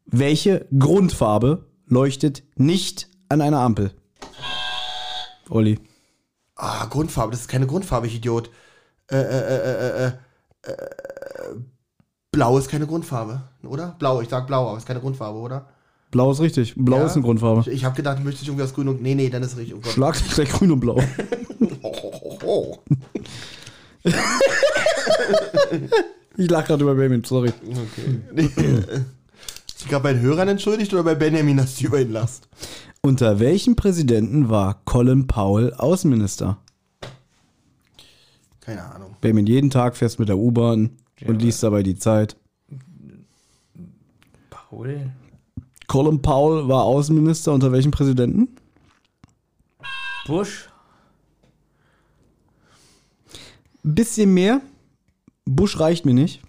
Welche 0.05 0.65
Grundfarbe 0.77 1.65
leuchtet 1.85 2.43
nicht 2.55 3.07
an 3.29 3.41
einer 3.41 3.59
Ampel? 3.59 3.91
Olli. 5.49 5.79
Ah, 6.55 6.85
Grundfarbe, 6.87 7.31
das 7.31 7.41
ist 7.41 7.47
keine 7.47 7.67
Grundfarbe, 7.67 8.07
ich 8.07 8.15
Idiot. 8.15 8.49
Äh, 9.09 9.17
äh, 9.17 9.21
äh, 9.21 9.57
äh, 9.57 10.05
äh, 10.07 10.71
äh, 10.71 10.87
Blau 12.31 12.57
ist 12.57 12.69
keine 12.69 12.87
Grundfarbe, 12.87 13.43
oder? 13.63 13.95
Blau, 13.99 14.21
ich 14.21 14.29
sag 14.29 14.47
blau, 14.47 14.67
aber 14.69 14.77
ist 14.77 14.85
keine 14.87 14.99
Grundfarbe, 14.99 15.39
oder? 15.39 15.69
Blau 16.11 16.31
ist 16.31 16.39
richtig. 16.39 16.73
Blau 16.77 16.97
Ja? 16.99 17.05
ist 17.05 17.13
eine 17.13 17.23
Grundfarbe. 17.23 17.61
Ich, 17.61 17.67
ich 17.67 17.85
habe 17.85 17.95
gedacht, 17.95 18.23
möchte 18.23 18.41
ich 18.41 18.47
irgendwie 18.47 18.63
aus 18.63 18.73
Grün 18.73 18.87
und. 18.87 19.01
Nee, 19.01 19.15
nee, 19.15 19.29
dann 19.29 19.43
ist 19.43 19.57
richtig. 19.57 19.75
Oh 19.75 19.79
Gott. 19.81 19.91
Schlagzeug 19.91 20.49
grün 20.49 20.71
und 20.71 20.79
blau. 20.79 21.01
Oh, 21.81 21.93
oh, 22.21 22.39
oh. 22.45 22.77
Ich 26.37 26.49
lach 26.49 26.65
gerade 26.65 26.83
über 26.83 26.93
Benjamin, 26.95 27.23
sorry. 27.23 27.51
Okay. 27.65 28.45
Ist 28.45 29.83
die 29.83 29.89
gerade 29.89 30.03
bei 30.03 30.13
den 30.13 30.21
Hörern 30.21 30.47
entschuldigt 30.47 30.93
oder 30.93 31.03
bei 31.03 31.15
Benjamin, 31.15 31.57
dass 31.57 31.75
du 31.75 31.87
über 31.87 31.99
ihn 31.99 32.11
lachst? 32.11 32.47
Unter 33.01 33.39
welchem 33.39 33.75
Präsidenten 33.75 34.49
war 34.49 34.81
Colin 34.85 35.27
Powell 35.27 35.73
Außenminister? 35.73 36.57
Keine 38.61 38.83
Ahnung. 38.83 39.15
Benjamin, 39.21 39.47
jeden 39.47 39.69
Tag 39.69 39.95
fährst 39.97 40.19
mit 40.19 40.29
der 40.29 40.37
U-Bahn 40.37 40.91
und 41.25 41.41
liest 41.41 41.63
dabei 41.63 41.83
die 41.83 41.95
Zeit. 41.95 42.35
Paul? 44.49 45.09
Colin 45.87 46.21
Powell 46.21 46.67
war 46.67 46.83
Außenminister 46.83 47.53
unter 47.53 47.71
welchem 47.71 47.91
Präsidenten? 47.91 48.55
Bush? 50.25 50.69
Ein 53.85 53.95
bisschen 53.95 54.33
mehr. 54.33 54.61
Bush 55.45 55.79
reicht 55.79 56.05
mir 56.05 56.13
nicht. 56.13 56.41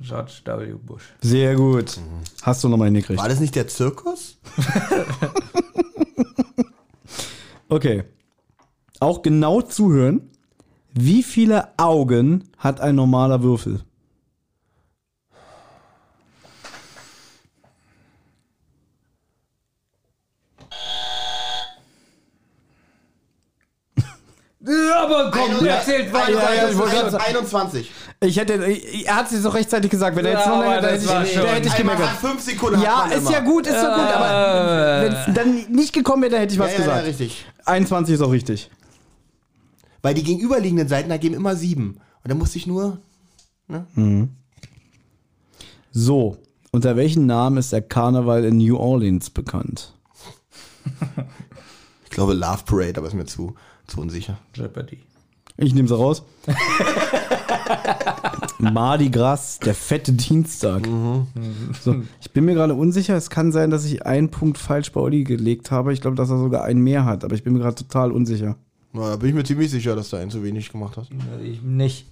George 0.00 0.40
W. 0.44 0.74
Bush. 0.74 1.02
Sehr 1.20 1.56
gut. 1.56 1.98
Hast 2.42 2.62
du 2.64 2.68
nochmal 2.68 2.88
hingekriegt. 2.88 3.20
War 3.20 3.28
das 3.28 3.40
nicht 3.40 3.54
der 3.54 3.68
Zirkus? 3.68 4.38
Okay. 7.68 8.04
Auch 9.00 9.22
genau 9.22 9.60
zuhören. 9.60 10.30
Wie 10.92 11.22
viele 11.22 11.76
Augen 11.78 12.44
hat 12.58 12.80
ein 12.80 12.94
normaler 12.94 13.42
Würfel? 13.42 13.80
Ja, 24.66 25.02
aber 25.04 25.30
komm, 25.30 25.64
Ja, 25.64 25.74
erzählt 25.76 26.08
ja, 26.08 26.12
weiter. 26.14 26.54
ja, 26.54 26.68
ich 26.68 26.76
wollte 26.76 26.96
gerade 26.96 27.20
21. 27.20 27.92
Ich 28.20 28.36
hätte, 28.36 28.54
er 28.54 29.14
hat 29.16 29.26
es 29.26 29.32
jetzt 29.32 29.46
auch 29.46 29.54
rechtzeitig 29.54 29.90
gesagt. 29.90 30.16
Wenn 30.16 30.24
er 30.24 30.32
jetzt 30.32 30.46
Ja, 30.46 30.50
noch 30.56 30.60
länger, 30.62 30.72
aber 30.78 30.82
da 30.82 30.90
das 30.92 31.00
hätte 31.02 31.08
war 31.14 31.24
ich, 31.24 31.32
schon- 31.32 31.42
da 31.42 31.48
hätte 31.48 31.68
ich 31.68 31.74
Einmal 31.74 31.98
nach 31.98 32.16
5 32.18 32.40
Sekunden 32.42 32.80
Ja, 32.80 32.96
hat 32.96 33.08
man 33.08 33.12
ist 33.12 33.18
immer. 33.18 33.30
ja 33.32 33.40
gut, 33.40 33.66
ist 33.66 33.72
ja 33.74 33.94
gut, 33.96 34.14
aber 34.14 35.02
wenn 35.02 35.12
es 35.12 35.34
dann 35.34 35.72
nicht 35.72 35.92
gekommen 35.92 36.22
wäre, 36.22 36.32
dann 36.32 36.40
hätte 36.40 36.54
ich 36.54 36.58
was 36.58 36.72
Ja, 36.72 36.78
ja, 36.78 36.84
ja, 36.86 36.86
gesagt. 36.86 37.06
richtig. 37.06 37.46
21 37.64 38.14
ist 38.14 38.20
auch 38.22 38.32
richtig. 38.32 38.70
Weil 40.02 40.14
die 40.14 40.22
gegenüberliegenden 40.24 40.88
Seiten 40.88 41.10
ergeben 41.10 41.34
immer 41.34 41.54
7. 41.56 41.90
Und 42.22 42.30
dann 42.30 42.38
musste 42.38 42.58
ich 42.58 42.66
nur. 42.66 42.98
So, 45.92 46.36
unter 46.72 46.96
welchem 46.96 47.26
Namen 47.26 47.56
ist 47.58 47.72
der 47.72 47.82
Karneval 47.82 48.44
in 48.44 48.58
New 48.58 48.76
Orleans 48.76 49.30
bekannt? 49.30 49.92
Ich 52.04 52.10
glaube 52.10 52.34
Love 52.34 52.62
Parade, 52.64 52.94
aber 52.98 53.08
ist 53.08 53.14
mir 53.14 53.26
zu, 53.26 53.54
zu 53.86 54.00
unsicher. 54.00 54.38
Jeopardy. 54.54 54.98
Ich 55.58 55.74
nehme 55.74 55.88
sie 55.88 55.96
raus. 55.96 56.22
Mardi 58.58 59.10
Gras, 59.10 59.58
der 59.58 59.74
fette 59.74 60.12
Dienstag. 60.12 60.86
So, 61.82 61.96
ich 62.20 62.30
bin 62.32 62.44
mir 62.44 62.54
gerade 62.54 62.74
unsicher. 62.74 63.16
Es 63.16 63.30
kann 63.30 63.52
sein, 63.52 63.70
dass 63.70 63.84
ich 63.84 64.04
einen 64.06 64.30
Punkt 64.30 64.58
falsch 64.58 64.92
bei 64.92 65.00
Olli 65.00 65.24
gelegt 65.24 65.70
habe. 65.70 65.92
Ich 65.92 66.00
glaube, 66.00 66.16
dass 66.16 66.30
er 66.30 66.38
sogar 66.38 66.64
einen 66.64 66.80
mehr 66.82 67.04
hat, 67.04 67.24
aber 67.24 67.34
ich 67.34 67.42
bin 67.42 67.52
mir 67.52 67.60
gerade 67.60 67.74
total 67.76 68.12
unsicher. 68.12 68.56
Na, 68.92 69.10
da 69.10 69.16
bin 69.16 69.30
ich 69.30 69.34
mir 69.34 69.44
ziemlich 69.44 69.70
sicher, 69.70 69.94
dass 69.96 70.10
du 70.10 70.16
einen 70.16 70.30
zu 70.30 70.42
wenig 70.42 70.70
gemacht 70.70 70.96
hast. 70.96 71.10
Ich 71.44 71.62
nicht. 71.62 72.06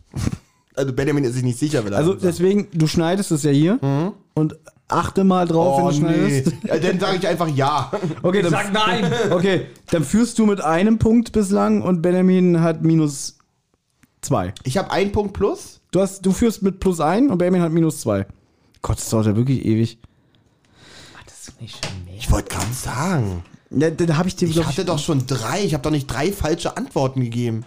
Also 0.75 0.93
Benjamin 0.93 1.25
ist 1.25 1.35
sich 1.35 1.43
nicht 1.45 1.59
sicher, 1.59 1.85
will 1.85 1.93
er 1.93 1.99
Also 1.99 2.11
sagen. 2.13 2.23
deswegen, 2.25 2.69
du 2.73 2.87
schneidest 2.87 3.31
es 3.31 3.43
ja 3.43 3.51
hier 3.53 4.13
und 4.35 4.57
achte 4.89 5.25
mal 5.25 5.47
drauf, 5.47 5.81
Oh, 5.83 5.89
wenn 5.89 6.01
du 6.01 6.07
nee. 6.07 6.43
schneidest. 6.43 6.53
Ja, 6.67 6.79
dann 6.79 7.01
sage 7.01 7.17
ich 7.19 7.27
einfach 7.27 7.49
ja. 7.49 7.91
Okay, 8.23 8.43
dann, 8.43 8.51
Sag 8.51 8.73
nein! 8.73 9.13
okay, 9.31 9.67
dann 9.91 10.05
führst 10.05 10.39
du 10.39 10.47
mit 10.47 10.61
einem 10.61 10.99
Punkt 10.99 11.33
bislang 11.33 11.83
und 11.83 12.03
Benjamin 12.03 12.61
hat 12.61 12.83
minus 12.83 13.39
zwei. 14.21 14.53
Ich 14.65 14.77
habe 14.79 14.91
einen 14.91 15.13
Punkt 15.13 15.33
plus. 15.35 15.81
Du, 15.91 16.01
hast, 16.01 16.25
du 16.27 16.33
führst 16.33 16.63
mit 16.63 16.81
plus 16.81 17.01
ein 17.01 17.31
und 17.31 17.39
Benjamin 17.39 17.63
hat 17.63 17.73
minus 17.73 18.01
zwei. 18.01 18.27
Gott, 18.83 18.99
das 18.99 19.09
dauert 19.09 19.27
ja 19.27 19.37
wirklich 19.37 19.65
ewig. 19.65 19.99
Das 21.27 21.49
ist 21.49 21.61
nicht 21.61 21.85
schon 21.85 22.05
mehr. 22.05 22.15
Ich 22.19 22.31
wollte 22.31 22.51
gerade 22.55 22.73
sagen. 22.73 23.43
Ja, 23.71 23.91
dann 23.91 24.17
habe 24.17 24.29
ich 24.29 24.37
dir, 24.37 24.49
Ich 24.49 24.65
hatte 24.65 24.85
doch 24.85 24.99
schon 24.99 25.27
drei. 25.27 25.65
Ich 25.65 25.73
habe 25.75 25.83
doch 25.83 25.91
nicht 25.91 26.07
drei 26.07 26.31
falsche 26.33 26.77
Antworten 26.77 27.21
gegeben. 27.21 27.65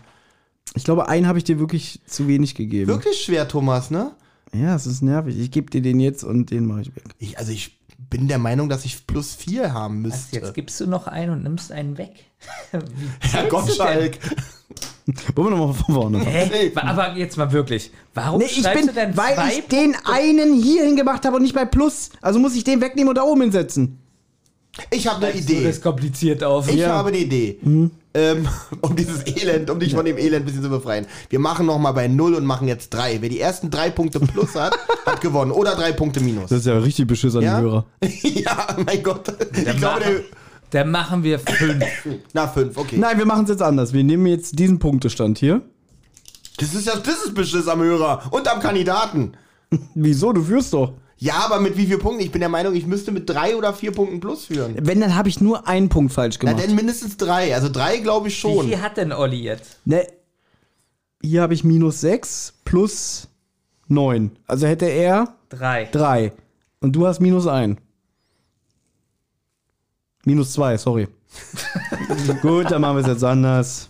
ich 0.76 0.84
glaube, 0.84 1.10
einen 1.10 1.28
habe 1.28 1.38
ich 1.38 1.44
dir 1.44 1.60
wirklich 1.60 2.00
zu 2.06 2.28
wenig 2.28 2.54
gegeben. 2.56 2.88
Wirklich 2.88 3.20
schwer, 3.22 3.48
Thomas, 3.48 3.90
ne? 3.92 4.12
Ja, 4.54 4.76
es 4.76 4.86
ist 4.86 5.02
nervig. 5.02 5.38
Ich 5.38 5.52
gebe 5.52 5.70
dir 5.70 5.82
den 5.82 6.00
jetzt 6.00 6.24
und 6.24 6.52
den 6.52 6.66
mache 6.66 6.82
ich 6.82 6.96
weg. 6.96 7.04
Ich, 7.20 7.38
also 7.38 7.52
ich 7.52 7.78
bin 8.10 8.28
der 8.28 8.38
Meinung, 8.38 8.70
dass 8.70 8.86
ich 8.86 9.06
plus 9.08 9.36
vier 9.36 9.74
haben 9.74 10.02
müsste. 10.02 10.36
jetzt 10.38 10.54
gibst 10.54 10.80
du 10.80 10.88
noch 10.88 11.08
einen 11.08 11.32
und 11.32 11.44
nimmst 11.44 11.72
einen 11.72 11.98
weg. 11.98 12.26
Herr? 12.72 13.44
Gottschalk. 13.50 14.18
Wollen 15.36 15.52
wir 15.52 15.58
nochmal 15.58 15.74
von 15.74 15.96
vorne? 15.96 16.20
Hä? 16.20 16.72
Aber 16.76 17.16
jetzt 17.16 17.38
mal 17.38 17.52
wirklich. 17.52 17.92
Warum 18.14 18.40
Nee, 18.40 18.48
ich 18.48 18.70
bin, 18.72 18.88
du 18.88 18.94
denn 18.94 19.16
weil 19.16 19.52
ich 19.52 19.68
den 19.68 19.96
einen 20.06 20.54
hier 20.54 20.84
hingemacht 20.84 21.26
habe 21.26 21.38
und 21.38 21.44
nicht 21.44 21.56
bei 21.56 21.66
Plus. 21.66 22.10
Also 22.22 22.40
muss 22.40 22.56
ich 22.56 22.66
den 22.66 22.82
wegnehmen 22.82 23.10
und 23.10 23.18
da 23.18 23.24
oben 23.24 23.42
hinsetzen. 23.42 24.00
Ich 24.92 25.08
habe 25.08 25.18
eine 25.26 25.34
Schreibst 25.34 25.50
du 25.50 25.54
Idee. 25.54 25.64
das 25.66 25.82
kompliziert 25.82 26.44
auf? 26.44 26.70
Ich 26.70 26.76
Ja. 26.76 26.90
habe 26.90 27.10
eine 27.10 27.18
Idee. 27.18 27.60
Ähm, 28.14 28.48
um 28.82 28.96
dieses 28.96 29.26
Elend, 29.28 29.70
um 29.70 29.80
dich 29.80 29.94
von 29.94 30.06
dem 30.06 30.18
Elend 30.18 30.44
ein 30.44 30.46
bisschen 30.46 30.64
zu 30.64 30.70
befreien. 30.70 31.06
Wir 31.30 31.40
machen 31.40 31.66
nochmal 31.66 31.94
bei 31.94 32.08
null 32.08 32.34
und 32.36 32.46
machen 32.46 32.68
jetzt 32.68 32.90
drei. 32.94 33.18
Wer 33.22 33.30
die 33.30 33.40
ersten 33.40 33.70
drei 33.70 33.90
Punkte 33.90 34.20
plus 34.20 34.56
hat, 34.56 34.78
hat 35.06 35.22
gewonnen. 35.22 35.52
Oder 35.52 35.76
drei 35.76 35.92
Punkte 35.92 36.20
minus. 36.20 36.50
Das 36.50 36.60
ist 36.60 36.66
ja 36.68 36.78
richtig 36.78 37.08
beschiss 37.08 37.36
an 37.36 37.44
Ja? 37.44 37.58
die 37.60 37.64
Hörer. 37.66 37.86
ja, 38.22 38.68
mein 38.86 39.04
Gott. 39.04 39.28
Ich 39.56 39.64
Dann 39.66 39.78
glaube, 39.78 40.00
machen, 40.00 40.14
der, 40.72 40.84
dann 40.84 40.92
machen 40.92 41.24
wir 41.24 41.40
fünf. 41.40 41.84
na, 42.34 42.48
fünf, 42.48 42.78
okay. 42.78 42.98
Nein, 42.98 43.18
wir 43.18 43.26
machen 43.26 43.44
es 43.44 43.50
jetzt 43.52 43.62
anders. 43.62 43.94
Wir 43.94 44.04
nehmen 44.04 44.26
jetzt 44.28 44.58
diesen 44.60 44.80
Punktestand 44.80 45.38
hier. 45.40 45.62
Das 46.58 46.74
ist 46.74 46.88
ja, 46.88 46.96
das 46.96 47.24
ist 47.26 47.36
Beschiss 47.36 47.68
am 47.68 47.82
Hörer 47.82 48.24
und 48.32 48.48
am 48.52 48.60
Kandidaten. 48.60 49.34
Wieso? 49.96 50.34
Du 50.34 50.44
führst 50.44 50.74
doch. 50.74 50.94
Ja, 51.20 51.36
aber 51.46 51.60
mit 51.60 51.78
wie 51.78 51.88
vielen 51.88 52.00
Punkten? 52.00 52.24
Ich 52.24 52.32
bin 52.32 52.42
der 52.42 52.50
Meinung, 52.50 52.76
ich 52.76 52.86
müsste 52.86 53.12
mit 53.12 53.28
drei 53.30 53.56
oder 53.56 53.74
vier 53.74 53.92
Punkten 53.92 54.20
plus 54.20 54.46
führen. 54.46 54.76
Wenn, 54.80 55.00
dann 55.02 55.16
habe 55.16 55.30
ich 55.30 55.42
nur 55.42 55.68
einen 55.68 55.90
Punkt 55.90 56.14
falsch 56.14 56.38
Na, 56.42 56.52
gemacht. 56.52 56.64
denn 56.68 56.76
mindestens 56.76 57.18
drei. 57.18 57.56
Also 57.56 57.70
drei 57.70 57.98
glaube 57.98 58.28
ich 58.28 58.36
Wie 58.36 58.40
schon. 58.42 58.68
viel 58.68 58.82
hat 58.82 58.98
denn 58.98 59.12
Olli 59.12 59.42
jetzt? 59.42 59.80
Ne, 59.86 60.06
hier 61.22 61.42
habe 61.42 61.54
ich 61.56 61.64
minus 61.64 62.02
6 62.02 62.54
plus 62.64 63.28
9. 63.88 64.38
Also 64.46 64.68
hätte 64.68 64.86
er 64.86 65.34
Drei. 65.50 65.86
3. 65.92 66.34
Und 66.82 66.94
du 66.96 67.08
hast 67.08 67.20
minus 67.20 67.48
1. 67.48 67.80
Minus 70.26 70.54
2, 70.54 70.78
sorry. 70.78 71.08
Gut, 72.42 72.70
dann 72.70 72.82
machen 72.82 72.98
wir 72.98 73.02
es 73.02 73.08
jetzt 73.08 73.24
anders. 73.24 73.88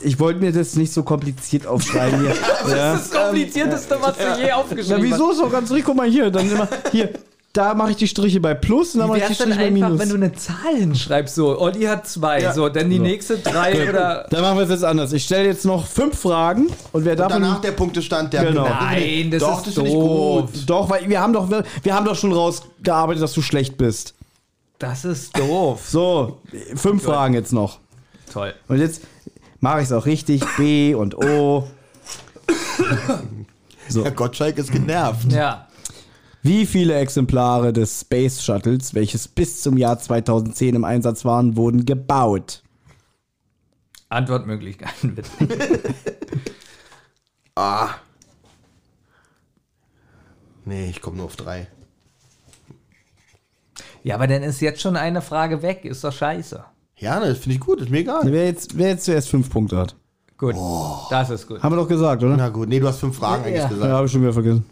Ich 0.00 0.18
wollte 0.18 0.40
mir 0.40 0.52
das 0.52 0.76
nicht 0.76 0.92
so 0.92 1.02
kompliziert 1.02 1.66
aufschreiben 1.66 2.20
hier. 2.20 2.34
ja. 2.76 2.94
Das 2.94 3.10
komplizierteste, 3.10 3.96
was 4.00 4.16
du 4.16 4.40
je 4.40 4.48
Na, 4.48 4.56
aufgeschrieben 4.56 5.02
wieso 5.02 5.30
ist 5.30 5.40
doch 5.40 5.50
ganz 5.50 5.70
richtig? 5.70 5.86
Guck 5.86 5.96
mal 5.96 6.08
hier, 6.08 6.30
dann 6.30 6.50
immer 6.50 6.68
hier. 6.92 7.10
Da 7.54 7.74
mache 7.74 7.92
ich 7.92 7.96
die 7.96 8.06
Striche 8.06 8.40
bei 8.40 8.54
Plus 8.54 8.94
und 8.94 9.00
dann 9.00 9.08
mache 9.08 9.18
ich 9.18 9.26
die 9.26 9.34
Striche 9.34 9.56
bei 9.56 9.64
einfach, 9.64 9.88
Minus. 9.88 9.98
wenn 9.98 10.08
du 10.10 10.14
eine 10.16 10.32
Zahl 10.34 10.76
hinschreibst? 10.76 11.34
So, 11.34 11.58
Olli 11.58 11.84
hat 11.84 12.06
zwei, 12.06 12.52
so, 12.52 12.68
dann 12.68 12.90
die 12.90 12.98
nächste 12.98 13.38
drei 13.38 13.88
oder. 13.88 14.26
Dann 14.30 14.42
machen 14.42 14.58
wir 14.58 14.64
es 14.64 14.70
jetzt 14.70 14.84
anders. 14.84 15.12
Ich 15.12 15.24
stelle 15.24 15.46
jetzt 15.46 15.64
noch 15.64 15.86
fünf 15.86 16.18
Fragen 16.20 16.68
und 16.92 17.04
wer 17.04 17.16
davon 17.16 17.42
Danach 17.42 17.60
der 17.60 17.72
Punktestand, 17.72 18.32
der 18.34 18.44
Genau. 18.44 18.68
Nein, 18.68 19.30
das 19.30 19.40
Doch, 19.40 19.66
ist 19.66 19.76
das 19.78 19.84
doof. 19.84 20.52
gut. 20.52 20.62
Doch, 20.66 20.90
weil 20.90 21.08
wir 21.08 21.20
haben 21.20 21.32
doch 21.32 21.50
wir 21.82 21.94
haben 21.94 22.04
doch 22.04 22.16
schon 22.16 22.32
rausgearbeitet, 22.32 23.22
dass 23.22 23.32
du 23.32 23.42
schlecht 23.42 23.78
bist. 23.78 24.14
Das 24.78 25.04
ist 25.04 25.36
doof. 25.36 25.80
So, 25.88 26.40
fünf 26.76 27.02
Fragen 27.02 27.34
jetzt 27.34 27.52
noch. 27.52 27.78
Toll. 28.32 28.54
Und 28.68 28.78
jetzt 28.78 29.02
mache 29.60 29.78
ich 29.80 29.84
es 29.84 29.92
auch 29.92 30.06
richtig. 30.06 30.42
B 30.56 30.94
und 30.94 31.16
O. 31.16 31.68
Herr 34.02 34.10
Gottschalk 34.12 34.58
ist 34.58 34.72
genervt. 34.72 35.32
Ja. 35.32 35.68
Wie 36.42 36.66
viele 36.66 36.94
Exemplare 36.94 37.72
des 37.72 38.00
Space 38.02 38.42
Shuttles, 38.44 38.94
welches 38.94 39.28
bis 39.28 39.62
zum 39.62 39.76
Jahr 39.76 39.98
2010 39.98 40.76
im 40.76 40.84
Einsatz 40.84 41.24
waren, 41.24 41.56
wurden 41.56 41.84
gebaut? 41.84 42.62
Antwortmöglichkeiten 44.08 45.14
bitte. 45.16 45.30
Ah. 47.54 47.90
Nee, 50.64 50.88
ich 50.90 51.00
komme 51.00 51.16
nur 51.16 51.26
auf 51.26 51.36
drei. 51.36 51.68
Ja, 54.02 54.14
aber 54.14 54.26
dann 54.26 54.42
ist 54.42 54.60
jetzt 54.60 54.80
schon 54.80 54.96
eine 54.96 55.20
Frage 55.20 55.60
weg. 55.62 55.84
Ist 55.84 56.04
doch 56.04 56.12
scheiße. 56.12 56.64
Ja, 56.98 57.20
das 57.20 57.38
finde 57.38 57.54
ich 57.54 57.60
gut, 57.60 57.80
ist 57.80 57.90
mir 57.90 57.98
egal. 58.00 58.22
Wer 58.24 58.46
jetzt, 58.46 58.76
wer 58.76 58.88
jetzt 58.88 59.04
zuerst 59.04 59.28
fünf 59.28 59.50
Punkte 59.50 59.76
hat. 59.76 59.94
Gut. 60.36 60.54
Das 61.10 61.30
ist 61.30 61.46
gut. 61.46 61.62
Haben 61.62 61.72
wir 61.72 61.76
doch 61.82 61.88
gesagt, 61.88 62.22
oder? 62.22 62.36
Na 62.36 62.48
gut, 62.48 62.68
nee, 62.68 62.78
du 62.80 62.86
hast 62.86 62.98
fünf 63.00 63.16
Fragen 63.16 63.44
eigentlich 63.44 63.56
Ja. 63.58 63.68
gesagt. 63.68 63.88
Ja, 63.88 63.96
habe 63.96 64.06
ich 64.06 64.12
schon 64.12 64.22
wieder 64.22 64.32
vergessen. 64.32 64.64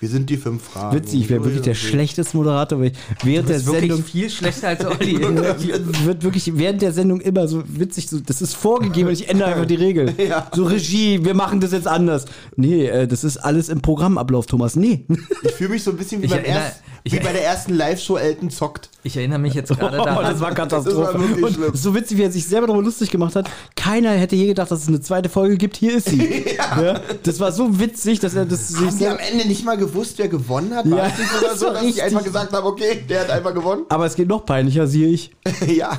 Wir 0.00 0.08
sind 0.08 0.30
die 0.30 0.38
fünf 0.38 0.62
Fragen. 0.64 0.96
Witzig, 0.96 1.20
ich 1.20 1.28
wäre 1.28 1.44
wirklich 1.44 1.60
der 1.60 1.74
schlechteste 1.74 2.34
Moderator, 2.34 2.80
weil 2.80 2.86
ich 2.86 2.92
während 3.22 3.48
Du 3.50 3.52
der 3.52 3.60
Sendung 3.60 4.02
viel 4.02 4.30
schlechter 4.30 4.68
als 4.68 4.84
Olli. 4.86 5.20
wird 5.20 6.22
wirklich 6.24 6.50
während 6.56 6.80
der 6.80 6.92
Sendung 6.94 7.20
immer 7.20 7.46
so 7.46 7.62
witzig, 7.66 8.08
so, 8.08 8.18
das 8.18 8.40
ist 8.40 8.56
vorgegeben 8.56 9.08
und 9.08 9.12
ich 9.14 9.28
ändere 9.28 9.50
einfach 9.50 9.66
die 9.66 9.74
Regel. 9.74 10.14
So 10.54 10.64
Regie, 10.64 11.22
wir 11.22 11.34
machen 11.34 11.60
das 11.60 11.72
jetzt 11.72 11.86
anders. 11.86 12.24
Nee, 12.56 12.86
äh, 12.86 13.06
das 13.06 13.24
ist 13.24 13.36
alles 13.36 13.68
im 13.68 13.82
Programmablauf, 13.82 14.46
Thomas. 14.46 14.74
Nee. 14.74 15.04
Ich 15.42 15.52
fühle 15.52 15.70
mich 15.70 15.82
so 15.84 15.90
ein 15.90 15.96
bisschen 15.98 16.22
wie, 16.22 16.26
Ich 16.26 16.30
beim 16.32 16.40
erinnere- 16.44 16.62
erst, 16.64 16.82
ich 17.04 17.12
wie 17.12 17.20
bei 17.20 17.32
der 17.32 17.44
ersten 17.44 17.74
Live-Show 17.74 18.16
Elton 18.16 18.48
zockt. 18.50 18.88
Ich 19.02 19.16
erinnere 19.16 19.38
mich 19.38 19.54
jetzt 19.54 19.68
gerade 19.78 19.98
Oh, 20.00 20.04
daran. 20.04 20.24
das 20.24 20.40
war 20.40 20.52
Katastrophe. 20.54 21.18
Das 21.40 21.58
war 21.60 21.74
so 21.76 21.94
witzig, 21.94 22.18
wie 22.18 22.22
er 22.22 22.30
sich 22.30 22.46
selber 22.46 22.66
darüber 22.66 22.82
lustig 22.84 23.10
gemacht 23.10 23.34
hat. 23.36 23.48
Keiner 23.74 24.10
hätte 24.12 24.36
je 24.36 24.46
gedacht, 24.48 24.70
dass 24.70 24.82
es 24.82 24.88
eine 24.88 25.00
zweite 25.00 25.28
Folge 25.30 25.56
gibt. 25.56 25.76
Hier 25.78 25.96
ist 25.96 26.08
sie. 26.10 26.44
ja. 26.58 27.00
Das 27.22 27.40
war 27.40 27.52
so 27.52 27.78
witzig, 27.80 28.20
dass 28.20 28.34
er 28.34 28.44
das 28.44 28.68
sich 28.68 28.78
Haben 28.78 29.12
am 29.12 29.18
Ende 29.18 29.48
nicht 29.48 29.64
mal 29.64 29.76
gewusst, 29.90 30.18
wer 30.18 30.28
gewonnen 30.28 30.74
hat? 30.74 30.90
War 30.90 30.98
Ja, 30.98 31.04
nicht 31.06 31.18
das 31.42 31.60
so, 31.60 31.66
dass 31.70 31.82
ich 31.82 31.88
richtig. 31.88 32.04
einfach 32.04 32.24
gesagt 32.24 32.52
habe, 32.52 32.66
okay, 32.66 33.04
der 33.08 33.20
hat 33.20 33.30
einfach 33.30 33.54
gewonnen? 33.54 33.84
Aber 33.88 34.06
es 34.06 34.14
geht 34.14 34.28
noch 34.28 34.44
peinlicher, 34.44 34.86
siehe 34.86 35.08
ich. 35.08 35.30
ja. 35.66 35.98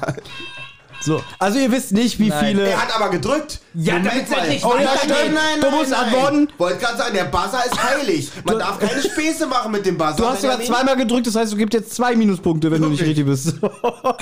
So. 1.04 1.24
Also 1.40 1.58
ihr 1.60 1.72
wisst 1.72 1.92
nicht, 1.94 2.20
wie 2.20 2.30
Nein. 2.30 2.46
viele. 2.46 2.68
Er 2.70 2.82
hat 2.82 2.96
aber 2.96 3.10
gedrückt. 3.10 3.60
Ja, 3.74 3.98
damit's 4.00 4.30
mal. 4.30 4.40
endlich 4.40 4.64
Oh, 4.66 4.74
ja, 4.80 4.90
stimmt. 4.98 5.14
Nein, 5.34 5.60
Du 5.60 5.68
nein, 5.68 5.76
musst 5.76 5.92
nein. 5.92 6.00
antworten. 6.04 6.48
Wollte 6.58 6.78
gerade 6.80 6.98
sagen, 6.98 7.14
der 7.16 7.24
Buzzer 7.26 7.64
ist 7.66 7.84
heilig. 7.84 8.30
Man 8.46 8.60
darf 8.60 8.78
keine 8.80 9.02
Späße 9.02 9.48
machen 9.48 9.72
mit 9.72 9.86
dem 9.86 9.98
Buzzer. 9.98 10.16
Du 10.18 10.26
hast 10.28 10.42
sogar 10.42 10.58
nicht- 10.58 10.68
zweimal 10.72 10.96
gedrückt, 10.98 11.26
das 11.28 11.36
heißt, 11.36 11.52
du 11.54 11.58
gibst 11.58 11.74
jetzt 11.74 11.94
zwei 11.96 12.16
Minuspunkte, 12.16 12.70
wenn 12.70 12.82
du 12.82 12.90
nicht 12.90 13.02
richtig 13.02 13.26
bist. 13.26 13.56
Nein, 13.62 13.66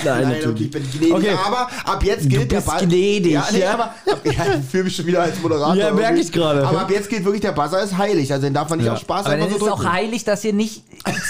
Nein, 0.04 0.36
okay, 0.48 0.64
ich 0.64 0.72
bin 0.72 0.90
gnädig, 0.92 1.14
Okay. 1.14 1.32
aber 1.46 1.68
ab 1.86 2.04
jetzt 2.04 2.30
gilt 2.30 2.52
der 2.52 2.58
bist 2.58 2.68
Buzzer. 2.68 2.86
gnädig, 2.86 3.32
ja, 3.34 3.46
nee, 3.52 3.60
ja? 3.60 3.74
aber 3.74 3.84
ab, 3.86 4.20
ja, 4.24 4.32
ich 4.32 4.70
fühle 4.72 4.84
mich 4.86 4.96
schon 4.96 5.06
wieder 5.06 5.22
als 5.24 5.40
Moderator. 5.42 5.76
Ja, 5.76 5.92
merk 5.92 6.06
irgendwie. 6.12 6.22
ich 6.22 6.32
gerade. 6.32 6.66
Aber 6.66 6.82
ab 6.82 6.92
jetzt 6.92 7.10
gilt 7.10 7.26
wirklich, 7.26 7.42
der 7.42 7.52
Buzzer 7.52 7.82
ist 7.84 7.98
heilig. 7.98 8.32
Also 8.32 8.46
den 8.46 8.54
darf 8.54 8.70
man 8.70 8.78
nicht 8.80 8.86
Ja. 8.88 8.94
aus 8.94 9.02
Spaß 9.02 9.26
Aber 9.26 9.32
dann 9.36 9.42
einfach 9.44 9.56
ist 9.56 9.60
so 9.60 9.66
es 9.68 9.72
auch 9.74 9.78
drücken. 9.80 9.92
heilig, 9.94 10.24
dass 10.24 10.44
ihr 10.46 10.54
nicht 10.54 10.84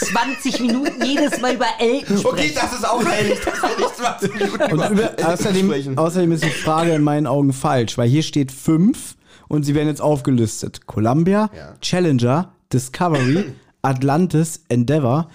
20 0.03 0.59
Minuten 0.59 1.03
jedes 1.05 1.39
Mal 1.41 1.53
über 1.55 1.65
Elton 1.79 2.17
Okay, 2.23 2.49
sprecht. 2.49 2.57
das 2.57 2.73
ist 2.73 2.87
auch 2.87 3.03
heilig, 3.05 3.39
dass 3.43 3.61
wir 3.61 3.77
nicht 3.77 3.95
20 3.97 4.33
Minuten 4.35 4.93
über 4.93 5.17
außerdem, 5.39 5.97
außerdem 5.97 6.31
ist 6.31 6.43
die 6.43 6.49
Frage 6.49 6.91
in 6.93 7.03
meinen 7.03 7.27
Augen 7.27 7.53
falsch, 7.53 7.97
weil 7.97 8.09
hier 8.09 8.23
steht 8.23 8.51
fünf 8.51 9.15
und 9.47 9.63
sie 9.63 9.75
werden 9.75 9.87
jetzt 9.87 10.01
aufgelistet. 10.01 10.85
Columbia, 10.85 11.49
Ja. 11.55 11.73
Challenger, 11.81 12.53
Discovery, 12.71 13.45
Atlantis, 13.81 14.63
Endeavour. 14.69 15.27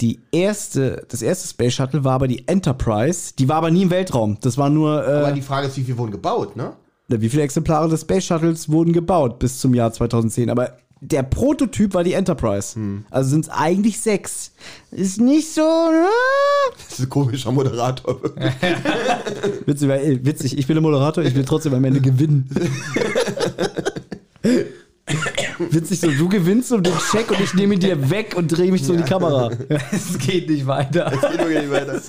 Die 0.00 0.20
erste, 0.30 1.04
das 1.08 1.22
erste 1.22 1.48
Space 1.48 1.74
Shuttle 1.74 2.04
war 2.04 2.12
aber 2.12 2.28
die 2.28 2.46
Enterprise. 2.46 3.32
Die 3.36 3.48
war 3.48 3.56
aber 3.56 3.70
nie 3.72 3.82
im 3.82 3.90
Weltraum. 3.90 4.38
Das 4.40 4.56
war 4.56 4.70
nur, 4.70 5.02
Aber 5.04 5.30
äh, 5.30 5.34
die 5.34 5.42
Frage 5.42 5.66
ist, 5.66 5.76
wie 5.76 5.82
viel 5.82 5.98
wurden 5.98 6.12
gebaut, 6.12 6.54
ne? 6.56 6.72
wie 7.08 7.28
viele 7.28 7.42
Exemplare 7.42 7.88
des 7.88 8.02
Space 8.02 8.26
Shuttles 8.26 8.68
wurden 8.70 8.92
gebaut 8.92 9.38
bis 9.38 9.58
zum 9.58 9.74
Jahr 9.74 9.92
2010. 9.92 10.50
Aber 10.50 10.72
der 11.00 11.22
Prototyp 11.22 11.94
war 11.94 12.04
die 12.04 12.12
Enterprise. 12.14 12.74
Hm. 12.74 13.04
Also 13.10 13.30
sind 13.30 13.44
es 13.46 13.50
eigentlich 13.50 14.00
sechs. 14.00 14.52
Ist 14.90 15.20
nicht 15.20 15.52
so. 15.52 15.60
äh, 15.62 16.74
Das 16.76 16.94
ist 16.98 17.00
ein 17.00 17.08
komischer 17.08 17.52
Moderator. 17.52 18.20
Witzig, 19.66 19.88
weil, 19.88 20.24
witzig, 20.24 20.58
ich 20.58 20.66
bin 20.66 20.74
der 20.74 20.82
Moderator, 20.82 21.24
ich 21.24 21.34
will 21.34 21.44
trotzdem 21.44 21.74
am 21.74 21.84
Ende 21.84 22.00
gewinnen. 22.00 22.48
witzig, 25.70 26.00
so 26.00 26.10
du 26.10 26.28
gewinnst 26.28 26.72
um 26.72 26.82
den 26.82 26.92
Check 27.10 27.30
und 27.30 27.40
ich 27.40 27.54
nehme 27.54 27.74
ihn 27.74 27.80
dir 27.80 28.10
weg 28.10 28.34
und 28.36 28.48
drehe 28.48 28.70
mich 28.70 28.84
so 28.84 28.92
in 28.92 28.98
die 28.98 29.04
Kamera. 29.08 29.50
Es 29.92 30.18
geht 30.18 30.48
nicht 30.48 30.66
weiter. 30.66 31.10
Geht 31.10 31.38
wirklich 31.38 31.60
nicht 31.62 31.70
weiter. 31.70 32.00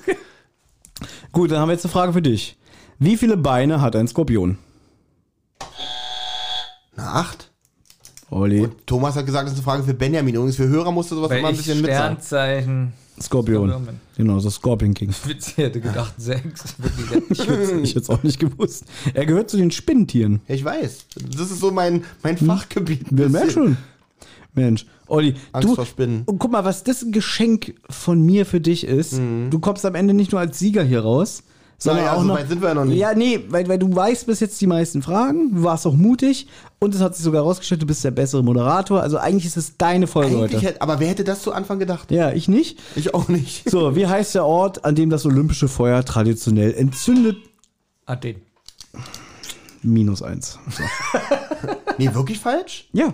Gut, 1.31 1.51
dann 1.51 1.59
haben 1.59 1.69
wir 1.69 1.73
jetzt 1.73 1.85
eine 1.85 1.91
Frage 1.91 2.13
für 2.13 2.21
dich. 2.21 2.57
Wie 2.97 3.17
viele 3.17 3.37
Beine 3.37 3.81
hat 3.81 3.95
ein 3.95 4.07
Skorpion? 4.07 4.57
Na, 6.95 7.13
acht. 7.13 7.48
Olli, 8.31 8.67
Thomas 8.85 9.15
hat 9.15 9.25
gesagt, 9.25 9.45
das 9.45 9.53
ist 9.53 9.59
eine 9.59 9.63
Frage 9.63 9.83
für 9.83 9.93
Benjamin. 9.93 10.35
Übrigens, 10.35 10.55
für 10.55 10.67
Hörer 10.67 10.91
musst 10.91 11.11
du 11.11 11.15
sowas 11.15 11.31
immer 11.31 11.47
ein 11.49 11.55
bisschen 11.57 11.81
mitsagen. 11.81 12.17
Sternzeichen? 12.17 12.93
Skorpion. 13.19 13.69
Skorpion. 13.69 13.99
Genau, 14.15 14.39
so 14.39 14.49
Scorpion 14.49 14.93
King. 14.93 15.09
Witz, 15.25 15.49
ich 15.49 15.57
hätte 15.57 15.81
gedacht 15.81 16.13
sechs. 16.17 16.63
Ich 17.31 17.89
hätte 17.95 17.99
es 17.99 18.09
auch 18.09 18.23
nicht 18.23 18.39
gewusst. 18.39 18.85
Er 19.13 19.25
gehört 19.25 19.49
zu 19.49 19.57
den 19.57 19.71
Spinnentieren. 19.71 20.41
Ja, 20.47 20.55
ich 20.55 20.63
weiß. 20.63 21.05
Das 21.37 21.51
ist 21.51 21.59
so 21.59 21.71
mein, 21.71 22.03
mein 22.23 22.37
Fachgebiet. 22.37 23.11
ein 23.11 23.17
Wer 23.17 23.29
merkt 23.29 23.47
bisschen. 23.47 23.63
schon. 23.63 23.77
Mensch, 24.55 24.85
Olli, 25.07 25.35
Angst 25.51 25.69
du, 25.69 25.75
vor 25.75 25.85
Spinnen. 25.85 26.23
und 26.25 26.39
guck 26.39 26.51
mal, 26.51 26.65
was 26.65 26.83
das 26.83 27.03
ein 27.03 27.11
Geschenk 27.11 27.75
von 27.89 28.21
mir 28.25 28.45
für 28.45 28.59
dich 28.59 28.83
ist. 28.85 29.13
Mhm. 29.13 29.49
Du 29.51 29.59
kommst 29.59 29.85
am 29.85 29.95
Ende 29.95 30.13
nicht 30.13 30.31
nur 30.31 30.41
als 30.41 30.57
Sieger 30.59 30.83
hier 30.83 31.01
raus, 31.01 31.43
sondern 31.79 32.03
Naja, 32.05 32.15
auch 32.17 32.21
so 32.21 32.27
noch. 32.27 32.35
weit 32.35 32.47
sind 32.49 32.61
wir 32.61 32.67
ja 32.67 32.73
noch 32.75 32.85
nicht. 32.85 32.97
Ja, 32.99 33.13
nee, 33.15 33.39
weil, 33.49 33.67
weil 33.67 33.79
du 33.79 33.95
weißt 33.95 34.27
bis 34.27 34.39
jetzt 34.41 34.59
die 34.61 34.67
meisten 34.67 35.01
Fragen, 35.01 35.55
du 35.55 35.63
warst 35.63 35.87
auch 35.87 35.95
mutig 35.95 36.47
und 36.79 36.93
es 36.93 37.01
hat 37.01 37.15
sich 37.15 37.23
sogar 37.23 37.41
herausgestellt, 37.43 37.81
du 37.81 37.85
bist 37.87 38.03
der 38.03 38.11
bessere 38.11 38.43
Moderator. 38.43 39.01
Also 39.01 39.17
eigentlich 39.17 39.45
ist 39.45 39.57
es 39.57 39.77
deine 39.77 40.05
Folge 40.05 40.35
Eigentlich 40.37 40.55
heute. 40.57 40.65
hätte, 40.67 40.81
aber 40.81 40.99
wer 40.99 41.07
hätte 41.07 41.23
das 41.23 41.41
zu 41.41 41.51
Anfang 41.53 41.79
gedacht? 41.79 42.11
Ja, 42.11 42.31
ich 42.31 42.47
nicht. 42.47 42.77
Ich 42.95 43.13
auch 43.13 43.27
nicht. 43.29 43.69
So, 43.69 43.95
wie 43.95 44.05
heißt 44.07 44.35
der 44.35 44.45
Ort, 44.45 44.83
an 44.85 44.95
dem 44.95 45.09
das 45.09 45.25
olympische 45.25 45.67
Feuer 45.67 46.03
traditionell 46.05 46.73
entzündet? 46.73 47.37
Athen. 48.05 48.35
Minus 49.81 50.21
eins. 50.21 50.59
So. 50.69 50.83
Nee, 51.97 52.13
wirklich 52.13 52.39
falsch? 52.39 52.87
Ja, 52.93 53.13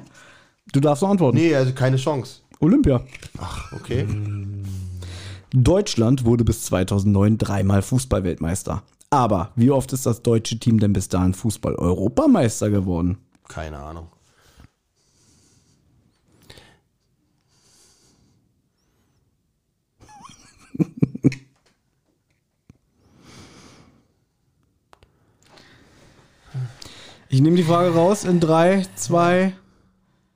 du 0.72 0.80
darfst 0.80 1.01
noch 1.01 1.09
antworten. 1.09 1.38
Nee, 1.38 1.55
also 1.55 1.74
keine 1.74 1.97
Chance. 1.97 2.41
Olympia. 2.59 3.01
Ach, 3.39 3.72
okay. 3.74 4.05
Deutschland 5.64 6.26
wurde 6.26 6.43
bis 6.43 6.64
2009 6.66 7.38
dreimal 7.38 7.82
Fußballweltmeister. 7.82 8.84
Aber 9.10 9.51
wie 9.56 9.72
oft 9.72 9.93
ist 9.93 10.06
das 10.06 10.22
deutsche 10.22 10.60
Team 10.60 10.80
denn 10.80 10.91
bis 10.91 11.08
dahin 11.08 11.34
Fußball-Europameister 11.34 12.70
geworden? 12.70 13.20
Keine 13.47 13.80
Ahnung. 13.80 14.08
Ich 27.30 27.41
nehme 27.41 27.56
die 27.58 27.64
Frage 27.64 27.93
raus 27.93 28.24
in 28.24 28.39
drei, 28.39 28.86
zwei, 28.95 29.53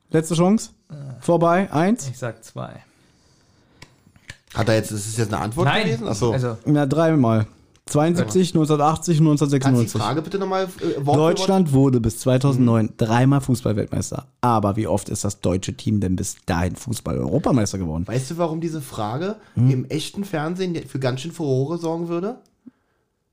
letzte 0.10 0.36
Chance. 0.36 0.72
Vorbei, 1.22 1.72
eins. 1.72 2.10
Ich 2.10 2.18
sag 2.18 2.44
zwei. 2.44 2.84
Hat 4.54 4.68
er 4.70 4.76
jetzt, 4.76 4.92
ist 4.92 5.08
es 5.08 5.18
jetzt 5.18 5.34
eine 5.34 5.42
Antwort 5.44 5.68
Nein. 5.68 5.86
gewesen? 5.86 6.08
Achso. 6.08 6.32
Also, 6.32 6.58
Na, 6.66 6.86
dreimal. 6.86 7.48
72, 7.86 8.50
1980, 8.54 9.18
Kannst 9.18 9.42
du 9.42 9.46
die 9.48 9.56
1996. 9.56 10.00
Frage 10.02 10.22
bitte 10.22 10.38
nochmal 10.38 10.66
äh, 10.66 11.06
Wort 11.06 11.18
Deutschland 11.18 11.74
wurde 11.74 12.00
bis 12.00 12.20
2009 12.20 12.94
dreimal 12.98 13.42
Fußballweltmeister. 13.42 14.28
Aber 14.42 14.76
wie 14.76 14.86
oft 14.86 15.10
ist 15.10 15.24
das 15.24 15.40
deutsche 15.40 15.74
Team 15.74 16.00
denn 16.00 16.16
bis 16.16 16.36
dahin 16.46 16.76
Fußball-Europameister 16.76 17.80
geworden? 17.80 18.08
Weißt 18.08 18.30
du, 18.30 18.38
warum 18.38 18.62
diese 18.62 18.82
Frage 18.82 19.38
Hm? 19.56 19.72
im 19.72 19.86
echten 19.86 20.24
Fernsehen 20.24 20.76
für 20.88 21.00
ganz 21.00 21.22
schön 21.22 21.32
Furore 21.32 21.80
sorgen 21.80 22.10
würde? 22.10 22.36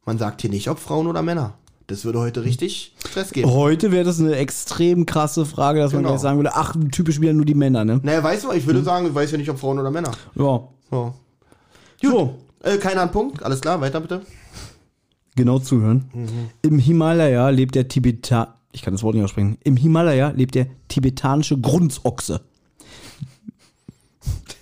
Man 0.07 0.17
sagt 0.17 0.41
hier 0.41 0.51
nicht, 0.51 0.71
ob 0.71 0.79
Frauen 0.79 1.07
oder 1.07 1.21
Männer. 1.23 1.55
Das 1.89 2.05
würde 2.07 2.19
heute 2.21 2.43
richtig 2.43 2.95
Stress 3.07 3.31
geben. 3.33 3.51
Heute 3.51 3.93
wäre 3.93 4.05
das 4.05 4.19
eine 4.21 4.35
extrem 4.37 5.05
krasse 5.07 5.45
Frage, 5.45 5.81
dass 5.81 5.93
man 5.93 6.01
Genau. 6.03 6.13
gleich 6.15 6.23
sagen 6.23 6.39
würde, 6.39 6.55
ach, 6.55 6.75
typisch 6.93 7.21
wieder 7.21 7.33
nur 7.35 7.45
die 7.45 7.55
Männer, 7.55 7.85
ne? 7.85 8.01
Naja, 8.03 8.23
weißt 8.25 8.45
du, 8.45 8.53
ich 8.53 8.61
Hm? 8.61 8.67
würde 8.69 8.83
sagen, 8.83 9.07
ich 9.07 9.15
weiß 9.15 9.31
ja 9.33 9.39
nicht, 9.39 9.51
ob 9.51 9.59
Frauen 9.59 9.79
oder 9.79 9.91
Männer. 9.91 10.13
Ja. 10.35 10.67
So. 10.91 11.15
So, 12.03 12.39
Äh, 12.63 12.79
keiner 12.79 13.03
an 13.03 13.13
Punkt. 13.13 13.43
Alles 13.43 13.61
klar, 13.61 13.81
weiter 13.81 14.01
bitte. 14.01 14.23
genau 15.37 15.59
zuhören. 15.59 16.05
Im 16.63 16.79
Himalaya 16.79 17.49
lebt 17.51 17.75
der 17.75 17.89
Tibetan, 17.89 18.49
ich 18.73 18.83
kann 18.83 18.95
das 18.95 19.03
Wort 19.03 19.15
nicht 19.15 19.25
aussprechen. 19.25 19.59
Im 19.65 19.77
Himalaya 19.77 20.31
lebt 20.31 20.55
der 20.55 20.67
tibetanische 20.89 21.59
Grunzochse. 21.59 22.41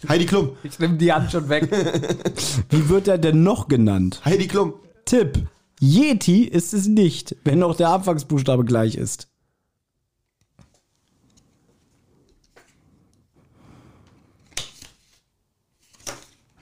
Heidi 0.09 0.27
Klum. 0.27 0.51
ich 0.63 0.79
nehme 0.79 0.97
die 0.99 1.13
Hand 1.13 1.31
schon 1.33 1.49
weg. 1.49 1.71
Wie 2.71 2.89
wird 2.89 3.09
er 3.09 3.17
denn 3.19 3.43
noch 3.43 3.69
genannt? 3.69 4.21
Heidi 4.25 4.47
Klum. 4.49 4.75
Tipp. 5.07 5.47
Yeti 5.81 6.45
ist 6.45 6.75
es 6.75 6.87
nicht, 6.87 7.37
wenn 7.45 7.63
auch 7.63 7.75
der 7.77 7.89
Anfangsbuchstabe 7.91 8.65
gleich 8.65 8.97
ist. 8.97 9.29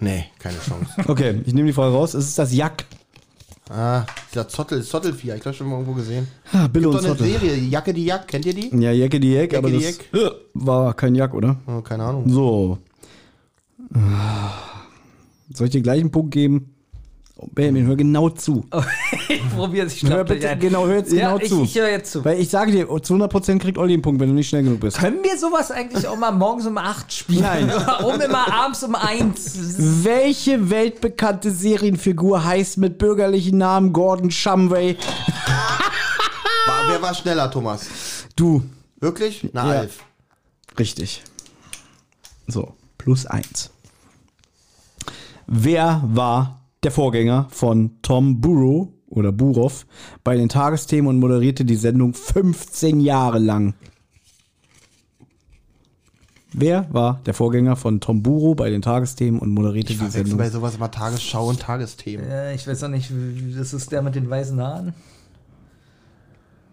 Nee, 0.03 0.25
keine 0.39 0.59
Chance. 0.59 0.87
Okay, 1.09 1.41
ich 1.47 1.55
nehme 1.55 1.69
die 1.69 1.73
Frage 1.73 1.95
raus. 1.95 2.15
Es 2.15 2.27
ist 2.27 2.39
das 2.39 2.53
Jack. 2.55 2.85
ah, 3.71 4.05
dieser 4.33 4.49
Zottel, 4.49 4.83
Zottelvieh, 4.83 5.31
ich 5.33 5.41
glaube 5.41 5.57
schon 5.57 5.69
mal 5.69 5.75
irgendwo 5.77 5.95
gesehen. 5.95 6.27
Ah, 6.53 6.67
Bill 6.67 6.83
Gibt 6.83 6.95
und 6.95 7.05
doch 7.05 7.09
eine 7.09 7.17
Zottel. 7.17 7.33
Serie, 7.33 7.55
Jacke 7.57 7.95
die 7.95 8.05
Jack, 8.05 8.27
kennt 8.29 8.45
ihr 8.47 8.55
die? 8.55 8.69
Ja, 8.77 8.91
Jacke 8.91 9.21
die 9.21 9.33
Jack, 9.33 9.55
aber 9.55 9.71
die 9.71 9.81
das 9.81 9.99
äh, 10.21 10.31
war 10.55 10.93
kein 10.95 11.15
Jack, 11.15 11.33
oder? 11.35 11.57
Oh, 11.67 11.81
keine 11.81 12.05
Ahnung. 12.05 12.29
So. 12.29 12.79
Soll 15.55 15.67
ich 15.67 15.73
dir 15.73 15.83
gleich 15.83 16.01
einen 16.01 16.11
Punkt 16.11 16.33
geben? 16.33 16.72
Oh, 17.39 17.47
Benjamin, 17.51 17.87
hör 17.87 17.97
genau 17.97 18.29
zu. 18.31 18.65
Ich 19.29 19.49
probiere 19.57 19.87
es. 19.87 19.95
Ich 19.95 20.05
Hör 20.09 20.25
bitte, 20.25 20.51
ein. 20.51 20.59
genau, 20.61 20.87
hör 20.87 20.97
jetzt 20.97 21.13
ja, 21.13 21.31
genau 21.31 21.39
ich, 21.43 21.49
zu. 21.49 21.63
Ich 21.63 21.75
höre 21.75 21.89
jetzt 21.89 22.13
zu. 22.13 22.25
Weil 22.25 22.39
ich 22.41 22.51
sage 22.51 22.71
dir, 22.73 22.87
zu 23.03 23.15
100% 23.15 23.59
kriegt 23.59 23.79
Olli 23.79 23.95
einen 23.95 24.03
Punkt, 24.03 24.21
wenn 24.21 24.29
du 24.29 24.35
nicht 24.35 24.49
schnell 24.49 24.63
genug 24.63 24.81
bist. 24.81 24.99
Können 24.99 25.23
wir 25.25 25.39
sowas 25.39 25.71
eigentlich 25.71 26.07
auch 26.07 26.19
mal 26.19 26.31
morgens 26.33 26.67
um 26.67 26.77
8 26.77 27.11
spielen? 27.13 27.41
Nein. 27.43 27.73
Warum 27.87 28.21
immer 28.21 28.53
abends 28.53 28.83
um 28.85 28.95
1? 28.95 30.05
Welche 30.05 30.69
weltbekannte 30.69 31.51
Serienfigur 31.51 32.45
heißt 32.45 32.77
mit 32.79 32.99
bürgerlichen 32.99 33.57
Namen 33.59 33.93
Gordon 33.95 34.31
Shumway? 34.31 34.97
War, 36.67 36.89
wer 36.89 37.03
war 37.03 37.15
schneller, 37.15 37.51
Thomas? 37.51 37.87
Du. 38.37 38.63
Wirklich? 39.01 39.49
Na, 39.53 39.73
Ja. 39.73 39.81
Alf. 39.81 39.99
Richtig. 40.79 41.23
So, 42.47 42.75
plus 42.99 43.27
eins. 43.27 43.71
Wer 45.47 46.03
war 46.05 46.62
der 46.83 46.91
Vorgänger 46.91 47.49
von 47.51 47.99
Tom 48.03 48.41
Burrow 48.41 48.89
oder 49.09 49.31
Burov 49.33 49.87
bei 50.25 50.37
den 50.37 50.49
Tagesthemen 50.49 51.09
und 51.09 51.19
moderierte 51.21 51.65
die 51.65 51.77
Sendung 51.77 52.15
15 52.15 53.01
Jahre 53.01 53.39
lang? 53.39 53.75
Wer 56.55 56.87
war 56.93 57.21
der 57.25 57.33
Vorgänger 57.33 57.77
von 57.77 58.01
Tom 58.01 58.23
Burrow 58.23 58.55
bei 58.55 58.69
den 58.69 58.83
Tagesthemen 58.83 59.41
und 59.41 59.51
moderierte 59.51 59.93
Ich 59.95 59.99
die 59.99 60.09
Sendung? 60.09 60.37
bei 60.37 60.51
sowas 60.51 60.75
immer 60.75 60.91
Tagesschau 60.91 61.49
und 61.49 61.61
Tagesthemen. 61.61 62.27
Äh, 62.29 62.55
ich 62.55 62.67
weiß 62.67 62.85
auch 62.85 62.89
nicht, 62.89 63.11
das 63.57 63.73
ist 63.73 63.91
der 63.91 64.03
mit 64.03 64.15
den 64.15 64.29
weißen 64.29 64.61
Haaren. 64.61 64.93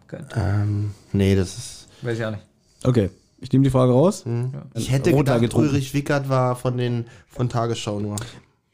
Könnte. 0.08 0.36
Ähm, 0.38 0.92
nee, 1.14 1.36
das 1.36 1.58
ist. 1.58 1.88
Weiß 2.02 2.18
ich 2.18 2.26
auch 2.26 2.32
nicht. 2.32 2.44
Okay, 2.84 3.10
ich 3.40 3.52
nehme 3.54 3.64
die 3.64 3.70
Frage 3.70 3.94
raus. 3.94 4.26
Ich 4.74 4.92
hätte 4.92 5.12
Rotwein 5.12 5.26
gedacht, 5.26 5.42
getrunken. 5.42 5.70
Ulrich 5.70 5.94
Wickert 5.94 6.28
war 6.28 6.56
von 6.56 6.78
den 6.78 7.06
von 7.28 7.48
Tagesschau 7.48 8.00
nur. 8.00 8.16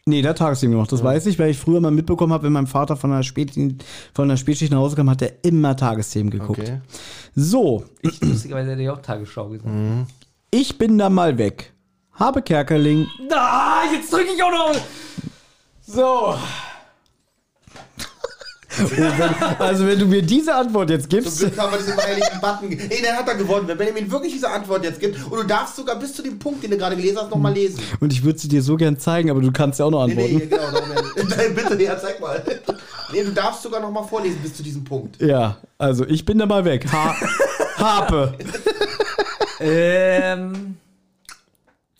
Nee, 0.07 0.21
der 0.21 0.29
hat 0.31 0.37
Tagesthemen 0.37 0.73
gemacht, 0.73 0.91
das 0.91 1.03
weiß 1.03 1.25
ich, 1.25 1.39
weil 1.39 1.49
ich 1.49 1.57
früher 1.57 1.81
mal 1.81 1.89
mitbekommen 1.89 2.31
habe, 2.31 2.43
wenn 2.43 2.53
mein 2.53 2.67
Vater 2.67 2.95
von 2.95 3.11
einer, 3.11 3.23
Spät 3.23 3.53
von 4.13 4.25
einer 4.25 4.37
Spätschicht 4.37 4.71
nach 4.71 4.77
Hause 4.77 4.95
kam, 4.95 5.09
hat 5.09 5.23
er 5.23 5.43
immer 5.43 5.75
Tagesthemen 5.75 6.29
geguckt. 6.29 6.59
Okay. 6.59 6.81
So, 7.33 7.83
Ich, 8.03 8.21
lustigerweise 8.21 8.71
hätte 8.71 8.83
ich 8.83 8.89
auch 8.89 9.01
Tagesschau 9.01 9.49
gesagt. 9.49 9.67
ich 10.51 10.77
bin 10.77 10.99
da 10.99 11.09
mal 11.09 11.39
weg. 11.39 11.73
Habe 12.13 12.43
Kerkeling. 12.43 13.07
Ah, 13.31 13.81
jetzt 13.91 14.13
drücke 14.13 14.29
ich 14.35 14.43
auch 14.43 14.51
noch. 14.51 14.75
So. 15.81 16.35
also 19.59 19.87
wenn 19.87 19.99
du 19.99 20.05
mir 20.05 20.21
diese 20.21 20.53
Antwort 20.55 20.89
jetzt 20.89 21.09
Zum 21.09 21.19
gibst, 21.19 21.39
Glück 21.39 21.57
haben 21.57 21.71
wir 21.71 21.77
diesen 21.79 21.97
heiligen 21.97 22.41
Button. 22.41 22.71
Ey, 22.89 23.01
dann 23.03 23.15
hat 23.17 23.27
er 23.27 23.35
gewonnen. 23.35 23.67
Wenn 23.67 23.77
Benjamin 23.77 24.09
wirklich 24.11 24.33
diese 24.33 24.49
Antwort 24.49 24.83
jetzt 24.83 24.99
gibt 24.99 25.17
und 25.23 25.37
du 25.37 25.43
darfst 25.43 25.75
sogar 25.75 25.97
bis 25.97 26.13
zu 26.13 26.21
dem 26.21 26.39
Punkt, 26.39 26.63
den 26.63 26.71
du 26.71 26.77
gerade 26.77 26.95
gelesen 26.95 27.17
hast, 27.19 27.29
nochmal 27.29 27.53
lesen. 27.53 27.79
und 27.99 28.11
ich 28.13 28.23
würde 28.23 28.39
sie 28.39 28.47
dir 28.47 28.61
so 28.61 28.75
gern 28.75 28.97
zeigen, 28.99 29.29
aber 29.29 29.41
du 29.41 29.51
kannst 29.51 29.79
ja 29.79 29.85
auch 29.85 29.91
noch 29.91 30.05
Nee, 30.07 30.13
antworten. 30.13 30.35
nee, 30.35 30.45
genau. 30.45 30.71
darum 30.71 30.89
ja. 31.17 31.23
Nein, 31.37 31.55
bitte, 31.55 31.83
ja, 31.83 31.97
zeig 31.99 32.19
mal. 32.19 32.43
Nee, 33.11 33.23
du 33.23 33.31
darfst 33.31 33.63
sogar 33.63 33.79
nochmal 33.81 34.03
vorlesen 34.07 34.39
bis 34.41 34.55
zu 34.55 34.63
diesem 34.63 34.83
Punkt. 34.83 35.21
Ja, 35.21 35.57
also 35.77 36.05
ich 36.05 36.25
bin 36.25 36.37
da 36.37 36.45
mal 36.45 36.65
weg. 36.65 36.85
Ha 36.91 37.15
Harpe. 37.77 38.33
Ähm. 39.59 40.75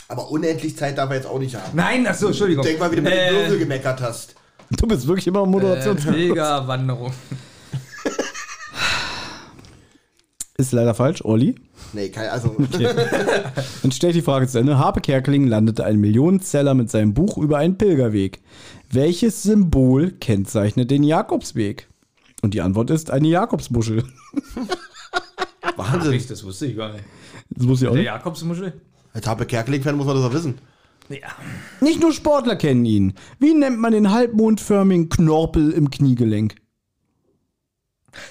Aber 0.07 0.29
unendlich 0.29 0.77
Zeit 0.77 0.97
darf 0.97 1.09
er 1.09 1.15
jetzt 1.15 1.25
auch 1.27 1.39
nicht 1.39 1.55
haben. 1.55 1.71
Nein, 1.73 2.05
achso, 2.05 2.27
Entschuldigung. 2.27 2.63
Denk 2.63 2.79
mal, 2.79 2.91
wie 2.91 2.97
du 2.97 3.01
mit 3.01 3.11
dem 3.13 3.17
äh, 3.17 3.31
Würfel 3.31 3.59
gemeckert 3.59 4.01
hast. 4.01 4.35
Du 4.79 4.87
bist 4.87 5.07
wirklich 5.07 5.27
immer 5.27 5.45
Moderation. 5.45 5.97
äh, 5.97 6.01
Pilgerwanderung. 6.01 7.11
Ist 10.57 10.71
leider 10.71 10.93
falsch, 10.93 11.23
Olli. 11.25 11.55
Nee, 11.91 12.09
kein, 12.09 12.29
also. 12.29 12.55
Dann 13.81 13.91
stell 13.91 14.11
ich 14.11 14.15
die 14.17 14.21
Frage 14.21 14.47
zu 14.47 14.57
Ende. 14.57 14.77
Harpe 14.77 15.01
Kerkeling 15.01 15.47
landete 15.47 15.83
ein 15.83 15.99
Millionenseller 15.99 16.73
mit 16.73 16.89
seinem 16.89 17.13
Buch 17.13 17.37
über 17.37 17.57
einen 17.57 17.77
Pilgerweg. 17.77 18.39
Welches 18.89 19.43
Symbol 19.43 20.11
kennzeichnet 20.11 20.91
den 20.91 21.03
Jakobsweg? 21.03 21.87
Und 22.41 22.53
die 22.53 22.61
Antwort 22.61 22.89
ist 22.89 23.11
eine 23.11 23.27
Jakobsmuschel. 23.27 24.03
Wahnsinn. 25.75 26.23
das 26.29 26.43
wusste 26.45 26.67
ich 26.67 26.77
gar 26.77 26.93
nicht. 26.93 27.03
Das 27.49 27.65
muss 27.65 27.81
ich 27.81 27.87
auch 27.87 27.91
Der 27.93 28.01
nicht. 28.01 28.07
Jakobsmuschel? 28.07 28.73
Als 29.13 29.27
Harpe 29.27 29.45
Kerkeling-Fan 29.45 29.97
muss 29.97 30.05
man 30.07 30.15
das 30.15 30.25
auch 30.25 30.33
wissen. 30.33 30.57
Ja. 31.09 31.29
Nicht 31.81 32.01
nur 32.01 32.11
Sportler 32.11 32.55
kennen 32.55 32.85
ihn. 32.85 33.13
Wie 33.39 33.53
nennt 33.53 33.79
man 33.79 33.91
den 33.91 34.11
halbmondförmigen 34.11 35.09
Knorpel 35.09 35.71
im 35.71 35.89
Kniegelenk? 35.91 36.55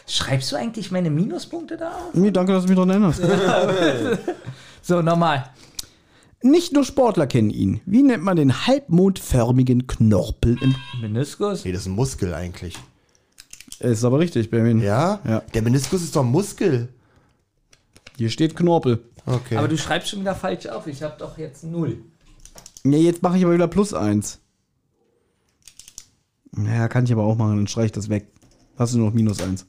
Schreibst 0.07 0.51
du 0.51 0.57
eigentlich 0.57 0.91
meine 0.91 1.11
Minuspunkte 1.11 1.77
da 1.77 1.91
auf? 1.93 2.15
Nee, 2.15 2.31
danke, 2.31 2.53
dass 2.53 2.65
du 2.65 2.69
mich 2.69 2.77
daran 2.77 2.91
erinnerst. 2.91 3.23
So, 4.87 5.01
nochmal. 5.01 5.49
Nicht 6.43 6.75
nur 6.75 6.85
Sportler 6.85 7.27
kennen 7.27 7.49
ihn. 7.49 7.81
Wie 7.87 8.03
nennt 8.03 8.23
man 8.23 8.37
den 8.37 8.67
halbmondförmigen 8.67 9.87
Knorpel 9.87 10.59
im 10.61 10.75
Meniskus? 11.01 11.65
Nee, 11.65 11.73
das 11.73 11.83
ist 11.83 11.87
ein 11.87 11.95
Muskel 11.95 12.35
eigentlich. 12.35 12.77
Ist 13.79 14.05
aber 14.05 14.19
richtig, 14.19 14.51
Benjamin. 14.51 14.83
Ja? 14.83 15.21
Ja. 15.27 15.41
Der 15.55 15.63
Meniskus 15.63 16.03
ist 16.03 16.15
doch 16.15 16.23
ein 16.23 16.31
Muskel. 16.31 16.91
Hier 18.19 18.29
steht 18.29 18.55
Knorpel. 18.55 19.03
Okay. 19.25 19.57
Aber 19.57 19.69
du 19.69 19.79
schreibst 19.79 20.11
schon 20.11 20.21
wieder 20.21 20.35
falsch 20.35 20.67
auf. 20.67 20.87
Ich 20.87 21.03
habe 21.03 21.15
doch 21.19 21.39
jetzt 21.39 21.65
null. 21.65 22.03
Ja, 22.87 22.99
jetzt 22.99 23.23
mache 23.23 23.39
ich 23.39 23.45
aber 23.45 23.55
wieder 23.55 23.69
plus 23.69 23.95
eins. 23.95 24.41
Ja, 26.57 26.89
kann 26.89 27.05
ich 27.05 27.13
aber 27.13 27.25
auch 27.25 27.37
machen, 27.37 27.57
dann 27.57 27.67
streich 27.67 27.87
ich 27.87 27.93
das 27.93 28.09
weg. 28.09 28.27
Hast 28.77 28.95
du 28.95 28.99
nur 28.99 29.09
noch 29.09 29.15
minus 29.15 29.41
eins. 29.41 29.67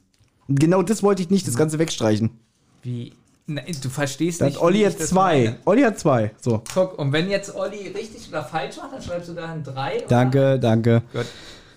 Genau 0.48 0.82
das 0.82 1.02
wollte 1.02 1.22
ich 1.22 1.30
nicht, 1.30 1.46
das 1.46 1.56
Ganze 1.56 1.78
wegstreichen. 1.78 2.30
Wie? 2.82 3.12
Nein, 3.48 3.64
du 3.80 3.88
verstehst 3.88 4.40
Dann 4.40 4.48
nicht. 4.48 4.56
hat 4.56 4.62
Olli 4.62 4.82
das 4.82 4.96
zwei. 4.98 5.56
Olli 5.64 5.82
hat 5.82 5.98
zwei. 5.98 6.32
So. 6.40 6.62
Guck, 6.74 6.98
und 6.98 7.12
wenn 7.12 7.30
jetzt 7.30 7.54
Olli 7.54 7.88
richtig 7.88 8.28
oder 8.28 8.44
falsch 8.44 8.76
macht, 8.76 8.92
dann 8.92 9.02
schreibst 9.02 9.28
du 9.28 9.34
da 9.34 9.52
ein 9.52 9.62
3. 9.62 10.04
Danke, 10.08 10.58
danke. 10.58 11.02
Gut. 11.12 11.26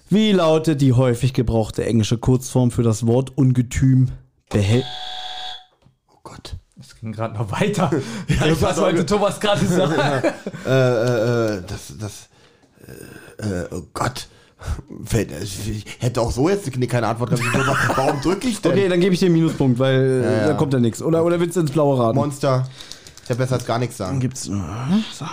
Wie 0.09 0.31
lautet 0.31 0.81
die 0.81 0.93
häufig 0.93 1.33
gebrauchte 1.33 1.85
englische 1.85 2.17
Kurzform 2.17 2.71
für 2.71 2.81
das 2.81 3.05
Wort 3.05 3.37
Ungetüm? 3.37 4.09
Behält. 4.49 4.85
Ging 7.01 7.11
gerade 7.11 7.33
noch 7.35 7.51
weiter. 7.51 7.89
ich 8.27 8.61
Was 8.61 8.77
wollte. 8.77 9.05
Thomas 9.05 9.39
gerade 9.39 9.65
sagen? 9.67 9.93
Äh, 10.65 10.69
äh, 10.69 11.55
äh, 11.57 11.61
das, 11.67 11.93
das, 11.99 12.29
äh, 13.39 13.61
äh, 13.61 13.67
oh 13.71 13.83
Gott. 13.93 14.27
Fällt- 15.05 15.31
Ich 15.41 15.85
hätte 15.99 16.19
auch 16.21 16.31
so 16.31 16.49
jetzt 16.49 16.69
keine 16.89 17.07
Antwort 17.07 17.29
gehabt. 17.29 17.97
Warum 17.97 18.19
drücke 18.19 18.47
ich 18.49 18.59
denn? 18.61 18.71
Okay, 18.73 18.89
dann 18.89 18.99
gebe 18.99 19.13
ich 19.13 19.19
dir 19.21 19.27
einen 19.27 19.35
Minuspunkt, 19.35 19.79
weil 19.79 20.01
äh, 20.23 20.37
ja. 20.41 20.47
da 20.47 20.53
kommt 20.55 20.73
ja 20.73 20.79
nichts. 20.79 21.01
Oder, 21.01 21.23
oder 21.23 21.39
willst 21.39 21.55
du 21.55 21.61
ins 21.61 21.71
Blaue 21.71 21.97
raten? 21.97 22.17
Monster. 22.17 22.67
Ich 23.23 23.29
habe 23.29 23.37
besser 23.37 23.55
als 23.55 23.65
gar 23.65 23.79
nichts 23.79 23.95
sagen. 23.95 24.19
Gibt's. 24.19 24.49
äh, 24.49 24.51
So. 25.13 25.25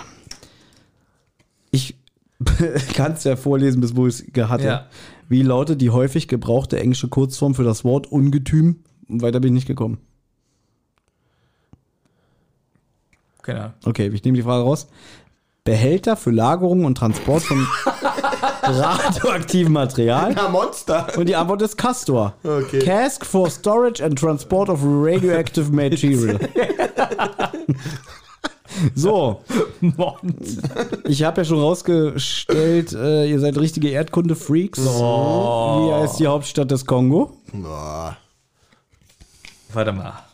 Ich 1.71 1.97
kann 2.95 3.13
es 3.13 3.23
ja 3.25 3.35
vorlesen, 3.35 3.81
bis 3.81 3.95
wo 3.95 4.07
ich 4.07 4.23
es 4.33 4.47
hatte. 4.49 4.63
Ja. 4.65 4.85
Wie 5.27 5.41
lautet 5.41 5.81
die 5.81 5.89
häufig 5.89 6.27
gebrauchte 6.29 6.79
englische 6.79 7.09
Kurzform 7.09 7.55
für 7.55 7.63
das 7.63 7.83
Wort 7.83 8.07
Ungetüm? 8.09 8.83
Und 9.09 9.21
Weiter 9.21 9.39
bin 9.39 9.49
ich 9.49 9.55
nicht 9.55 9.67
gekommen. 9.67 9.97
Genau. 13.47 13.71
Okay, 13.85 14.11
ich 14.13 14.23
nehme 14.25 14.35
die 14.35 14.43
Frage 14.43 14.63
raus. 14.63 14.87
Behälter 15.63 16.17
für 16.17 16.31
Lagerung 16.31 16.83
und 16.83 16.95
Transport 16.95 17.43
von 17.43 17.65
radioaktivem 18.61 19.71
Material. 19.71 20.35
Ja, 20.35 20.49
Monster. 20.49 21.07
Und 21.17 21.29
die 21.29 21.35
Antwort 21.35 21.61
ist 21.61 21.77
Castor. 21.77 22.33
Okay. 22.43 22.79
Cask 22.79 23.25
for 23.25 23.49
storage 23.49 24.03
and 24.03 24.19
transport 24.19 24.69
of 24.69 24.81
radioactive 24.83 25.71
material. 25.71 26.37
so, 28.95 29.41
ich 31.05 31.23
habe 31.23 31.41
ja 31.41 31.45
schon 31.45 31.59
rausgestellt, 31.59 32.91
äh, 32.93 33.29
ihr 33.29 33.39
seid 33.39 33.57
richtige 33.57 33.89
Erdkunde-Freaks. 33.89 34.79
Wie 34.79 35.93
heißt 35.93 36.19
die 36.19 36.27
Hauptstadt 36.27 36.69
des 36.69 36.85
Kongo? 36.85 37.37
Boah. 37.53 38.17
Warte 39.73 39.93
mal. 39.93 40.26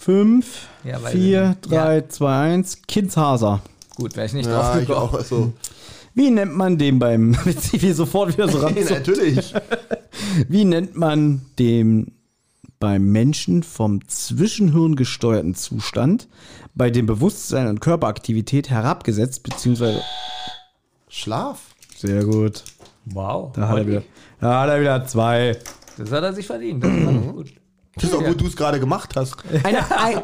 Fünf, 0.00 0.66
Ja, 0.82 1.02
weil- 1.02 1.12
vier, 1.12 1.56
drei, 1.60 1.96
Ja. 1.98 2.08
zwei, 2.08 2.38
eins. 2.54 2.80
Kinshasa. 2.88 3.60
Gut, 3.96 4.16
wäre 4.16 4.26
ich 4.26 4.32
nicht 4.32 4.46
Ja, 4.48 4.62
drauf 4.62 4.80
ich 4.80 4.86
gekommen. 4.88 5.14
auch 5.14 5.20
so. 5.24 5.52
Wie 6.14 6.30
nennt 6.30 6.56
man 6.56 6.78
den 6.78 6.98
beim. 6.98 7.36
Wie 7.72 7.92
sofort 7.92 8.32
wieder 8.32 8.48
so 8.48 8.58
ran. 8.62 8.74
Natürlich. 8.88 9.52
Wie 10.48 10.64
nennt 10.64 10.96
man 10.96 11.42
den 11.58 12.12
beim 12.78 13.12
Menschen 13.12 13.62
vom 13.62 14.06
Zwischenhirn 14.08 14.96
gesteuerten 14.96 15.54
Zustand, 15.54 16.28
bei 16.74 16.90
dem 16.90 17.04
Bewusstsein 17.04 17.66
und 17.68 17.80
Körperaktivität 17.80 18.70
herabgesetzt 18.70 19.42
bzw. 19.42 19.98
Schlaf. 21.08 21.74
Sehr 21.96 22.24
gut. 22.24 22.64
Wow. 23.04 23.52
Da 23.54 23.68
hat 23.68 23.78
er 23.78 23.86
wieder, 23.86 24.02
da 24.40 24.62
hat 24.62 24.70
er 24.70 24.80
wieder 24.80 25.06
zwei. 25.06 25.58
Das 25.98 26.10
hat 26.10 26.22
er 26.22 26.32
sich 26.32 26.46
verdient. 26.46 26.82
Das 26.82 26.90
war 26.90 27.12
gut. 27.32 27.52
Das 28.00 28.10
ist 28.10 28.16
auch 28.16 28.24
gut, 28.24 28.40
du 28.40 28.46
es 28.46 28.56
gerade 28.56 28.80
gemacht 28.80 29.14
hast. 29.16 29.36
Eine, 29.62 29.90
ein, 29.98 30.22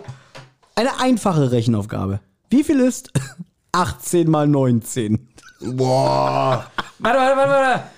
eine 0.75 0.99
einfache 0.99 1.51
Rechenaufgabe. 1.53 2.21
Wie 2.49 2.65
viel 2.65 2.81
ist 2.81 3.11
18 3.73 4.31
mal 4.31 4.47
19? 4.49 5.29
Boah. 5.61 6.71
Warte, 6.99 7.19
warte, 7.19 7.37
warte, 7.37 7.91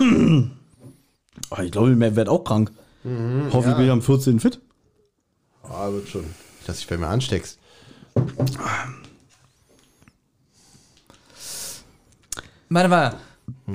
warte. 0.00 0.50
Oh, 1.50 1.60
ich 1.62 1.72
glaube, 1.72 1.92
ich 1.92 1.98
werde 2.16 2.30
auch 2.30 2.44
krank. 2.44 2.70
Hoffentlich 3.04 3.76
bin 3.76 3.86
ich 3.86 3.90
am 3.90 4.02
14. 4.02 4.38
fit. 4.40 4.60
Ah, 5.64 5.90
wird 5.90 6.08
schon. 6.08 6.24
Dass 6.66 6.78
dich 6.78 6.86
bei 6.86 6.96
mir 6.96 7.08
ansteckst. 7.08 7.58
Warte, 12.68 12.90
warte. 12.90 13.16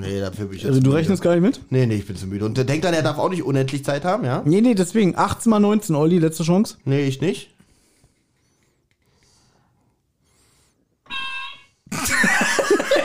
Nee, 0.00 0.20
dafür 0.20 0.46
bin 0.46 0.56
ich 0.56 0.62
jetzt. 0.62 0.68
Also 0.70 0.80
du 0.80 0.86
müde. 0.90 0.98
rechnest 1.00 1.22
gar 1.22 1.32
nicht 1.34 1.42
mit? 1.42 1.60
Nee, 1.70 1.86
nee, 1.86 1.96
ich 1.96 2.06
bin 2.06 2.16
zu 2.16 2.26
müde. 2.26 2.44
Und 2.44 2.56
der 2.56 2.64
denkt 2.64 2.84
dann, 2.84 2.94
er 2.94 3.02
darf 3.02 3.18
auch 3.18 3.30
nicht 3.30 3.42
unendlich 3.42 3.84
Zeit 3.84 4.04
haben, 4.04 4.24
ja? 4.24 4.42
Nee, 4.44 4.60
nee, 4.60 4.74
deswegen 4.74 5.16
18 5.16 5.50
mal 5.50 5.60
19, 5.60 5.94
Olli, 5.96 6.18
letzte 6.18 6.42
Chance. 6.44 6.76
Nee, 6.84 7.06
ich 7.06 7.20
nicht. 7.20 7.50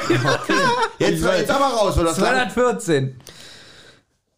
okay. 0.09 0.53
Jetzt, 0.99 1.23
jetzt 1.23 1.51
aber 1.51 1.65
raus, 1.75 1.95
lang, 1.97 2.13
214. 2.13 3.15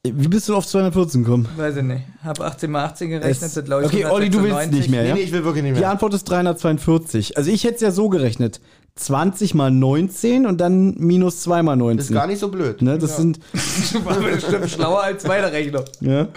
Wie 0.03 0.27
bist 0.27 0.47
du 0.47 0.55
auf 0.55 0.67
214 0.67 1.23
gekommen? 1.23 1.47
Weiß 1.57 1.77
ich 1.77 1.83
nicht. 1.83 2.03
Hab 2.23 2.39
18 2.39 2.69
mal 2.69 2.85
18 2.85 3.09
gerechnet, 3.09 3.41
Es- 3.41 3.53
sind 3.53 3.65
glaube 3.65 3.83
ich 3.85 3.89
okay, 3.89 4.05
Olli, 4.05 4.29
du 4.29 4.43
willst 4.43 4.55
196. 4.55 4.79
nicht 4.79 4.89
mehr, 4.91 5.01
Nee, 5.03 5.09
ja? 5.09 5.15
nee, 5.15 5.21
ich 5.21 5.31
will 5.31 5.43
wirklich 5.43 5.63
nicht 5.63 5.75
Die 5.77 5.79
mehr. 5.79 5.89
Antwort 5.89 6.13
ist 6.13 6.25
342. 6.25 7.37
Also 7.37 7.49
ich 7.49 7.63
hätte 7.63 7.75
es 7.75 7.81
ja 7.81 7.91
so 7.91 8.09
gerechnet. 8.09 8.61
20 8.97 9.53
mal 9.55 9.71
19 9.71 10.45
und 10.45 10.59
dann 10.59 10.95
minus 10.97 11.41
2 11.41 11.63
mal 11.63 11.73
Ist 11.73 11.79
19. 11.79 12.13
gar 12.13 12.27
nicht 12.27 12.39
so 12.39 12.49
blöd. 12.49 12.81
ne, 12.81 12.97
das 12.97 13.17
sind, 13.17 13.39
Du 13.93 14.05
warst 14.05 14.21
bestimmt 14.21 14.69
schlauer 14.69 15.03
als 15.03 15.25
meine 15.27 15.51
Rechnung. 15.51 15.83
ja. 16.01 16.27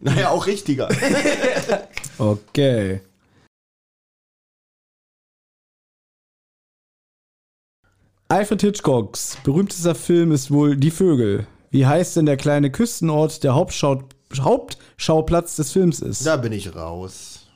Naja, 0.00 0.30
auch 0.30 0.46
richtiger. 0.46 0.88
Okay. 2.18 3.00
Alfred 8.28 8.60
Hitchcocks 8.62 9.38
berühmtester 9.44 9.94
Film 9.94 10.30
ist 10.30 10.50
wohl 10.50 10.76
Die 10.76 10.90
Vögel. 10.90 11.46
Wie 11.70 11.86
heißt 11.86 12.16
denn 12.16 12.26
der 12.26 12.36
kleine 12.36 12.70
Küstenort, 12.70 13.42
der 13.44 13.54
Hauptschau 13.54 14.02
Hauptschauplatz 14.38 15.56
des 15.56 15.72
Films 15.72 16.00
ist? 16.00 16.24
da 16.26 16.36
bin 16.36 16.52
ich 16.52 16.74
raus. 16.74 17.46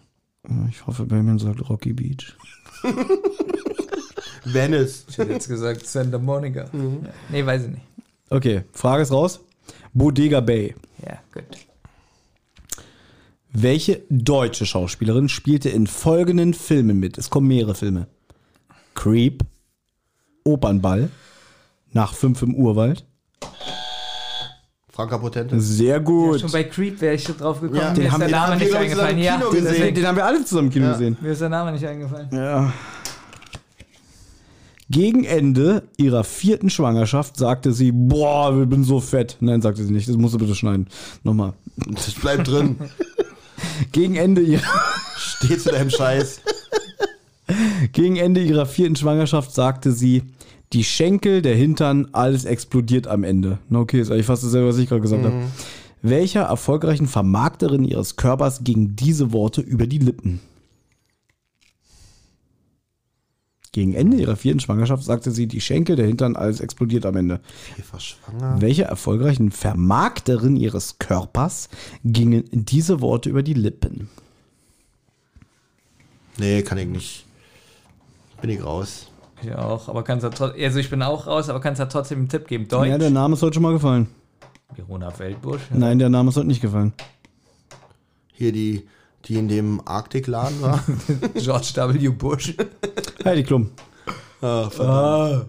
Ich 0.71 0.87
hoffe, 0.87 1.05
Benjamin 1.05 1.39
sagt 1.39 1.69
Rocky 1.69 1.93
Beach. 1.93 2.35
Venice. 4.53 5.05
Ich 5.09 5.19
hätte 5.19 5.33
jetzt 5.33 5.49
gesagt 5.49 5.87
Santa 5.87 6.19
Monica. 6.19 6.67
Nee, 7.31 7.45
weiß 7.45 7.63
ich 7.65 7.69
nicht. 7.71 7.83
Okay, 8.31 8.63
Frage 8.73 9.03
ist 9.03 9.13
raus. 9.13 9.41
Bodega 9.93 10.41
Bay. 10.41 10.75
Ja, 11.05 11.19
gut. 11.33 11.45
Welche 13.53 14.03
deutsche 14.11 14.67
Schauspielerin 14.67 15.29
spielte 15.29 15.71
in 15.71 15.87
folgenden 15.87 16.53
Filmen 16.55 16.99
mit? 17.01 17.17
Es 17.19 17.31
kommen 17.31 17.49
mehrere 17.49 17.75
Filme. 17.75 18.07
Creep, 18.95 19.43
Opernball, 20.45 21.11
Nach 21.93 22.13
fünf 22.15 22.43
im 22.43 22.55
Urwald. 22.55 23.05
Franka 24.93 25.17
Potente. 25.19 25.59
Sehr 25.61 26.01
gut. 26.01 26.41
Schon 26.41 26.53
bei 26.53 26.65
Creep 26.65 27.01
wäre 27.01 27.15
ich 27.15 27.23
schon 27.23 27.37
drauf 27.37 27.61
gekommen. 27.61 27.81
Ja, 27.81 27.89
mir 27.91 27.95
den 27.95 28.05
ist 28.07 28.13
haben 28.13 28.21
der 28.21 28.29
wir- 28.29 28.37
Name 28.37 28.57
nicht 28.57 28.75
eingefallen. 28.75 29.19
Ja, 29.19 29.39
den 29.91 30.07
haben 30.07 30.17
wir 30.17 30.25
alle 30.27 30.45
zusammen 30.45 30.69
im 30.69 30.73
Kino 30.73 30.87
Ja. 30.87 30.93
gesehen. 30.93 31.17
mir 31.21 31.33
ist 31.33 31.41
der 31.41 31.49
Name 31.49 31.73
nicht 31.73 31.87
eingefallen. 31.87 32.29
Ja. 32.33 32.73
Gegen 34.89 35.25
Ende 35.25 35.83
ihrer 35.97 36.23
vierten 36.23 36.71
Schwangerschaft 36.71 37.37
sagte 37.37 37.73
sie, 37.73 37.91
boah, 37.93 38.57
ich 38.61 38.69
bin 38.69 38.85
so 38.85 39.01
fett. 39.01 39.37
Nein, 39.41 39.61
sagte 39.61 39.85
sie 39.85 39.93
nicht. 39.93 40.09
Das 40.09 40.17
musst 40.17 40.35
du 40.35 40.39
bitte 40.39 40.55
schneiden. 40.55 40.87
Nochmal. 41.25 41.55
Das 41.77 42.13
bleibt 42.13 42.47
drin. 42.47 42.77
Gegen 43.93 44.15
Ende 44.15 44.43
ihrer, 44.43 44.63
Steh 45.17 45.59
zu 45.59 45.71
deinem 45.71 45.91
Scheiß. 45.91 46.41
gegen 47.93 48.17
Ende 48.17 48.43
ihrer 48.43 48.67
vierten 48.67 48.97
Schwangerschaft 48.97 49.53
sagte 49.55 49.93
sie, 49.93 50.23
die 50.73 50.85
Schenkel, 50.85 51.43
der 51.43 51.55
Hintern, 51.55 52.09
alles 52.13 52.45
explodiert 52.45 53.07
am 53.07 53.25
Ende. 53.25 53.59
Na 53.69 53.81
okay, 53.81 54.01
ist 54.01 54.11
eigentlich 54.11 54.27
fast 54.27 54.45
dasselbe, 54.45 54.69
was 54.69 54.79
ich 54.79 54.89
gerade 54.89 55.01
gesagt 55.01 55.25
habe. 55.25 55.45
Welcher 56.03 56.43
erfolgreichen 56.43 57.07
Vermarkterin 57.07 57.85
ihres 57.85 58.17
Körpers 58.17 58.65
gingen 58.65 58.97
diese 58.97 59.33
Worte 59.33 59.61
über 59.61 59.87
die 59.87 59.99
Lippen? 59.99 60.41
Gegen 63.77 63.93
Ende 63.93 64.17
ihrer 64.17 64.37
vierten 64.37 64.59
Schwangerschaft 64.59 65.05
sagte 65.05 65.31
sie, 65.31 65.47
die 65.47 65.61
Schenkel, 65.61 65.97
der 65.97 66.07
Hintern, 66.07 66.35
alles 66.35 66.61
explodiert 66.61 67.05
am 67.05 67.15
Ende. 67.15 67.41
Eva 67.79 68.01
schwanger. 68.01 68.59
Welche 68.59 68.85
erfolgreichen 68.85 69.51
Vermarkterin 69.51 70.57
ihres 70.57 70.99
Körpers 70.99 71.69
gingen 72.03 72.45
diese 72.53 73.03
Worte 73.03 73.29
über 73.29 73.43
die 73.43 73.53
Lippen? 73.53 74.09
Nee, 76.39 76.63
kann 76.63 76.79
ich 76.79 76.87
nicht. 76.87 77.27
Bin 78.41 78.49
ich 78.49 78.65
raus. 78.65 79.09
Ich 79.43 79.55
auch, 79.55 79.91
aber 79.91 80.03
kannst 80.05 80.25
ja 80.25 80.31
trotzdem. 80.31 80.65
Also 80.65 80.79
ich 80.79 80.89
bin 80.89 81.03
auch 81.03 81.27
raus, 81.27 81.51
aber 81.51 81.61
kannst 81.61 81.79
ja 81.79 81.85
trotzdem 81.85 82.21
einen 82.21 82.31
Tipp 82.31 82.49
geben. 82.49 82.69
Deutsch. 82.69 82.89
Ja, 82.89 82.97
der 82.97 83.11
Name 83.11 83.35
ist 83.35 83.43
heute 83.43 83.53
schon 83.53 83.63
mal 83.63 83.75
gefallen. 83.75 84.07
Verona 84.75 85.11
Feldbusch. 85.11 85.61
Nein, 85.71 85.99
der 85.99 86.09
Name 86.09 86.31
ist 86.31 86.37
heute 86.39 86.47
nicht 86.47 86.63
gefallen. 86.63 86.95
Hier 88.33 88.53
die, 88.53 88.89
die 89.25 89.37
in 89.37 89.49
dem 89.49 89.81
Arktikladen 89.87 90.61
war. 90.63 90.85
George 91.35 91.73
W. 91.75 92.09
Bush. 92.11 92.55
Heidi 93.25 93.43
Klum. 93.43 93.71
ah, 94.41 94.71
verdammt. 94.71 95.47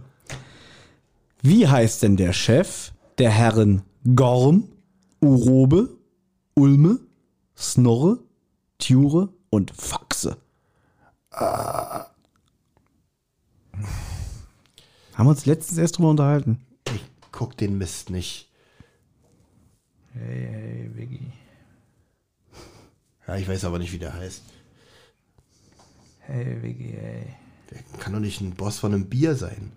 Wie 1.41 1.68
heißt 1.68 2.03
denn 2.03 2.18
der 2.18 2.34
Chef 2.34 2.91
der 3.20 3.30
Herren 3.30 3.84
Gorm, 4.15 4.70
Urobe, 5.22 5.89
Ulme, 6.55 6.99
Snorre, 7.55 8.20
Ture 8.80 9.30
und 9.49 9.72
Faxe? 9.72 10.38
Haben 11.32 12.05
wir 15.15 15.30
uns 15.30 15.45
letztens 15.45 15.78
erst 15.78 15.97
drüber 15.97 16.09
unterhalten. 16.09 16.65
Ich 16.93 17.03
guck 17.32 17.57
den 17.57 17.78
Mist 17.78 18.09
nicht. 18.09 18.49
Hey, 20.13 20.47
hey, 20.49 20.91
Viggy. 20.95 21.32
Ja, 23.28 23.36
ich 23.36 23.47
weiß 23.47 23.65
aber 23.65 23.80
nicht, 23.80 23.91
wie 23.91 23.99
der 23.99 24.13
heißt. 24.13 24.41
Hey, 26.19 26.57
Viggy, 26.61 26.95
hey. 26.99 27.23
Der 27.71 27.80
kann 27.99 28.13
doch 28.13 28.19
nicht 28.19 28.39
ein 28.41 28.55
Boss 28.55 28.80
von 28.80 28.93
einem 28.93 29.07
Bier 29.07 29.36
sein. 29.36 29.73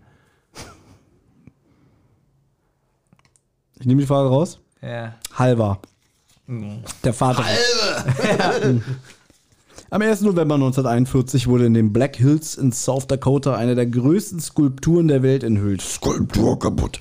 Ich 3.81 3.87
nehme 3.87 4.03
die 4.03 4.07
Frage 4.07 4.29
raus. 4.29 4.61
Ja. 4.83 5.15
Halvar. 5.35 5.81
Der 7.05 7.15
Vater. 7.15 7.45
Am 9.93 10.03
1. 10.03 10.21
November 10.21 10.55
1941 10.55 11.49
wurde 11.49 11.67
in 11.67 11.75
den 11.75 11.93
Black 11.93 12.17
Hills 12.17 12.57
in 12.57 12.71
South 12.71 13.09
Dakota 13.09 13.57
eine 13.57 13.75
der 13.75 13.87
größten 13.87 14.39
Skulpturen 14.39 15.09
der 15.09 15.23
Welt 15.25 15.43
enthüllt. 15.43 15.83
Skulptur 15.83 16.59
kaputt. 16.59 17.01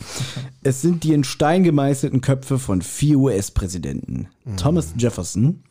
Es 0.64 0.82
sind 0.82 1.04
die 1.04 1.14
in 1.14 1.24
Stein 1.24 1.64
gemeißelten 1.64 2.22
Köpfe 2.22 2.58
von 2.58 2.82
vier 2.82 3.20
US-Präsidenten. 3.20 4.30
Thomas 4.58 4.94
Jefferson, 4.98 5.64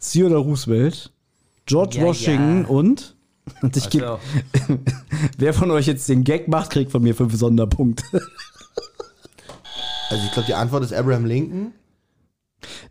Theodore 0.00 0.40
Roosevelt, 0.40 1.12
George 1.66 1.98
Ja, 1.98 2.04
Washington 2.04 2.62
ja. 2.62 2.68
und... 2.68 3.16
Und 3.62 3.76
ich 3.76 3.90
gebe, 3.90 4.06
Also, 4.06 4.78
wer 5.38 5.54
von 5.54 5.70
euch 5.70 5.86
jetzt 5.86 6.08
den 6.08 6.24
Gag 6.24 6.48
macht, 6.48 6.70
kriegt 6.70 6.92
von 6.92 7.02
mir 7.02 7.14
fünf 7.14 7.34
Sonderpunkte. 7.34 8.04
Also 10.10 10.24
ich 10.24 10.32
glaube, 10.32 10.46
die 10.46 10.54
Antwort 10.54 10.84
ist 10.84 10.92
Abraham 10.92 11.24
Lincoln. 11.24 11.72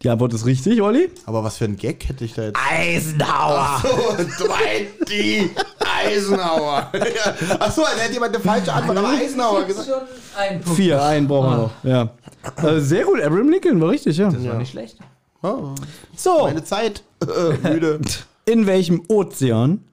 Die 0.02 0.10
Antwort 0.10 0.34
ist 0.34 0.46
richtig, 0.46 0.82
Olli. 0.82 1.10
Aber 1.26 1.44
was 1.44 1.58
für 1.58 1.66
ein 1.66 1.76
Gag 1.76 2.08
hätte 2.08 2.26
ich 2.26 2.34
da 2.34 2.44
jetzt? 2.44 2.58
Eisenhower. 2.58 3.82
Oh, 3.84 4.16
Dwight 4.16 5.10
D. 5.10 5.50
Eisenhower. 5.80 6.92
Achso, 7.60 7.84
dann 7.84 8.00
hätte 8.00 8.14
jemand 8.14 8.36
eine 8.36 8.44
falsche 8.44 8.74
Antwort, 8.74 8.98
aber 8.98 9.10
Eisenhower 9.10 9.64
gesagt. 9.66 9.88
schon 9.88 10.02
ein 10.38 10.62
Punkt. 10.62 10.78
Vier, 10.78 11.02
einen 11.04 11.28
brauchen 11.28 11.50
wir 11.50 11.58
noch. 11.58 11.84
Ja. 11.84 12.68
Äh, 12.68 12.80
sehr 12.80 13.04
gut, 13.04 13.22
Abraham 13.22 13.50
Lincoln, 13.50 13.80
war 13.82 13.90
richtig, 13.90 14.18
ja. 14.18 14.30
Das 14.32 14.44
war 14.44 14.56
nicht 14.56 14.72
schlecht. 14.72 14.98
Oh, 15.42 15.74
So, 16.16 16.44
meine 16.44 16.64
Zeit. 16.64 17.04
Müde. 17.64 18.00
in 18.46 18.66
welchem 18.66 19.04
Ozean 19.08 19.84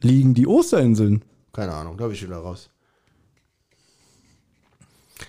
liegen 0.00 0.34
die 0.34 0.46
Osterinseln? 0.46 1.24
Keine 1.52 1.72
Ahnung, 1.72 1.96
da 1.96 2.04
habe 2.04 2.12
ich 2.14 2.20
schon 2.20 2.28
wieder 2.28 2.38
raus. 2.38 2.68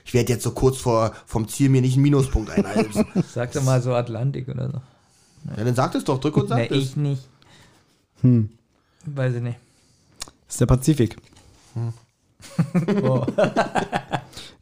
Ich 0.06 0.14
werde 0.14 0.32
jetzt 0.34 0.44
so 0.44 0.52
kurz 0.52 0.78
vor 0.78 1.14
vom 1.26 1.48
Ziel 1.48 1.70
mir 1.70 1.82
nicht 1.82 1.94
einen 1.94 2.04
Minuspunkt 2.04 2.50
einheimsen. 2.50 3.06
Sag 3.34 3.52
doch 3.52 3.64
mal 3.64 3.82
so 3.82 3.94
Atlantik 3.94 4.48
oder 4.48 4.70
so. 4.72 4.82
ja, 5.58 5.64
dann 5.64 5.76
sagt 5.76 5.96
es 5.96 6.04
doch, 6.04 6.20
drück 6.20 6.38
und 6.38 6.50
Nee, 6.50 6.56
sagt 6.56 6.72
es. 6.72 6.84
ich 6.84 6.96
nicht. 6.96 7.22
Hm. 8.22 8.50
Weiß 9.06 9.36
ich 9.36 9.42
nicht. 9.42 9.60
Das 10.48 10.56
ist 10.56 10.62
der 10.62 10.66
Pazifik. 10.68 11.18
Oh. 13.04 13.26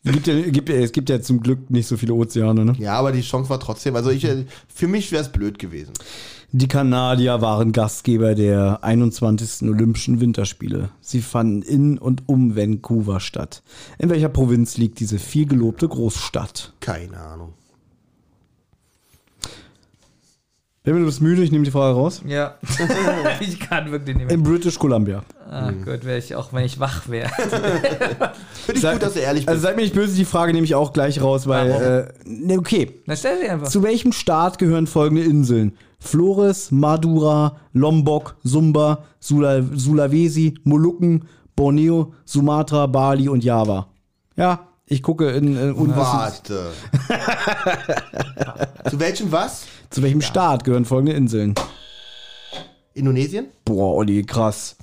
Es 0.04 0.14
gibt, 0.14 0.28
ja, 0.28 0.42
gibt, 0.50 0.70
es 0.70 0.92
gibt 0.92 1.10
ja 1.10 1.22
zum 1.22 1.42
Glück 1.42 1.70
nicht 1.70 1.88
so 1.88 1.96
viele 1.96 2.16
Ozeane, 2.16 2.66
ne? 2.66 2.76
Ja, 2.80 2.94
aber 2.94 3.12
die 3.12 3.22
Chance 3.22 3.50
war 3.52 3.60
trotzdem, 3.60 3.96
also 3.96 4.10
ich, 4.10 4.26
äh, 4.26 4.46
für 4.68 4.88
mich 4.88 5.12
wäre 5.12 5.22
es 5.22 5.32
blöd 5.32 5.60
gewesen. 5.60 5.94
Die 6.54 6.68
Kanadier 6.68 7.42
waren 7.42 7.72
Gastgeber 7.72 8.36
der 8.36 8.84
21. 8.84 9.70
Olympischen 9.70 10.20
Winterspiele. 10.20 10.90
Sie 11.00 11.22
fanden 11.22 11.62
in 11.62 11.98
und 11.98 12.24
um 12.26 12.58
Vancouver 12.58 13.20
statt. 13.20 13.64
In 14.00 14.10
welcher 14.10 14.28
Provinz 14.28 14.76
liegt 14.76 15.00
diese 15.00 15.18
vielgelobte 15.18 15.88
Großstadt? 15.88 16.74
Keine 16.82 17.18
Ahnung. 17.18 17.54
Benjamin, 20.84 21.04
du 21.04 21.10
bist 21.12 21.22
müde, 21.22 21.44
ich 21.44 21.52
nehme 21.52 21.64
die 21.64 21.70
Frage 21.70 21.96
raus. 21.96 22.24
Ja. 22.26 22.56
ich 23.40 23.60
kann 23.60 23.92
wirklich 23.92 24.18
nicht 24.18 24.26
mehr. 24.26 24.36
In 24.36 24.42
British 24.42 24.80
Columbia. 24.80 25.22
Ach 25.48 25.72
Gott, 25.86 26.04
wäre 26.04 26.18
ich 26.18 26.34
auch, 26.36 26.54
wenn 26.54 26.66
ich 26.66 26.80
wach 26.80 27.08
wäre. 27.08 27.30
Finde 27.40 28.34
ich 28.74 28.82
Sei- 28.82 28.94
gut, 28.94 29.04
dass 29.04 29.14
du 29.14 29.20
ehrlich 29.20 29.46
bist. 29.46 29.50
Also 29.50 29.62
seid 29.62 29.76
mir 29.76 29.84
nicht 29.84 29.94
böse, 29.94 30.16
die 30.16 30.26
Frage 30.26 30.54
nehme 30.54 30.66
ich 30.66 30.74
auch 30.74 30.92
gleich 30.92 31.22
raus, 31.22 31.46
weil. 31.46 31.70
Warum? 31.70 31.84
Äh, 31.84 32.08
ne, 32.26 32.58
okay. 32.58 33.00
Dann 33.06 33.16
stell 33.16 33.40
sie 33.40 33.48
einfach. 33.48 33.68
Zu 33.68 33.84
welchem 33.84 34.12
Staat 34.12 34.58
gehören 34.58 34.88
folgende 34.88 35.24
Inseln? 35.24 35.78
Flores, 36.00 36.72
Madura, 36.72 37.58
Lombok, 37.74 38.38
Sumba, 38.42 39.04
Sula 39.20 39.62
Sulawesi, 39.76 40.56
Molukken, 40.64 41.26
Borneo, 41.56 42.16
Sumatra, 42.26 42.88
Bali 42.88 43.30
und 43.30 43.44
Java. 43.44 43.88
Ja, 44.36 44.68
ich 44.88 45.04
gucke 45.04 45.30
in 45.30 45.56
äh, 45.56 45.72
Unwissen. 45.72 45.96
Warte. 45.96 46.72
Zu 48.90 49.00
welchem 49.00 49.32
was? 49.32 49.68
Zu 49.92 50.02
welchem 50.02 50.22
Staat 50.22 50.64
gehören 50.64 50.86
folgende 50.86 51.12
Inseln? 51.14 51.54
Indonesien? 52.94 53.48
Boah, 53.66 53.96
Olli, 53.96 54.24
krass. 54.24 54.78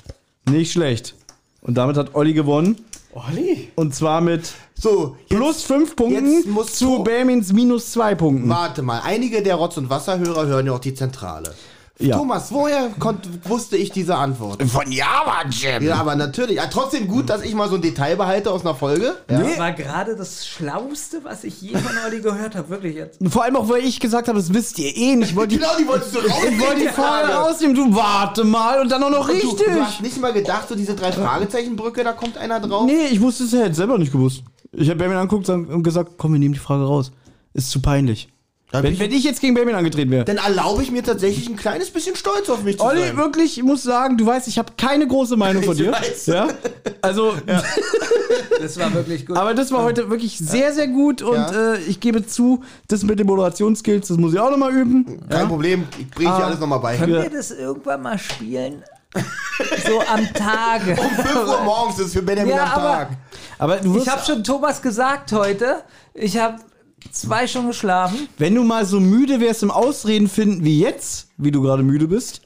Nicht 0.48 0.72
schlecht. 0.72 1.14
Und 1.62 1.74
damit 1.76 1.96
hat 1.96 2.14
Olli 2.14 2.34
gewonnen. 2.34 2.76
Olli. 3.14 3.70
Und 3.74 3.94
zwar 3.94 4.20
mit 4.20 4.52
So, 4.74 5.16
jetzt, 5.20 5.28
plus 5.30 5.62
fünf 5.62 5.96
Punkten 5.96 6.30
jetzt 6.30 6.46
musst 6.46 6.76
zu 6.76 7.02
Bermins 7.02 7.52
minus 7.54 7.90
zwei 7.90 8.14
Punkten. 8.14 8.48
warte 8.50 8.82
mal. 8.82 9.00
Einige 9.02 9.42
der 9.42 9.56
Rotz- 9.56 9.78
und 9.78 9.88
Wasserhörer 9.88 10.46
hören 10.46 10.66
ja 10.66 10.72
auch 10.72 10.78
die 10.78 10.94
Zentrale. 10.94 11.54
Ja. 12.00 12.16
Thomas, 12.16 12.52
woher 12.52 12.90
konnt, 13.00 13.28
wusste 13.48 13.76
ich 13.76 13.90
diese 13.90 14.14
Antwort? 14.14 14.62
Von 14.62 14.92
Java, 14.92 15.42
Jim. 15.50 15.82
Ja, 15.82 15.96
aber 15.96 16.14
natürlich. 16.14 16.56
Ja, 16.58 16.66
trotzdem 16.68 17.08
gut, 17.08 17.28
dass 17.28 17.42
ich 17.42 17.54
mal 17.54 17.68
so 17.68 17.74
ein 17.74 17.82
Detail 17.82 18.14
behalte 18.16 18.52
aus 18.52 18.60
einer 18.60 18.76
Folge. 18.76 19.16
Ja. 19.28 19.40
Das 19.42 19.58
war 19.58 19.72
gerade 19.72 20.14
das 20.14 20.46
Schlauste, 20.46 21.24
was 21.24 21.42
ich 21.42 21.60
je 21.60 21.76
von 21.76 21.90
Olli 22.06 22.20
gehört 22.20 22.54
habe. 22.54 22.68
Wirklich 22.68 22.94
jetzt. 22.94 23.18
Vor 23.28 23.42
allem 23.42 23.56
auch, 23.56 23.68
weil 23.68 23.84
ich 23.84 23.98
gesagt 23.98 24.28
habe, 24.28 24.38
das 24.38 24.54
wisst 24.54 24.78
ihr 24.78 24.96
eh 24.96 25.16
nicht. 25.16 25.30
Ich 25.30 25.36
wollte 25.36 25.56
die, 25.56 25.60
Genau, 25.60 25.72
die 25.76 25.88
wolltest 25.88 26.14
du 26.14 26.20
rausnehmen. 26.20 26.52
ich 26.60 26.60
wollte 26.60 26.80
die 26.82 26.88
Frage 26.88 27.32
rausnehmen. 27.32 27.74
Du 27.74 27.94
warte 27.96 28.44
mal 28.44 28.80
und 28.80 28.92
dann 28.92 29.02
auch 29.02 29.10
noch 29.10 29.26
Du, 29.26 29.32
richtig. 29.32 29.66
du 29.66 29.80
hast 29.84 30.00
nicht 30.00 30.20
mal 30.20 30.32
gedacht, 30.32 30.68
so 30.68 30.76
diese 30.76 30.94
drei 30.94 31.10
Fragezeichenbrücke, 31.10 32.04
da 32.04 32.12
kommt 32.12 32.38
einer 32.38 32.60
drauf. 32.60 32.86
Nee, 32.86 33.06
ich 33.10 33.20
wusste 33.20 33.42
es 33.42 33.50
ja 33.52 33.60
jetzt 33.66 33.76
selber 33.76 33.98
nicht 33.98 34.12
gewusst. 34.12 34.44
Ich 34.70 34.88
habe 34.88 34.98
Benjamin 34.98 35.22
angeguckt 35.22 35.48
und 35.48 35.82
gesagt, 35.82 36.12
komm, 36.16 36.32
wir 36.34 36.38
nehmen 36.38 36.54
die 36.54 36.60
Frage 36.60 36.84
raus. 36.84 37.10
Ist 37.54 37.70
zu 37.70 37.82
peinlich. 37.82 38.28
Wenn, 38.70 38.92
ich, 38.92 38.98
wenn 39.00 39.10
ich 39.12 39.24
jetzt 39.24 39.40
gegen 39.40 39.54
Benjamin 39.54 39.76
angetreten 39.76 40.10
wäre. 40.10 40.24
dann 40.26 40.36
erlaube 40.36 40.82
ich 40.82 40.90
mir 40.90 41.02
tatsächlich 41.02 41.48
ein 41.48 41.56
kleines 41.56 41.90
bisschen 41.90 42.14
stolz 42.16 42.50
auf 42.50 42.62
mich 42.64 42.76
zu 42.78 42.84
Olli, 42.84 43.00
sein. 43.00 43.16
wirklich, 43.16 43.56
ich 43.56 43.64
muss 43.64 43.82
sagen, 43.82 44.18
du 44.18 44.26
weißt, 44.26 44.46
ich 44.46 44.58
habe 44.58 44.72
keine 44.76 45.06
große 45.08 45.36
Meinung 45.38 45.62
von 45.64 45.72
Ich 45.74 45.82
dir. 45.82 45.92
weiß. 45.92 46.26
Ja? 46.26 46.48
Also, 47.00 47.34
Das 48.60 48.78
war 48.78 48.92
wirklich 48.92 49.24
gut. 49.24 49.36
aber 49.36 49.54
das 49.54 49.70
war 49.72 49.82
heute 49.84 50.10
wirklich 50.10 50.36
sehr, 50.36 50.72
sehr 50.74 50.88
gut 50.88 51.22
und 51.22 51.34
Ja. 51.36 51.74
äh, 51.74 51.78
ich 51.82 52.00
gebe 52.00 52.26
zu, 52.26 52.62
das 52.88 53.04
mit 53.04 53.18
den 53.18 53.26
Moderationsskills, 53.26 54.08
das 54.08 54.16
muss 54.18 54.34
ich 54.34 54.38
auch 54.40 54.50
nochmal 54.50 54.72
üben. 54.74 55.20
Kein 55.30 55.48
Problem, 55.48 55.86
ich 55.98 56.10
bringe 56.10 56.30
dir 56.30 56.36
Ah. 56.36 56.46
alles 56.46 56.58
nochmal 56.58 56.80
bei. 56.80 56.96
Können 56.96 57.14
Ja. 57.14 57.22
wir 57.22 57.30
das 57.30 57.50
irgendwann 57.52 58.02
mal 58.02 58.18
spielen? 58.18 58.82
so 59.86 60.00
am 60.00 60.26
Tage. 60.34 60.94
5 60.96 61.34
Uhr 61.48 61.60
morgens 61.64 61.98
ist 62.00 62.12
für 62.12 62.22
Benjamin 62.22 62.54
Ja, 62.54 62.64
am 62.64 62.70
aber- 62.72 62.82
Tag. 62.92 63.08
Aber 63.58 63.76
du 63.78 63.94
wirst, 63.94 64.06
Ich 64.06 64.12
habe 64.12 64.22
schon 64.24 64.44
Thomas 64.44 64.82
gesagt 64.82 65.32
heute, 65.32 65.82
ich 66.14 66.36
habe 66.38 66.56
zwei 67.10 67.46
schon 67.46 67.66
geschlafen. 67.66 68.28
wenn 68.38 68.54
du 68.54 68.62
mal 68.62 68.84
so 68.84 69.00
müde 69.00 69.40
wärst 69.40 69.62
im 69.62 69.70
Ausreden 69.70 70.28
finden 70.28 70.64
wie 70.64 70.80
jetzt, 70.80 71.28
wie 71.36 71.50
du 71.50 71.62
gerade 71.62 71.82
müde 71.82 72.08
bist, 72.08 72.42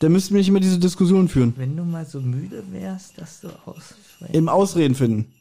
dann 0.00 0.12
müssten 0.12 0.34
wir 0.34 0.38
nicht 0.38 0.48
immer 0.48 0.60
diese 0.60 0.78
Diskussion 0.78 1.28
führen. 1.28 1.54
Wenn 1.56 1.76
du 1.76 1.84
mal 1.84 2.04
so 2.04 2.20
müde 2.20 2.62
wärst, 2.70 3.18
dass 3.18 3.40
du 3.40 3.48
aussprichst. 3.64 4.34
Im 4.34 4.48
Ausreden 4.48 4.94
finden. 4.94 5.32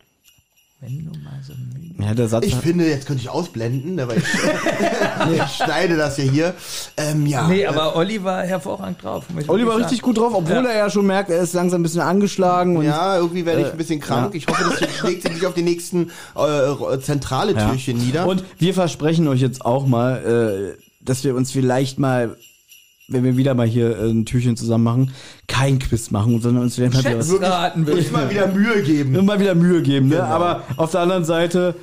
Wenn 0.85 1.05
du 1.05 1.11
mal 1.19 1.39
so 1.41 1.53
müde 1.53 2.03
Ja, 2.03 2.13
der 2.13 2.27
Satz. 2.27 2.45
Ich 2.45 2.55
finde, 2.55 2.85
jetzt 2.89 3.05
könnte 3.07 3.21
ich 3.21 3.29
ausblenden, 3.29 3.95
weil 4.05 4.17
ich, 4.17 4.23
ich 5.35 5.51
schneide 5.55 5.95
das 5.95 6.17
ja 6.17 6.23
hier. 6.25 6.53
Ähm, 6.97 7.25
ja. 7.25 7.47
Nee, 7.47 7.65
aber 7.65 7.95
Olli 7.95 8.21
war 8.23 8.43
hervorragend 8.43 9.01
drauf. 9.01 9.23
muss 9.29 9.43
ich 9.43 9.49
Olli 9.49 9.63
war 9.63 9.73
wirklich 9.77 9.85
richtig 9.91 10.01
sagen. 10.01 10.13
gut 10.13 10.17
drauf, 10.21 10.33
obwohl 10.35 10.55
Ja. 10.65 10.69
er 10.71 10.77
ja 10.77 10.89
schon 10.89 11.05
merkt, 11.05 11.29
er 11.29 11.41
ist 11.41 11.53
langsam 11.53 11.79
ein 11.79 11.83
bisschen 11.83 12.01
angeschlagen. 12.01 12.75
Und 12.75 12.85
Ja, 12.85 13.17
irgendwie 13.17 13.45
werde 13.45 13.61
ich 13.61 13.71
ein 13.71 13.77
bisschen 13.77 14.01
krank. 14.01 14.33
ja. 14.33 14.37
Ich 14.37 14.47
hoffe, 14.47 14.75
das 14.77 14.93
schlägt 14.95 15.21
sich 15.23 15.31
nicht 15.33 15.45
auf 15.45 15.53
die 15.53 15.61
nächsten 15.61 16.11
äh, 16.35 16.99
zentrale 16.99 17.53
Ja. 17.53 17.69
Türchen 17.69 17.97
nieder. 17.97 18.27
Und 18.27 18.43
wir 18.59 18.73
versprechen 18.73 19.27
euch 19.29 19.39
jetzt 19.39 19.63
auch 19.65 19.87
mal, 19.87 20.75
äh, 20.77 20.83
dass 21.05 21.23
wir 21.23 21.33
uns 21.35 21.51
vielleicht 21.51 21.97
mal, 21.97 22.35
wenn 23.07 23.23
wir 23.23 23.37
wieder 23.37 23.53
mal 23.53 23.67
hier 23.67 23.97
äh, 23.97 24.09
ein 24.09 24.25
Türchen 24.25 24.57
zusammen 24.57 24.83
machen, 24.83 25.11
kein 25.53 25.77
Quiz 25.79 26.09
machen, 26.11 26.41
sondern 26.41 26.63
uns 26.63 26.79
werden 26.79 26.93
mal 26.93 26.99
wieder, 27.03 27.19
was, 27.19 27.29
Schätzraten 27.29 27.85
will 27.85 27.95
Muss 27.95 28.05
ich 28.05 28.11
mal 28.11 28.29
wieder 28.29 28.47
Mühe 28.47 28.81
geben. 28.81 29.25
mal 29.25 29.39
wieder 29.39 29.53
Mühe 29.55 29.81
geben. 29.83 30.07
Ne? 30.09 30.15
Genau. 30.15 30.27
Aber 30.27 30.63
auf 30.77 30.91
der 30.91 31.01
anderen 31.01 31.25
Seite, 31.25 31.75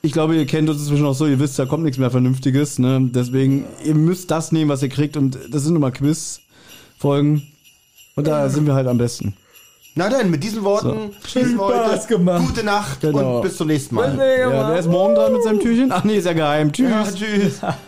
ich 0.00 0.12
glaube, 0.12 0.34
ihr 0.36 0.46
kennt 0.46 0.68
uns 0.70 0.80
inzwischen 0.80 1.04
auch 1.04 1.14
so, 1.14 1.26
ihr 1.26 1.38
wisst, 1.38 1.58
da 1.58 1.66
kommt 1.66 1.84
nichts 1.84 1.98
mehr 1.98 2.10
Vernünftiges. 2.10 2.78
Ne? 2.78 3.10
Deswegen, 3.12 3.64
ihr 3.84 3.94
müsst 3.94 4.30
das 4.30 4.50
nehmen, 4.52 4.70
was 4.70 4.82
ihr 4.82 4.88
kriegt. 4.88 5.16
Und 5.16 5.38
das 5.50 5.62
sind 5.64 5.74
nun 5.74 5.82
mal 5.82 5.92
Quiz-Folgen. 5.92 7.42
Und 8.16 8.26
da 8.26 8.48
sind 8.48 8.66
wir 8.66 8.74
halt 8.74 8.86
am 8.88 8.98
besten. 8.98 9.34
Na 9.94 10.08
dann, 10.08 10.30
mit 10.30 10.42
diesen 10.44 10.62
Worten 10.64 11.10
schließen 11.26 11.56
wir 11.56 11.64
heute. 11.66 12.06
gemacht. 12.06 12.46
Gute 12.46 12.64
Nacht 12.64 13.00
Genau. 13.00 13.36
und 13.36 13.42
bis 13.42 13.56
zum 13.56 13.66
nächsten 13.66 13.94
Mal. 13.96 14.16
Ja, 14.16 14.70
wer 14.70 14.78
ist 14.78 14.88
morgen 14.88 15.14
dran 15.16 15.32
mit 15.32 15.42
seinem 15.42 15.58
Türchen? 15.60 15.90
Ach 15.92 16.04
nee, 16.04 16.16
ist 16.18 16.24
ja 16.24 16.32
geheim. 16.32 16.72
Tschüss. 16.72 16.88
Ja, 16.90 17.04
tschüss. 17.12 17.60